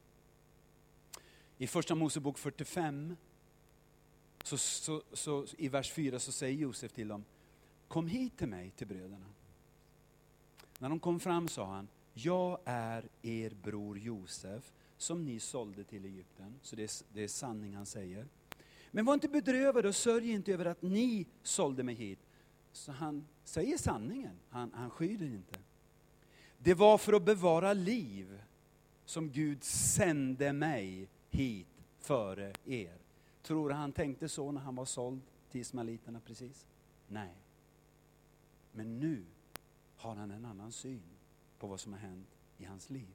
I 1.57 1.67
första 1.67 1.95
Mosebok 1.95 2.37
45, 2.37 3.15
så, 4.43 4.57
så, 4.57 5.03
så, 5.13 5.45
i 5.57 5.67
vers 5.67 5.91
4 5.91 6.19
så 6.19 6.31
säger 6.31 6.57
Josef 6.57 6.91
till 6.91 7.07
dem, 7.07 7.25
kom 7.87 8.07
hit 8.07 8.37
till 8.37 8.47
mig, 8.47 8.71
till 8.71 8.87
bröderna. 8.87 9.25
När 10.79 10.89
de 10.89 10.99
kom 10.99 11.19
fram 11.19 11.47
sa 11.47 11.65
han, 11.65 11.87
jag 12.13 12.59
är 12.65 13.09
er 13.21 13.49
bror 13.49 13.97
Josef 13.97 14.73
som 14.97 15.25
ni 15.25 15.39
sålde 15.39 15.83
till 15.83 16.05
Egypten. 16.05 16.59
Så 16.61 16.75
det 16.75 16.83
är, 16.83 17.13
det 17.13 17.23
är 17.23 17.27
sanning 17.27 17.75
han 17.75 17.85
säger. 17.85 18.27
Men 18.91 19.05
var 19.05 19.13
inte 19.13 19.29
bedrövade 19.29 19.87
och 19.87 19.95
sörj 19.95 20.31
inte 20.31 20.53
över 20.53 20.65
att 20.65 20.81
ni 20.81 21.25
sålde 21.43 21.83
mig 21.83 21.95
hit. 21.95 22.19
Så 22.71 22.91
han 22.91 23.27
säger 23.43 23.77
sanningen, 23.77 24.39
han, 24.49 24.71
han 24.73 24.89
skyr 24.89 25.23
inte. 25.23 25.59
Det 26.57 26.73
var 26.73 26.97
för 26.97 27.13
att 27.13 27.23
bevara 27.23 27.73
liv 27.73 28.41
som 29.11 29.31
Gud 29.31 29.63
sände 29.63 30.53
mig 30.53 31.09
hit 31.29 31.67
före 31.99 32.53
er. 32.65 32.97
Tror 33.41 33.69
du 33.69 33.75
han 33.75 33.91
tänkte 33.91 34.29
så 34.29 34.51
när 34.51 34.61
han 34.61 34.75
var 34.75 34.85
såld 34.85 35.21
till 35.49 35.61
ismaeliterna 35.61 36.19
precis? 36.19 36.65
Nej. 37.07 37.35
Men 38.71 38.99
nu 38.99 39.23
har 39.95 40.15
han 40.15 40.31
en 40.31 40.45
annan 40.45 40.71
syn 40.71 41.01
på 41.59 41.67
vad 41.67 41.79
som 41.79 41.93
har 41.93 41.99
hänt 41.99 42.27
i 42.57 42.65
hans 42.65 42.89
liv. 42.89 43.07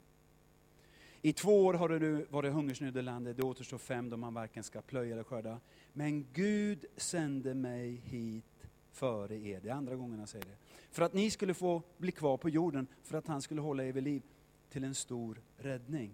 I 1.21 1.33
två 1.33 1.65
år 1.65 1.73
har 1.73 1.89
det 1.89 1.99
nu 1.99 2.25
varit 2.29 2.53
hungersnöd 2.53 2.97
i 2.97 3.01
landet, 3.01 3.37
det 3.37 3.43
återstår 3.43 3.77
fem 3.77 4.09
då 4.09 4.17
man 4.17 4.33
varken 4.33 4.63
ska 4.63 4.81
plöja 4.81 5.13
eller 5.13 5.23
skörda. 5.23 5.59
Men 5.93 6.25
Gud 6.33 6.85
sände 6.97 7.53
mig 7.53 7.91
hit 7.91 8.69
före 8.91 9.35
er. 9.35 9.59
Det 9.61 9.69
är 9.69 9.73
andra 9.73 9.95
gången 9.95 10.17
han 10.17 10.27
säger 10.27 10.45
det. 10.45 10.57
För 10.91 11.01
att 11.01 11.13
ni 11.13 11.31
skulle 11.31 11.53
få 11.53 11.81
bli 11.97 12.11
kvar 12.11 12.37
på 12.37 12.49
jorden, 12.49 12.87
för 13.03 13.17
att 13.17 13.27
han 13.27 13.41
skulle 13.41 13.61
hålla 13.61 13.83
er 13.83 13.91
vid 13.91 14.03
liv 14.03 14.21
till 14.69 14.83
en 14.83 14.95
stor 14.95 15.41
räddning. 15.57 16.11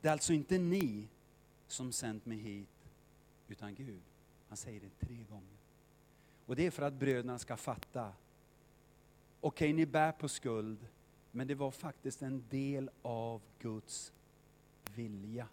Det 0.00 0.08
är 0.08 0.12
alltså 0.12 0.32
inte 0.32 0.58
ni 0.58 1.08
som 1.66 1.92
sänt 1.92 2.26
mig 2.26 2.38
hit, 2.38 2.88
utan 3.48 3.74
Gud. 3.74 4.02
Han 4.48 4.56
säger 4.56 4.80
det 4.80 5.06
tre 5.06 5.16
gånger. 5.28 5.58
Och 6.46 6.56
det 6.56 6.66
är 6.66 6.70
för 6.70 6.82
att 6.82 6.94
bröderna 6.94 7.38
ska 7.38 7.56
fatta. 7.56 8.12
Okej, 9.40 9.66
okay, 9.66 9.72
ni 9.72 9.86
bär 9.86 10.12
på 10.12 10.28
skuld, 10.28 10.86
men 11.30 11.46
det 11.46 11.54
var 11.54 11.70
faktiskt 11.70 12.22
en 12.22 12.44
del 12.50 12.90
av 13.02 13.42
Guds 13.58 14.12
vilja. 14.94 15.48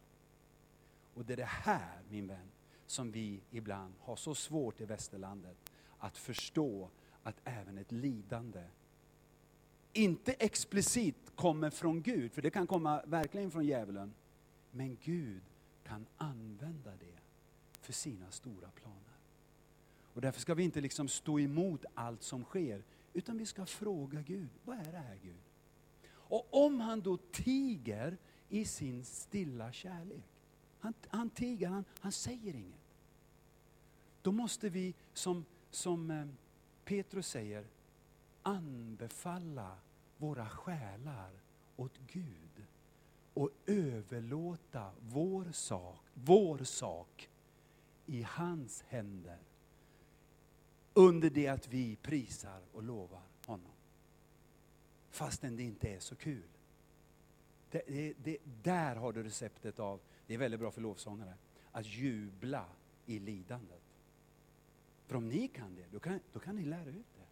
Och 1.14 1.26
det 1.26 1.34
är 1.34 1.38
det 1.38 1.46
här, 1.46 2.02
min 2.10 2.28
vän, 2.28 2.52
som 2.86 3.12
vi 3.12 3.42
ibland 3.52 3.94
har 4.00 4.16
så 4.16 4.36
svårt 4.36 4.82
i 4.82 4.86
västerlandet 4.86 5.58
att 5.98 6.18
förstå 6.18 6.90
att 7.24 7.36
även 7.44 7.78
ett 7.78 7.92
lidande 7.92 8.64
inte 9.94 10.34
explicit 10.34 11.36
kommer 11.36 11.70
från 11.70 12.02
Gud, 12.02 12.32
för 12.32 12.42
det 12.42 12.50
kan 12.50 12.68
komma 12.68 13.02
verkligen 13.06 13.52
från 13.52 13.66
djävulen. 13.66 14.14
Men 14.72 14.98
Gud 15.04 15.42
kan 15.84 16.06
använda 16.18 16.92
det 16.92 17.20
för 17.82 17.94
sina 17.94 18.32
stora 18.32 18.70
planer. 18.70 19.02
Och 20.14 20.22
därför 20.22 20.42
ska 20.42 20.54
vi 20.54 20.64
inte 20.64 20.82
liksom 20.82 21.08
stå 21.08 21.40
emot 21.40 21.86
allt 21.94 22.24
som 22.24 22.44
sker, 22.44 22.84
utan 23.14 23.38
vi 23.38 23.46
ska 23.46 23.66
fråga 23.66 24.22
Gud, 24.22 24.50
vad 24.66 24.78
är 24.78 24.92
det 24.92 24.98
här 24.98 25.20
Gud? 25.24 25.42
Och 26.12 26.66
om 26.66 26.80
han 26.80 27.02
då 27.02 27.18
tiger 27.18 28.18
i 28.50 28.66
sin 28.66 29.06
stilla 29.06 29.72
kärlek. 29.72 30.26
Han, 30.80 30.94
han 31.08 31.30
tiger, 31.30 31.68
han, 31.68 31.86
han 32.00 32.12
säger 32.12 32.56
inget. 32.56 32.96
Då 34.22 34.32
måste 34.32 34.70
vi, 34.70 34.94
som, 35.14 35.46
som 35.70 36.12
eh, 36.12 36.28
Petrus 36.86 37.28
säger, 37.28 37.66
anbefalla 38.44 39.78
våra 40.18 40.50
själar 40.50 41.32
åt 41.76 41.98
Gud 41.98 42.66
och 43.34 43.50
överlåta 43.66 44.92
vår 45.00 45.52
sak, 45.52 46.00
vår 46.14 46.58
sak 46.58 47.30
i 48.06 48.24
hans 48.24 48.82
händer 48.82 49.40
under 50.94 51.30
det 51.30 51.48
att 51.48 51.68
vi 51.68 51.96
prisar 51.96 52.62
och 52.74 52.84
lovar 52.84 53.24
honom. 53.46 53.72
Fastän 55.10 55.56
det 55.56 55.64
inte 55.64 55.90
är 55.90 56.00
så 56.00 56.16
kul. 56.16 56.48
Det, 57.72 57.84
det, 57.88 58.14
det, 58.24 58.38
där 58.64 58.96
har 58.96 59.14
du 59.14 59.24
receptet 59.24 59.80
av, 59.80 60.02
det 60.28 60.34
är 60.34 60.38
väldigt 60.38 60.60
bra 60.60 60.72
för 60.72 60.82
lovsångare, 60.82 61.34
att 61.72 61.86
jubla 61.86 62.66
i 63.06 63.20
lidandet. 63.20 63.82
För 65.06 65.16
om 65.16 65.30
ni 65.30 65.48
kan 65.48 65.76
det, 65.76 65.86
då 65.92 66.00
kan, 66.00 66.20
då 66.34 66.40
kan 66.40 66.56
ni 66.56 66.66
lära 66.66 66.90
ut 66.90 67.06
det. 67.16 67.26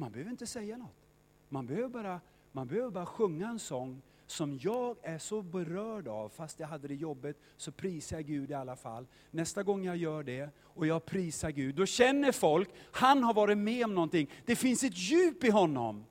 Man 0.00 0.12
behöver 0.12 0.30
inte 0.30 0.46
säga 0.46 0.76
något. 0.76 1.08
Man 1.48 1.66
behöver 1.66 1.88
bara, 1.88 2.20
man 2.52 2.66
behöver 2.66 2.90
bara 2.90 3.06
sjunga 3.06 3.48
en 3.48 3.58
sång 3.58 4.02
som 4.26 4.58
jag 4.62 4.96
är 5.02 5.18
så 5.18 5.42
berörd 5.42 6.08
av, 6.08 6.28
fast 6.28 6.60
jag 6.60 6.68
hade 6.68 6.88
det 6.88 6.94
jobbet, 6.94 7.36
så 7.56 7.72
prisar 7.72 8.16
jag 8.16 8.26
Gud 8.26 8.50
i 8.50 8.54
alla 8.54 8.76
fall. 8.76 9.06
Nästa 9.30 9.62
gång 9.62 9.84
jag 9.84 9.96
gör 9.96 10.22
det, 10.22 10.50
och 10.58 10.86
jag 10.86 11.04
prisar 11.04 11.50
Gud, 11.50 11.74
då 11.74 11.86
känner 11.86 12.32
folk, 12.32 12.70
han 12.92 13.22
har 13.22 13.34
varit 13.34 13.58
med 13.58 13.84
om 13.84 13.94
någonting. 13.94 14.30
Det 14.46 14.56
finns 14.56 14.84
ett 14.84 14.98
djup 14.98 15.44
i 15.44 15.50
honom. 15.50 16.04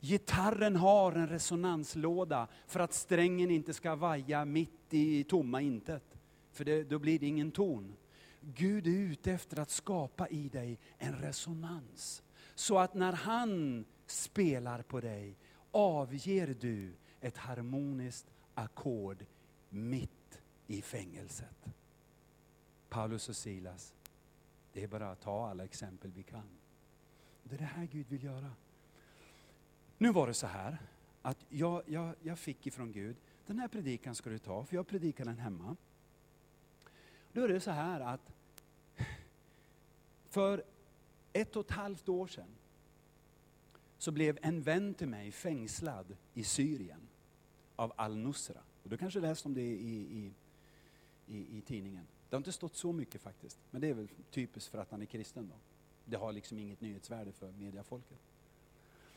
Gitarren 0.00 0.76
har 0.76 1.12
en 1.12 1.28
resonanslåda 1.28 2.48
för 2.66 2.80
att 2.80 2.92
strängen 2.92 3.50
inte 3.50 3.74
ska 3.74 3.94
vaja 3.94 4.44
mitt 4.44 4.94
i 4.94 5.24
tomma 5.24 5.60
intet. 5.60 6.18
För 6.52 6.64
det, 6.64 6.84
då 6.84 6.98
blir 6.98 7.18
det 7.18 7.26
ingen 7.26 7.50
ton. 7.50 7.96
Gud 8.40 8.86
är 8.86 8.90
ute 8.90 9.32
efter 9.32 9.60
att 9.60 9.70
skapa 9.70 10.28
i 10.28 10.48
dig 10.48 10.78
en 10.98 11.14
resonans. 11.14 12.22
Så 12.54 12.78
att 12.78 12.94
när 12.94 13.12
han 13.12 13.84
spelar 14.06 14.82
på 14.82 15.00
dig 15.00 15.36
avger 15.70 16.46
du 16.60 16.94
ett 17.20 17.36
harmoniskt 17.36 18.26
ackord 18.54 19.24
mitt 19.68 20.42
i 20.66 20.82
fängelset. 20.82 21.66
Paulus 22.88 23.28
och 23.28 23.36
Silas, 23.36 23.94
det 24.72 24.82
är 24.82 24.88
bara 24.88 25.10
att 25.10 25.20
ta 25.20 25.50
alla 25.50 25.64
exempel 25.64 26.10
vi 26.10 26.22
kan. 26.22 26.48
Det 27.42 27.54
är 27.54 27.58
det 27.58 27.64
här 27.64 27.84
Gud 27.86 28.08
vill 28.08 28.24
göra. 28.24 28.50
Nu 29.98 30.12
var 30.12 30.26
det 30.26 30.34
så 30.34 30.46
här 30.46 30.78
att 31.22 31.46
jag, 31.48 31.82
jag, 31.86 32.14
jag 32.22 32.38
fick 32.38 32.66
ifrån 32.66 32.92
Gud, 32.92 33.16
den 33.46 33.58
här 33.58 33.68
predikan 33.68 34.14
ska 34.14 34.30
du 34.30 34.38
ta, 34.38 34.64
för 34.64 34.76
jag 34.76 34.86
predikar 34.86 35.24
den 35.24 35.38
hemma. 35.38 35.76
Då 37.32 37.42
är 37.42 37.48
det 37.48 37.60
så 37.60 37.70
här 37.70 38.00
att 38.00 38.32
för 40.26 40.64
ett 41.34 41.56
och 41.56 41.64
ett 41.64 41.70
halvt 41.70 42.08
år 42.08 42.26
sedan 42.26 42.48
så 43.98 44.12
blev 44.12 44.38
en 44.42 44.62
vän 44.62 44.94
till 44.94 45.08
mig 45.08 45.32
fängslad 45.32 46.16
i 46.34 46.44
Syrien 46.44 47.08
av 47.76 47.92
al-Nusra. 47.96 48.60
Och 48.82 48.90
du 48.90 48.96
kanske 48.96 49.20
läst 49.20 49.46
om 49.46 49.54
det 49.54 49.62
i, 49.62 49.96
i, 49.96 50.32
i, 51.26 51.58
i, 51.58 51.60
tidningen. 51.60 52.06
Det 52.28 52.36
har 52.36 52.38
inte 52.38 52.52
stått 52.52 52.76
så 52.76 52.92
mycket 52.92 53.20
faktiskt, 53.20 53.58
men 53.70 53.80
det 53.80 53.88
är 53.88 53.94
väl 53.94 54.08
typiskt 54.30 54.70
för 54.70 54.78
att 54.78 54.90
han 54.90 55.02
är 55.02 55.06
kristen. 55.06 55.48
Då. 55.48 55.56
Det 56.04 56.16
har 56.16 56.32
liksom 56.32 56.58
inget 56.58 56.80
nyhetsvärde 56.80 57.32
för 57.32 57.52
mediafolket. 57.52 58.18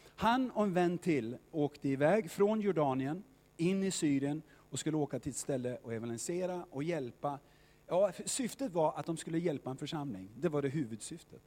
Han 0.04 0.52
och 0.52 0.64
en 0.64 0.74
vän 0.74 0.98
till 0.98 1.38
åkte 1.52 1.90
iväg 1.90 2.32
från 2.32 2.62
Jordanien 2.62 3.24
in 3.58 3.84
i 3.84 3.92
Syrien 3.92 4.42
och 4.70 4.80
skulle 4.80 4.98
åka 4.98 5.20
till 5.20 5.30
ett 5.30 5.38
ställe 5.38 5.78
och 5.78 5.94
evangelisera 5.94 6.66
och 6.70 6.84
hjälpa. 6.84 7.40
Ja, 7.88 8.12
syftet 8.26 8.74
var 8.74 8.94
att 8.94 9.06
de 9.06 9.18
skulle 9.18 9.40
hjälpa 9.40 9.70
en 9.70 9.78
församling. 9.78 10.30
Det 10.36 10.50
var 10.50 10.62
det 10.62 10.70
huvudsyftet. 10.70 11.42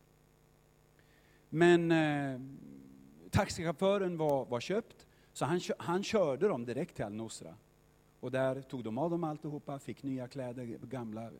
Men 1.50 1.92
eh, 1.92 2.40
taxichauffören 3.30 4.16
var, 4.16 4.44
var 4.44 4.60
köpt, 4.60 5.06
så 5.32 5.44
han, 5.44 5.60
han 5.78 6.02
körde 6.02 6.48
dem 6.48 6.64
direkt 6.64 6.96
till 6.96 7.04
Al-Nusra. 7.04 7.54
Och 8.20 8.30
där 8.30 8.62
tog 8.62 8.84
de 8.84 8.98
av 8.98 9.10
dem 9.10 9.24
alltihopa, 9.24 9.78
fick 9.78 10.02
nya 10.02 10.28
kläder, 10.28 10.64
gamla 10.82 11.24
eh, 11.24 11.30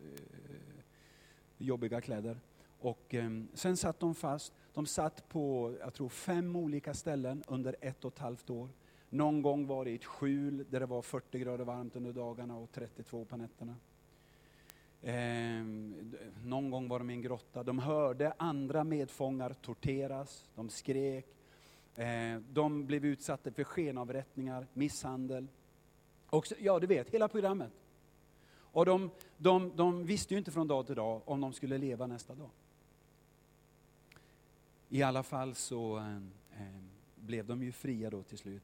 jobbiga 1.57 2.01
kläder. 2.01 2.39
Och 2.79 3.13
eh, 3.13 3.29
sen 3.53 3.77
satt 3.77 3.99
de 3.99 4.15
fast. 4.15 4.53
De 4.73 4.85
satt 4.85 5.29
på, 5.29 5.75
jag 5.79 5.93
tror 5.93 6.09
fem 6.09 6.55
olika 6.55 6.93
ställen 6.93 7.43
under 7.47 7.75
ett 7.81 8.05
och 8.05 8.13
ett 8.13 8.19
halvt 8.19 8.49
år. 8.49 8.69
Någon 9.09 9.41
gång 9.41 9.67
var 9.67 9.85
det 9.85 9.91
i 9.91 9.95
ett 9.95 10.05
skjul 10.05 10.65
där 10.69 10.79
det 10.79 10.85
var 10.85 11.01
40 11.01 11.39
grader 11.39 11.65
varmt 11.65 11.95
under 11.95 12.13
dagarna 12.13 12.57
och 12.57 12.71
32 12.71 13.25
på 13.25 13.37
nätterna. 13.37 13.75
Eh, 15.01 15.63
någon 16.43 16.69
gång 16.69 16.87
var 16.87 16.99
de 16.99 17.09
i 17.09 17.13
en 17.13 17.21
grotta. 17.21 17.63
De 17.63 17.79
hörde 17.79 18.33
andra 18.37 18.83
medfångar 18.83 19.53
torteras, 19.53 20.49
de 20.55 20.69
skrek. 20.69 21.25
Eh, 21.95 22.37
de 22.49 22.85
blev 22.85 23.05
utsatta 23.05 23.51
för 23.51 23.63
skenavrättningar, 23.63 24.67
misshandel. 24.73 25.47
Och, 26.29 26.45
ja, 26.59 26.79
du 26.79 26.87
vet, 26.87 27.09
hela 27.09 27.27
programmet. 27.27 27.71
Och 28.53 28.85
de, 28.85 29.09
de, 29.37 29.71
de 29.75 30.05
visste 30.05 30.33
ju 30.33 30.37
inte 30.37 30.51
från 30.51 30.67
dag 30.67 30.85
till 30.85 30.95
dag 30.95 31.21
om 31.25 31.41
de 31.41 31.53
skulle 31.53 31.77
leva 31.77 32.07
nästa 32.07 32.35
dag. 32.35 32.49
I 34.89 35.03
alla 35.03 35.23
fall 35.23 35.55
så 35.55 35.97
eh, 35.97 36.65
blev 37.15 37.45
de 37.45 37.63
ju 37.63 37.71
fria 37.71 38.09
då 38.09 38.23
till 38.23 38.37
slut. 38.37 38.63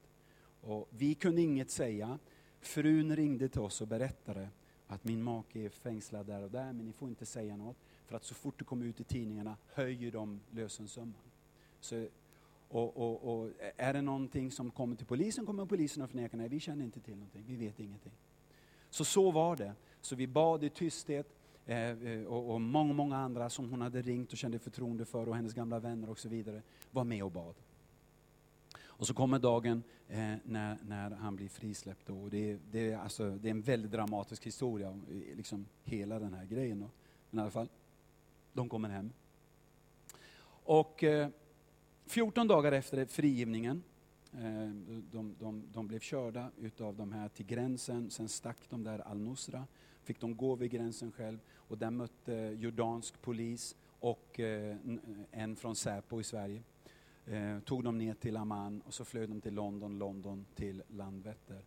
Och 0.62 0.88
vi 0.90 1.16
kunde 1.16 1.42
inget 1.42 1.72
säga. 1.72 2.20
Frun 2.60 3.16
ringde 3.16 3.50
till 3.50 3.62
oss 3.62 3.82
och 3.82 3.88
berättade 3.88 4.50
att 4.88 5.04
min 5.04 5.24
make 5.24 5.60
är 5.60 5.70
fängslad 5.70 6.26
där 6.26 6.44
och 6.44 6.52
där, 6.52 6.74
men 6.74 6.86
ni 6.86 6.94
får 6.94 7.10
inte 7.10 7.26
säga 7.26 7.58
något. 7.58 7.78
För 8.06 8.16
att 8.16 8.24
så 8.24 8.36
fort 8.36 8.60
det 8.60 8.66
kommer 8.66 8.86
ut 8.86 9.00
i 9.00 9.04
tidningarna 9.04 9.58
höjer 9.74 10.12
de 10.12 10.40
lösensumman. 10.52 11.22
Så, 11.80 12.08
och, 12.70 12.98
och, 12.98 13.40
och, 13.40 13.50
är 13.78 13.94
det 13.94 14.02
någonting 14.02 14.52
som 14.52 14.72
kommer 14.72 14.96
till 14.96 15.06
polisen 15.06 15.46
kommer 15.46 15.66
polisen 15.66 16.04
att 16.04 16.10
förneka, 16.10 16.38
nej 16.38 16.50
vi 16.50 16.60
känner 16.60 16.86
inte 16.86 17.00
till 17.00 17.16
någonting, 17.16 17.44
vi 17.48 17.56
vet 17.56 17.80
ingenting. 17.80 18.14
Så 18.90 19.06
så 19.06 19.32
var 19.32 19.56
det. 19.56 19.74
Så 20.02 20.16
vi 20.16 20.28
bad 20.28 20.64
i 20.64 20.70
tysthet, 20.70 21.38
Eh, 21.68 21.90
eh, 21.90 22.24
och, 22.24 22.54
och 22.54 22.62
många, 22.62 22.94
många 22.94 23.18
andra 23.18 23.50
som 23.50 23.70
hon 23.70 23.82
hade 23.82 24.02
ringt 24.02 24.32
och 24.32 24.38
kände 24.38 24.60
förtroende 24.60 25.06
för 25.06 25.30
och 25.30 25.36
hennes 25.36 25.54
gamla 25.54 25.80
vänner 25.80 26.10
och 26.10 26.20
så 26.20 26.30
vidare 26.30 26.62
var 26.92 27.04
med 27.04 27.24
och 27.24 27.32
bad. 27.32 27.56
Och 28.98 29.08
så 29.08 29.14
kommer 29.14 29.40
dagen 29.40 29.84
eh, 30.08 30.34
när, 30.44 30.78
när 30.88 31.10
han 31.10 31.36
blir 31.36 31.50
frisläppt. 31.50 32.10
Och 32.10 32.30
det, 32.30 32.60
det, 32.72 32.94
alltså, 32.94 33.30
det 33.30 33.48
är 33.48 33.52
en 33.52 33.62
väldigt 33.62 33.92
dramatisk 33.92 34.46
historia, 34.46 34.88
eh, 34.88 35.38
liksom 35.38 35.66
hela 35.84 36.20
den 36.20 36.34
här 36.34 36.46
grejen. 36.46 36.80
Då. 36.80 36.90
Men 37.30 37.40
i 37.40 37.42
alla 37.42 37.52
fall, 37.52 37.70
de 38.54 38.70
kommer 38.70 38.90
hem. 38.90 39.12
Och 40.64 41.04
eh, 41.04 41.30
14 42.06 42.48
dagar 42.48 42.72
efter 42.72 43.06
frigivningen, 43.06 43.84
eh, 44.34 44.70
de, 45.12 45.36
de, 45.40 45.64
de, 45.74 45.88
blev 45.88 46.00
körda 46.00 46.52
utav 46.58 46.96
de 46.96 47.12
här 47.12 47.30
till 47.30 47.46
gränsen, 47.46 48.10
sen 48.10 48.30
stack 48.30 48.58
de 48.70 48.84
där 48.84 49.00
al-Nusra 49.00 49.68
fick 50.04 50.20
de 50.20 50.36
gå 50.36 50.56
vid 50.56 50.72
gränsen 50.72 51.12
själv 51.12 51.40
och 51.54 51.78
där 51.78 51.92
mötte 51.92 52.34
jordansk 52.58 53.22
polis 53.22 53.76
och 54.00 54.40
eh, 54.40 54.76
en 55.32 55.56
från 55.56 55.76
Säpo 55.76 56.20
i 56.20 56.24
Sverige. 56.24 56.64
Eh, 57.28 57.60
tog 57.60 57.84
dem 57.84 57.98
ner 57.98 58.14
till 58.14 58.38
Amman 58.38 58.82
och 58.82 58.94
så 58.94 59.06
flög 59.06 59.30
de 59.30 59.42
till 59.42 59.54
London, 59.54 59.98
London 59.98 60.46
till 60.56 60.84
Landvetter. 60.88 61.66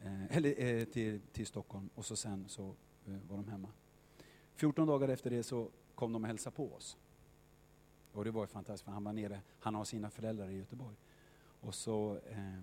Eh, 0.00 0.36
eller 0.36 0.60
eh, 0.64 0.84
till, 0.84 1.20
till 1.20 1.46
Stockholm 1.46 1.90
och 1.94 2.04
så 2.04 2.16
sen 2.16 2.48
så 2.48 2.74
eh, 3.06 3.16
var 3.28 3.36
de 3.36 3.48
hemma. 3.48 3.68
14 4.54 4.86
dagar 4.86 5.08
efter 5.08 5.30
det 5.30 5.42
så 5.42 5.70
kom 5.94 6.12
de 6.12 6.22
och 6.22 6.28
hälsade 6.28 6.56
på 6.56 6.74
oss. 6.74 6.96
Och 8.12 8.24
det 8.24 8.30
var 8.30 8.46
fantastiskt 8.46 8.84
för 8.84 8.92
han 8.92 9.04
var 9.04 9.12
nere, 9.12 9.40
han 9.58 9.74
har 9.74 9.84
sina 9.84 10.10
föräldrar 10.10 10.48
i 10.48 10.56
Göteborg. 10.56 10.96
Och 11.60 11.74
så 11.74 12.18
eh, 12.30 12.62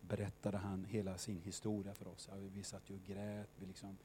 berättade 0.00 0.56
han 0.58 0.84
hela 0.84 1.18
sin 1.18 1.40
historia 1.40 1.94
för 1.94 2.08
oss. 2.08 2.28
Vi 2.54 2.62
satt 2.62 2.90
ju 2.90 2.94
och 2.94 3.02
grät, 3.02 3.50
vi 3.56 3.66
liksom 3.66 3.98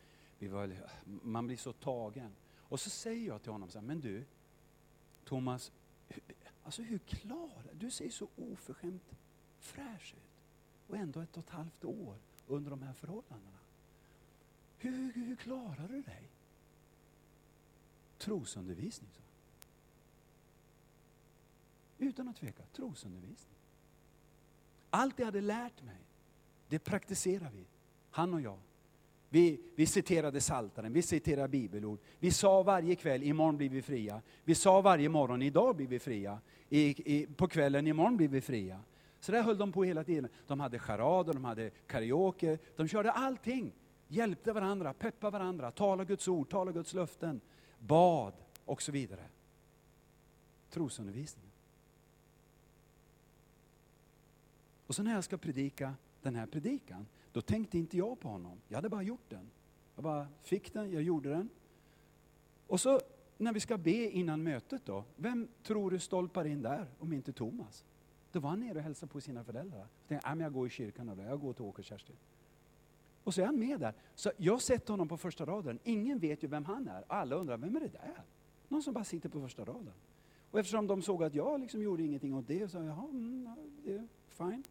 vi 0.44 0.48
var, 0.48 0.76
man 1.06 1.48
blir 1.48 1.58
så 1.58 1.74
tagen. 1.74 2.36
Och 2.56 2.80
så 2.80 2.90
säger 2.90 3.28
jag 3.28 3.42
till 3.42 3.52
honom, 3.52 3.70
så 3.70 3.80
här, 3.80 3.86
men 3.86 4.02
du, 4.02 4.26
Thomas, 5.26 5.72
alltså 6.64 6.82
hur 6.82 7.00
klarar 7.00 7.74
du? 7.74 7.92
ser 7.92 8.10
så 8.10 8.28
oförskämt 8.36 9.16
fräsch 9.60 10.16
ut. 10.18 10.32
Och 10.88 10.98
ändå 10.98 11.20
ett 11.20 11.38
och 11.38 11.44
ett 11.44 11.50
halvt 11.50 11.86
år 11.86 12.18
under 12.48 12.70
de 12.70 12.82
här 12.82 12.94
förhållandena. 12.94 13.58
Hur, 14.78 15.14
hur, 15.14 15.26
hur 15.26 15.36
klarar 15.36 15.88
du 15.88 16.02
dig? 16.02 16.30
Trosundervisning, 18.18 19.10
så. 19.14 19.22
Utan 21.98 22.28
att 22.28 22.36
tveka, 22.36 22.64
trosundervisning. 22.74 23.58
Allt 24.90 25.20
jag 25.20 25.26
hade 25.26 25.42
lärt 25.42 25.84
mig, 25.84 26.00
det 26.68 26.80
praktiserar 26.80 27.52
vi, 27.52 27.66
han 28.12 28.34
och 28.34 28.42
jag. 28.42 28.60
Vi, 29.34 29.60
vi 29.76 29.86
citerade 29.86 30.42
Saltaren, 30.42 30.94
vi 30.94 31.02
citerade 31.02 31.48
bibelord. 31.48 32.00
Vi 32.20 32.32
sa 32.32 32.64
varje 32.64 32.96
kväll, 32.96 33.24
imorgon 33.24 33.58
blir 33.58 33.70
vi 33.70 33.82
fria. 33.82 34.22
Vi 34.44 34.56
sa 34.56 34.82
varje 34.82 35.10
morgon, 35.10 35.42
idag 35.42 35.76
blir 35.76 35.88
vi 35.88 36.00
fria. 36.00 36.40
I, 36.70 36.82
i, 37.16 37.28
på 37.28 37.48
kvällen, 37.48 37.88
imorgon 37.88 38.18
blir 38.18 38.28
vi 38.28 38.42
fria. 38.42 38.80
Så 39.20 39.32
där 39.32 39.44
höll 39.44 39.58
de 39.58 39.72
på 39.72 39.84
hela 39.84 40.04
tiden. 40.04 40.30
De 40.48 40.60
hade 40.60 40.80
charader, 40.80 41.34
de 41.34 41.46
hade 41.46 41.70
karaoke, 41.70 42.58
de 42.76 42.88
körde 42.88 43.12
allting. 43.12 43.74
Hjälpte 44.08 44.54
varandra, 44.54 44.94
peppade 44.94 45.32
varandra, 45.32 45.72
talade 45.72 46.06
Guds 46.06 46.28
ord, 46.28 46.50
talade 46.50 46.74
Guds 46.74 46.94
löften, 46.94 47.42
bad 47.80 48.34
och 48.66 48.82
så 48.82 48.92
vidare. 48.92 49.26
Trosundervisningen. 50.70 51.52
Och 54.88 54.96
så 54.96 55.04
när 55.04 55.14
jag 55.14 55.24
ska 55.24 55.38
predika 55.38 55.94
den 56.22 56.36
här 56.36 56.46
predikan, 56.46 57.06
då 57.34 57.42
tänkte 57.42 57.78
inte 57.78 57.98
jag 57.98 58.20
på 58.20 58.30
honom. 58.30 58.62
Jag 58.68 58.78
hade 58.78 58.90
bara 58.90 59.04
gjort 59.04 59.30
den. 59.30 59.50
Jag 59.96 60.04
bara 60.04 60.28
fick 60.42 60.74
den, 60.74 60.92
jag 60.92 61.02
gjorde 61.02 61.30
den. 61.30 61.50
Och 62.68 62.80
så 62.80 63.00
när 63.38 63.54
vi 63.54 63.60
ska 63.60 63.78
be 63.78 64.10
innan 64.10 64.44
mötet 64.44 64.86
då, 64.86 65.04
vem 65.16 65.48
tror 65.64 65.92
du 65.92 66.00
stolpar 66.00 66.46
in 66.46 66.62
där 66.62 66.88
om 67.00 67.14
inte 67.14 67.34
Thomas? 67.34 67.84
Då 68.32 68.40
var 68.40 68.50
han 68.50 68.60
nere 68.60 68.78
och 68.78 68.84
hälsade 68.84 69.12
på 69.12 69.22
sina 69.22 69.44
föräldrar. 69.44 69.80
Jag 70.08 70.22
tänkte, 70.22 70.44
jag 70.44 70.54
går 70.54 70.68
i 70.68 70.70
kyrkan 70.70 71.10
och 71.10 71.18
jag 71.18 71.40
går 71.40 71.54
till 71.54 71.64
Åke 71.64 71.82
och 71.82 71.86
Kerstin. 71.86 72.16
Och 73.24 73.34
så 73.34 73.42
är 73.42 73.46
han 73.46 73.60
med 73.60 73.80
där. 73.80 73.94
Så 74.16 74.32
jag 74.38 74.54
har 74.54 74.60
sett 74.60 74.88
honom 74.88 75.08
på 75.08 75.18
första 75.18 75.46
raden. 75.46 75.80
Ingen 75.84 76.20
vet 76.20 76.44
ju 76.44 76.48
vem 76.48 76.66
han 76.66 76.88
är. 76.88 77.04
Alla 77.08 77.36
undrar, 77.36 77.58
vem 77.58 77.76
är 77.76 77.80
det 77.80 77.88
där? 77.88 78.24
Någon 78.68 78.84
som 78.84 78.94
bara 78.94 79.04
sitter 79.04 79.30
på 79.30 79.42
första 79.42 79.66
raden. 79.66 79.94
Och 80.52 80.60
eftersom 80.60 80.88
de 80.88 81.02
såg 81.02 81.24
att 81.24 81.36
jag 81.36 81.60
liksom 81.60 81.82
gjorde 81.82 82.04
ingenting 82.04 82.34
åt 82.34 82.48
det, 82.48 82.60
så 82.60 82.68
sa 82.70 82.78
jag, 82.78 82.88
jaha, 82.88 83.08
mm, 83.10 83.50
det 83.84 83.94
är 83.94 84.08
fine. 84.30 84.64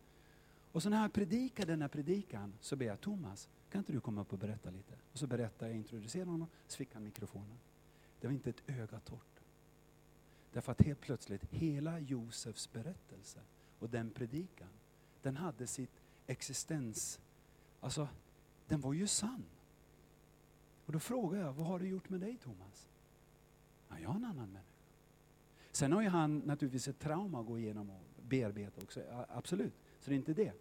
Och 0.73 0.83
så 0.83 0.89
när 0.89 1.03
jag 1.03 1.13
predikar 1.13 1.67
den 1.67 1.83
här 1.83 1.89
predikan 1.89 2.53
så 2.61 2.77
ber 2.77 2.87
jag 2.87 3.01
Thomas, 3.01 3.49
kan 3.71 3.79
inte 3.79 3.93
du 3.93 4.01
komma 4.01 4.21
upp 4.21 4.33
och 4.33 4.39
berätta 4.39 4.71
lite? 4.71 4.95
Och 5.13 5.19
så 5.19 5.27
berättar 5.27 5.67
jag, 5.67 5.77
introducerar 5.77 6.27
honom, 6.27 6.49
så 6.67 6.77
fick 6.77 6.95
han 6.95 7.05
mikrofonen. 7.05 7.59
Det 8.21 8.27
var 8.27 8.35
inte 8.35 8.51
ett 8.51 8.63
öga 8.67 9.01
torrt. 9.01 9.41
Därför 10.53 10.73
att 10.73 10.83
helt 10.83 11.01
plötsligt, 11.01 11.45
hela 11.51 11.99
Josefs 11.99 12.73
berättelse 12.73 13.41
och 13.79 13.91
den 13.91 14.11
predikan, 14.11 14.69
den 15.23 15.37
hade 15.37 15.67
sitt 15.67 16.03
existens, 16.27 17.21
alltså 17.81 18.09
den 18.69 18.81
var 18.81 18.93
ju 18.93 19.07
sann. 19.07 19.45
Och 20.87 20.93
då 20.93 20.99
frågar 20.99 21.41
jag, 21.41 21.53
vad 21.53 21.67
har 21.67 21.79
det 21.79 21.87
gjort 21.87 22.09
med 22.09 22.21
dig 22.21 22.37
Thomas? 22.37 22.89
Ja, 23.89 23.99
jag 23.99 24.11
är 24.11 24.17
en 24.17 24.25
annan 24.25 24.53
människa. 24.53 24.67
Sen 25.73 25.93
har 25.93 26.03
ju 26.03 26.09
han 26.09 26.39
naturligtvis 26.39 26.89
ett 26.89 26.99
trauma 26.99 27.41
att 27.41 27.47
gå 27.47 27.59
igenom 27.59 27.91
och 27.91 28.03
bearbeta 28.23 28.81
också, 28.83 29.27
absolut. 29.29 29.75
Så 30.03 30.11
det 30.11 30.15
är 30.15 30.19
inte 30.19 30.35
det. 30.35 30.53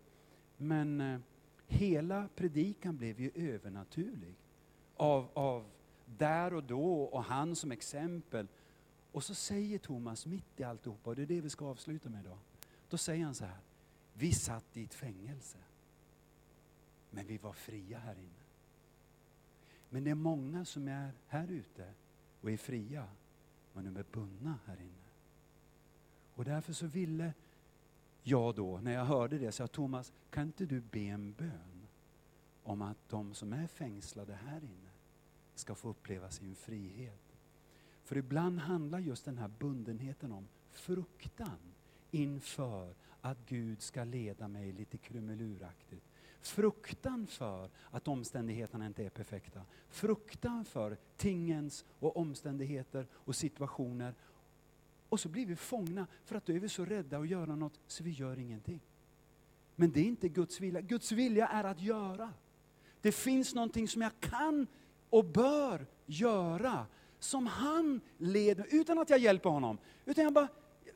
Men 0.57 1.01
eh, 1.01 1.19
hela 1.67 2.29
predikan 2.35 2.97
blev 2.97 3.19
ju 3.19 3.31
övernaturlig. 3.35 4.35
Av, 4.95 5.29
av 5.33 5.65
där 6.05 6.53
och 6.53 6.63
då 6.63 7.03
och 7.03 7.23
han 7.23 7.55
som 7.55 7.71
exempel. 7.71 8.47
Och 9.11 9.23
så 9.23 9.35
säger 9.35 9.77
Thomas 9.77 10.25
mitt 10.25 10.59
i 10.59 10.63
alltihopa, 10.63 11.09
och 11.09 11.15
det 11.15 11.21
är 11.21 11.25
det 11.25 11.41
vi 11.41 11.49
ska 11.49 11.65
avsluta 11.65 12.09
med 12.09 12.19
idag. 12.25 12.37
Då 12.89 12.97
säger 12.97 13.25
han 13.25 13.35
så 13.35 13.45
här, 13.45 13.57
vi 14.13 14.31
satt 14.31 14.77
i 14.77 14.83
ett 14.83 14.93
fängelse. 14.93 15.57
Men 17.09 17.27
vi 17.27 17.37
var 17.37 17.53
fria 17.53 17.99
här 17.99 18.15
inne. 18.15 18.43
Men 19.89 20.03
det 20.03 20.09
är 20.09 20.15
många 20.15 20.65
som 20.65 20.87
är 20.87 21.11
här 21.27 21.47
ute 21.51 21.93
och 22.41 22.51
är 22.51 22.57
fria, 22.57 23.07
men 23.73 23.85
de 23.85 23.97
är 23.97 24.05
bundna 24.11 24.59
här 24.65 24.77
inne. 24.81 25.11
Och 26.35 26.45
därför 26.45 26.73
så 26.73 26.87
ville 26.87 27.33
jag 28.23 28.55
då, 28.55 28.79
när 28.79 28.93
jag 28.93 29.05
hörde 29.05 29.37
det, 29.37 29.51
sa 29.51 29.67
Thomas, 29.67 30.13
kan 30.29 30.43
inte 30.43 30.65
du 30.65 30.81
be 30.81 30.99
en 30.99 31.33
bön 31.33 31.87
om 32.63 32.81
att 32.81 33.09
de 33.09 33.33
som 33.33 33.53
är 33.53 33.67
fängslade 33.67 34.33
här 34.33 34.63
inne 34.63 34.91
ska 35.55 35.75
få 35.75 35.89
uppleva 35.89 36.29
sin 36.29 36.55
frihet? 36.55 37.35
För 38.03 38.17
ibland 38.17 38.59
handlar 38.59 38.99
just 38.99 39.25
den 39.25 39.37
här 39.37 39.47
bundenheten 39.59 40.31
om 40.31 40.47
fruktan 40.71 41.73
inför 42.11 42.95
att 43.21 43.37
Gud 43.45 43.81
ska 43.81 44.03
leda 44.03 44.47
mig 44.47 44.71
lite 44.71 44.97
krumeluraktigt. 44.97 46.05
Fruktan 46.41 47.27
för 47.27 47.69
att 47.89 48.07
omständigheterna 48.07 48.85
inte 48.85 49.05
är 49.05 49.09
perfekta. 49.09 49.61
Fruktan 49.89 50.65
för 50.65 50.97
tingens 51.17 51.85
och 51.99 52.17
omständigheter 52.17 53.07
och 53.13 53.35
situationer 53.35 54.15
och 55.11 55.19
så 55.19 55.29
blir 55.29 55.45
vi 55.45 55.55
fångna 55.55 56.07
för 56.25 56.35
att 56.35 56.45
då 56.45 56.53
är 56.53 56.59
vi 56.59 56.69
så 56.69 56.85
rädda 56.85 57.17
att 57.17 57.27
göra 57.27 57.55
något 57.55 57.79
så 57.87 58.03
vi 58.03 58.11
gör 58.11 58.39
ingenting. 58.39 58.79
Men 59.75 59.91
det 59.91 59.99
är 59.99 60.05
inte 60.05 60.29
Guds 60.29 60.59
vilja. 60.59 60.81
Guds 60.81 61.11
vilja 61.11 61.47
är 61.47 61.63
att 61.63 61.81
göra. 61.81 62.33
Det 63.01 63.11
finns 63.11 63.55
någonting 63.55 63.87
som 63.87 64.01
jag 64.01 64.11
kan 64.19 64.67
och 65.09 65.25
bör 65.25 65.85
göra 66.05 66.85
som 67.19 67.47
han 67.47 68.01
leder, 68.17 68.65
utan 68.69 68.99
att 68.99 69.09
jag 69.09 69.19
hjälper 69.19 69.49
honom. 69.49 69.77
Utan 70.05 70.23
jag 70.23 70.33
bara, 70.33 70.47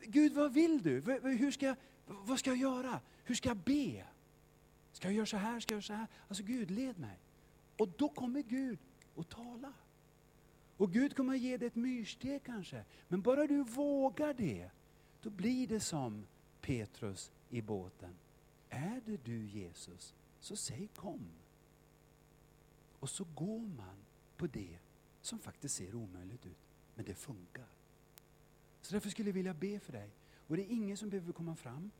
Gud 0.05 0.34
vad 0.34 0.53
vill 0.53 0.82
du? 0.82 1.01
Hur 1.24 1.51
ska 1.51 1.66
jag, 1.66 1.76
vad 2.05 2.39
ska 2.39 2.49
jag 2.49 2.57
göra? 2.57 2.99
Hur 3.24 3.36
ska 3.36 3.49
jag 3.49 3.57
be? 3.57 4.05
Ska 4.91 5.07
jag 5.07 5.16
göra 5.16 5.26
så 5.26 5.38
här? 5.38 5.59
Ska 5.59 5.74
jag 5.74 5.78
göra 5.78 5.82
så 5.82 5.93
här? 5.93 6.07
Alltså 6.28 6.43
Gud, 6.43 6.72
led 6.72 6.99
mig. 6.99 7.20
Och 7.78 7.89
då 7.97 8.09
kommer 8.09 8.41
Gud 8.41 8.80
och 9.16 9.30
talar. 9.30 9.74
Och 10.78 10.91
Gud 10.91 11.15
kommer 11.15 11.34
att 11.34 11.39
ge 11.39 11.57
dig 11.57 11.67
ett 11.67 11.76
myrsteg 11.76 12.43
kanske. 12.43 12.84
Men 13.07 13.21
bara 13.21 13.47
du 13.47 13.63
vågar 13.63 14.34
det, 14.34 14.69
då 15.21 15.30
blir 15.30 15.67
det 15.67 15.80
som 15.80 16.26
Petrus 16.61 17.32
i 17.49 17.61
båten. 17.61 18.15
Är 18.69 19.01
det 19.05 19.26
du 19.26 19.45
Jesus, 19.45 20.13
så 20.39 20.55
säg 20.55 20.88
kom. 20.95 21.30
Och 22.99 23.09
så 23.09 23.26
går 23.36 23.59
man 23.59 23.95
på 24.38 24.47
det 24.47 24.78
som 25.21 25.39
faktiskt 25.39 25.76
ser 25.76 25.95
omöjligt 25.95 26.45
ut. 26.45 26.57
Men 26.95 27.05
det 27.05 27.15
funkar. 27.15 27.67
Så 28.82 28.93
därför 28.93 29.09
skulle 29.09 29.30
jag 29.30 29.34
vilja 29.34 29.53
be 29.53 29.80
för 29.80 29.93
dig. 29.93 30.09
Och 30.47 30.57
det 30.57 30.63
är 30.63 30.71
ingen 30.71 30.97
som 30.97 31.09
behöver 31.09 31.34
komma 31.34 31.55
fram. 31.55 31.91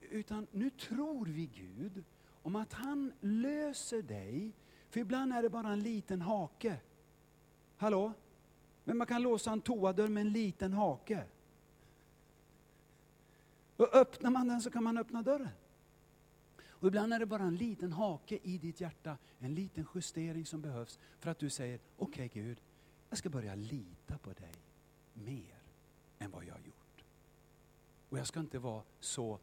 Utan 0.00 0.46
nu 0.52 0.70
tror 0.70 1.26
vi 1.26 1.46
Gud 1.46 2.04
om 2.42 2.56
att 2.56 2.72
han 2.72 3.12
löser 3.20 4.02
dig. 4.02 4.52
För 4.90 5.00
ibland 5.00 5.32
är 5.32 5.42
det 5.42 5.50
bara 5.50 5.72
en 5.72 5.80
liten 5.80 6.20
hake 6.20 6.80
Hallå? 7.78 8.12
Men 8.84 8.96
man 8.96 9.06
kan 9.06 9.22
låsa 9.22 9.52
en 9.52 9.60
toadörr 9.60 10.08
med 10.08 10.20
en 10.20 10.32
liten 10.32 10.72
hake. 10.72 11.24
Och 13.76 13.94
öppnar 13.94 14.30
man 14.30 14.48
den 14.48 14.62
så 14.62 14.70
kan 14.70 14.84
man 14.84 14.98
öppna 14.98 15.22
dörren. 15.22 15.48
Och 16.68 16.88
ibland 16.88 17.14
är 17.14 17.18
det 17.18 17.26
bara 17.26 17.42
en 17.42 17.56
liten 17.56 17.92
hake 17.92 18.38
i 18.42 18.58
ditt 18.58 18.80
hjärta, 18.80 19.18
en 19.38 19.54
liten 19.54 19.86
justering 19.94 20.46
som 20.46 20.60
behövs 20.60 20.98
för 21.18 21.30
att 21.30 21.38
du 21.38 21.50
säger, 21.50 21.80
okej 21.96 22.26
okay, 22.26 22.42
Gud, 22.42 22.60
jag 23.08 23.18
ska 23.18 23.28
börja 23.28 23.54
lita 23.54 24.18
på 24.18 24.32
dig 24.32 24.54
mer 25.12 25.62
än 26.18 26.30
vad 26.30 26.44
jag 26.44 26.54
har 26.54 26.60
gjort. 26.60 27.04
Och 28.08 28.18
jag 28.18 28.26
ska 28.26 28.40
inte 28.40 28.58
vara 28.58 28.82
så 29.00 29.38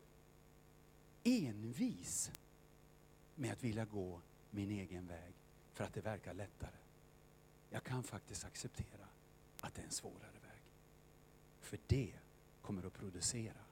envis 1.24 2.32
med 3.36 3.52
att 3.52 3.64
vilja 3.64 3.86
gå 3.86 4.22
min 4.52 4.72
egen 4.72 5.08
väg 5.08 5.34
för 5.74 5.84
att 5.84 5.94
det 5.94 6.02
verkar 6.02 6.34
lättare 6.34 6.85
jag 7.76 7.84
kan 7.84 8.04
faktiskt 8.04 8.46
acceptera 8.46 9.08
att 9.62 9.76
det 9.76 9.82
är 9.82 9.86
en 9.86 9.92
svårare 9.92 10.40
väg. 10.42 10.62
För 11.60 11.80
det 11.88 12.14
kommer 12.62 12.86
att 12.86 12.94
producera 12.94 13.64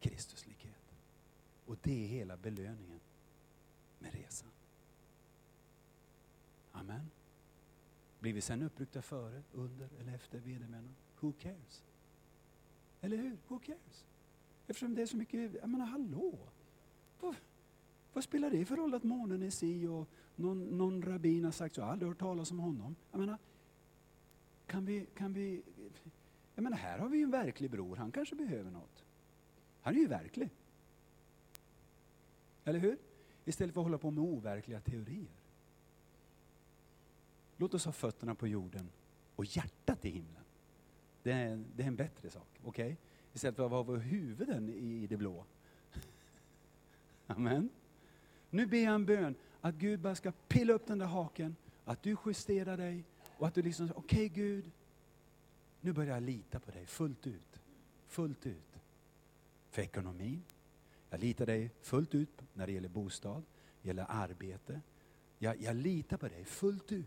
Kristuslikhet. 0.00 0.94
Och 1.66 1.76
det 1.82 2.04
är 2.04 2.08
hela 2.08 2.36
belöningen 2.36 3.00
med 3.98 4.14
resan. 4.14 4.50
Amen. 6.72 7.10
Blir 8.20 8.32
vi 8.32 8.40
sen 8.40 8.62
uppryckta 8.62 9.02
före, 9.02 9.42
under 9.52 9.88
eller 10.00 10.14
efter 10.14 10.38
vedermännen? 10.38 10.96
Who 11.20 11.32
cares? 11.32 11.84
Eller 13.00 13.16
hur? 13.16 13.38
Who 13.48 13.58
cares? 13.58 14.04
Eftersom 14.66 14.94
det 14.94 15.02
är 15.02 15.06
så 15.06 15.16
mycket, 15.16 15.54
jag 15.54 15.68
menar 15.68 15.86
hallå! 15.86 16.38
Vad, 17.20 17.36
vad 18.12 18.24
spelar 18.24 18.50
det 18.50 18.64
för 18.64 18.76
roll 18.76 18.94
att 18.94 19.04
månen 19.04 19.42
är 19.42 19.50
si 19.50 19.86
och 19.86 20.08
någon, 20.38 20.78
någon 20.78 21.02
rabbin 21.02 21.44
har 21.44 21.52
sagt 21.52 21.74
så, 21.74 21.80
jag 21.80 21.86
har 21.86 21.92
aldrig 21.92 22.08
hört 22.08 22.18
talas 22.18 22.50
om 22.50 22.58
honom. 22.58 22.96
Jag 23.10 23.18
menar, 23.20 23.38
kan 24.66 24.84
vi, 24.84 25.06
kan 25.14 25.32
vi, 25.32 25.62
jag 26.54 26.62
menar, 26.62 26.76
här 26.76 26.98
har 26.98 27.08
vi 27.08 27.18
ju 27.18 27.24
en 27.24 27.30
verklig 27.30 27.70
bror, 27.70 27.96
han 27.96 28.12
kanske 28.12 28.34
behöver 28.34 28.70
något. 28.70 29.04
Han 29.80 29.94
är 29.94 29.98
ju 29.98 30.06
verklig. 30.06 30.50
Eller 32.64 32.78
hur? 32.78 32.98
Istället 33.44 33.74
för 33.74 33.80
att 33.80 33.84
hålla 33.84 33.98
på 33.98 34.10
med 34.10 34.24
overkliga 34.24 34.80
teorier. 34.80 35.38
Låt 37.56 37.74
oss 37.74 37.84
ha 37.84 37.92
fötterna 37.92 38.34
på 38.34 38.48
jorden 38.48 38.88
och 39.36 39.44
hjärtat 39.44 40.04
i 40.04 40.08
himlen. 40.08 40.44
Det 41.22 41.32
är, 41.32 41.64
det 41.76 41.82
är 41.82 41.86
en 41.86 41.96
bättre 41.96 42.30
sak. 42.30 42.48
Okej? 42.64 42.86
Okay? 42.86 42.96
Istället 43.32 43.56
för 43.56 43.80
att 43.80 43.86
vara 43.86 43.98
huvuden 43.98 44.68
i 44.68 45.06
det 45.06 45.16
blå. 45.16 45.44
Amen. 47.26 47.68
Nu 48.50 48.66
ber 48.66 48.84
jag 48.84 48.94
en 48.94 49.06
bön 49.06 49.34
att 49.68 49.74
Gud 49.74 50.00
bara 50.00 50.14
ska 50.14 50.32
pilla 50.48 50.72
upp 50.72 50.86
den 50.86 50.98
där 50.98 51.06
haken, 51.06 51.56
att 51.84 52.02
du 52.02 52.16
justerar 52.26 52.76
dig 52.76 53.04
och 53.22 53.46
att 53.46 53.54
du 53.54 53.62
liksom, 53.62 53.90
okej 53.94 54.26
okay, 54.26 54.28
Gud, 54.28 54.70
nu 55.80 55.92
börjar 55.92 56.14
jag 56.14 56.22
lita 56.22 56.60
på 56.60 56.70
dig 56.70 56.86
fullt 56.86 57.26
ut. 57.26 57.60
Fullt 58.06 58.46
ut. 58.46 58.80
För 59.70 59.82
ekonomin. 59.82 60.42
Jag 61.10 61.20
litar 61.20 61.46
dig 61.46 61.70
fullt 61.80 62.14
ut 62.14 62.42
när 62.54 62.66
det 62.66 62.72
gäller 62.72 62.88
bostad, 62.88 63.42
det 63.82 63.88
gäller 63.88 64.06
arbete. 64.08 64.80
Jag, 65.38 65.60
jag 65.60 65.76
litar 65.76 66.16
på 66.16 66.28
dig 66.28 66.44
fullt 66.44 66.92
ut 66.92 67.06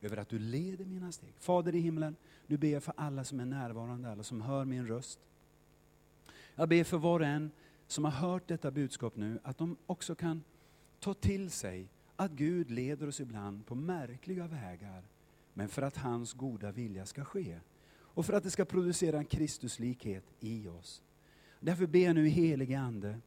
över 0.00 0.16
att 0.16 0.28
du 0.28 0.38
leder 0.38 0.84
mina 0.84 1.12
steg. 1.12 1.34
Fader 1.38 1.74
i 1.74 1.80
himlen, 1.80 2.16
nu 2.46 2.56
ber 2.56 2.68
jag 2.68 2.82
för 2.82 2.94
alla 2.96 3.24
som 3.24 3.40
är 3.40 3.44
närvarande, 3.44 4.10
alla 4.12 4.22
som 4.22 4.40
hör 4.40 4.64
min 4.64 4.86
röst. 4.86 5.18
Jag 6.54 6.68
ber 6.68 6.84
för 6.84 6.98
var 6.98 7.20
och 7.20 7.26
en 7.26 7.50
som 7.86 8.04
har 8.04 8.12
hört 8.12 8.48
detta 8.48 8.70
budskap 8.70 9.16
nu, 9.16 9.38
att 9.42 9.58
de 9.58 9.76
också 9.86 10.14
kan 10.14 10.42
ta 11.04 11.14
till 11.14 11.50
sig 11.50 11.88
att 12.16 12.30
Gud 12.30 12.70
leder 12.70 13.08
oss 13.08 13.20
ibland 13.20 13.66
på 13.66 13.74
märkliga 13.74 14.46
vägar, 14.46 15.02
men 15.54 15.68
för 15.68 15.82
att 15.82 15.96
hans 15.96 16.32
goda 16.32 16.72
vilja 16.72 17.06
ska 17.06 17.24
ske. 17.24 17.60
Och 17.96 18.26
för 18.26 18.32
att 18.32 18.42
det 18.42 18.50
ska 18.50 18.64
producera 18.64 19.18
en 19.18 19.24
Kristuslikhet 19.24 20.24
i 20.40 20.68
oss. 20.68 21.02
Därför 21.60 21.86
ber 21.86 21.98
jag 21.98 22.14
nu 22.14 22.28
helige 22.28 22.78
Ande, 22.78 23.20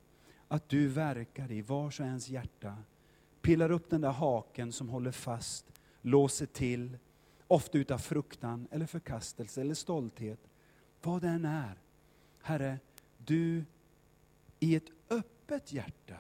att 0.48 0.70
du 0.70 0.88
verkar 0.88 1.52
i 1.52 1.62
vars 1.62 2.00
och 2.00 2.06
ens 2.06 2.30
hjärta. 2.30 2.78
Pillar 3.42 3.72
upp 3.72 3.90
den 3.90 4.02
där 4.02 4.12
haken 4.12 4.72
som 4.72 4.90
håller 4.90 5.12
fast, 5.12 5.66
låser 6.02 6.46
till, 6.46 6.98
ofta 7.48 7.78
utav 7.78 7.98
fruktan 7.98 8.68
eller 8.72 8.86
förkastelse 8.86 9.62
eller 9.62 9.74
stolthet. 9.74 10.40
Vad 11.02 11.22
det 11.22 11.28
än 11.28 11.46
är. 11.46 11.82
Herre, 12.42 12.80
du 13.18 13.66
i 14.60 14.76
ett 14.76 14.90
öppet 15.10 15.74
hjärta, 15.74 16.18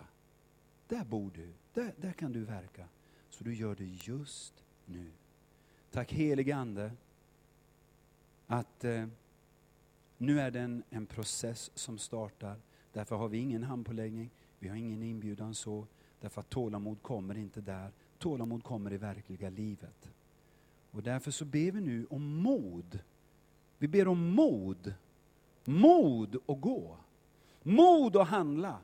där 0.87 1.05
bor 1.05 1.31
du, 1.35 1.53
där, 1.73 1.93
där 1.97 2.13
kan 2.13 2.31
du 2.31 2.43
verka. 2.43 2.87
Så 3.29 3.43
du 3.43 3.55
gör 3.55 3.75
det 3.75 3.85
just 3.85 4.63
nu. 4.85 5.11
Tack 5.91 6.13
helige 6.13 6.55
Ande 6.55 6.91
att 8.47 8.83
eh, 8.83 9.07
nu 10.17 10.39
är 10.39 10.51
det 10.51 10.59
en, 10.59 10.83
en 10.89 11.05
process 11.05 11.71
som 11.75 11.97
startar. 11.97 12.55
Därför 12.93 13.15
har 13.15 13.27
vi 13.27 13.37
ingen 13.37 13.63
handpåläggning, 13.63 14.29
vi 14.59 14.69
har 14.69 14.75
ingen 14.75 15.03
inbjudan 15.03 15.55
så. 15.55 15.87
Därför 16.19 16.41
att 16.41 16.49
tålamod 16.49 17.01
kommer 17.01 17.37
inte 17.37 17.61
där. 17.61 17.91
Tålamod 18.17 18.63
kommer 18.63 18.93
i 18.93 18.97
verkliga 18.97 19.49
livet. 19.49 20.09
Och 20.91 21.03
därför 21.03 21.31
så 21.31 21.45
ber 21.45 21.71
vi 21.71 21.81
nu 21.81 22.05
om 22.09 22.35
mod. 22.35 22.99
Vi 23.77 23.87
ber 23.87 24.07
om 24.07 24.35
mod. 24.35 24.93
Mod 25.65 26.35
att 26.35 26.61
gå. 26.61 26.97
Mod 27.63 28.15
att 28.15 28.27
handla. 28.27 28.79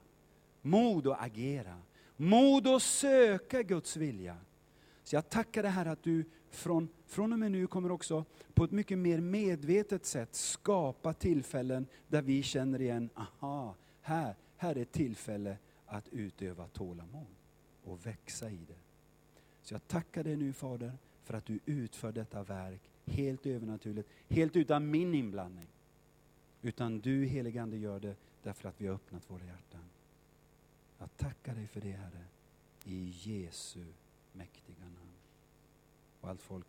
Mod 0.61 1.07
att 1.07 1.21
agera. 1.21 1.81
Mod 2.23 2.67
att 2.67 2.83
söka 2.83 3.63
Guds 3.63 3.97
vilja. 3.97 4.37
Så 5.03 5.15
jag 5.15 5.29
tackar 5.29 5.63
dig 5.63 5.71
Herre 5.71 5.91
att 5.91 6.03
du 6.03 6.25
från, 6.49 6.89
från 7.07 7.33
och 7.33 7.39
med 7.39 7.51
nu 7.51 7.67
kommer 7.67 7.91
också 7.91 8.25
på 8.53 8.63
ett 8.63 8.71
mycket 8.71 8.97
mer 8.97 9.19
medvetet 9.19 10.05
sätt 10.05 10.35
skapa 10.35 11.13
tillfällen 11.13 11.87
där 12.07 12.21
vi 12.21 12.43
känner 12.43 12.81
igen, 12.81 13.09
aha, 13.15 13.75
här, 14.01 14.35
här 14.57 14.75
är 14.75 14.81
ett 14.81 14.91
tillfälle 14.91 15.57
att 15.85 16.09
utöva 16.09 16.67
tålamod 16.67 17.35
och 17.83 18.05
växa 18.05 18.49
i 18.49 18.59
det. 18.67 18.79
Så 19.61 19.73
jag 19.73 19.87
tackar 19.87 20.23
dig 20.23 20.37
nu 20.37 20.53
Fader 20.53 20.91
för 21.23 21.33
att 21.33 21.45
du 21.45 21.59
utför 21.65 22.11
detta 22.11 22.43
verk 22.43 22.81
helt 23.05 23.45
övernaturligt, 23.45 24.09
helt 24.27 24.55
utan 24.55 24.91
min 24.91 25.13
inblandning. 25.13 25.67
Utan 26.61 26.99
du 26.99 27.25
heligande 27.25 27.77
gör 27.77 27.99
det 27.99 28.15
därför 28.43 28.69
att 28.69 28.81
vi 28.81 28.87
har 28.87 28.95
öppnat 28.95 29.29
våra 29.29 29.45
hjärtan. 29.45 29.89
Jag 31.03 31.17
tackar 31.17 31.55
dig 31.55 31.67
för 31.67 31.81
det 31.81 31.91
Herre, 31.91 32.25
i 32.83 33.09
Jesu 33.09 33.85
mäktiga 34.31 34.83
namn. 34.83 35.13
Och 36.21 36.29
allt 36.29 36.41
folk 36.41 36.61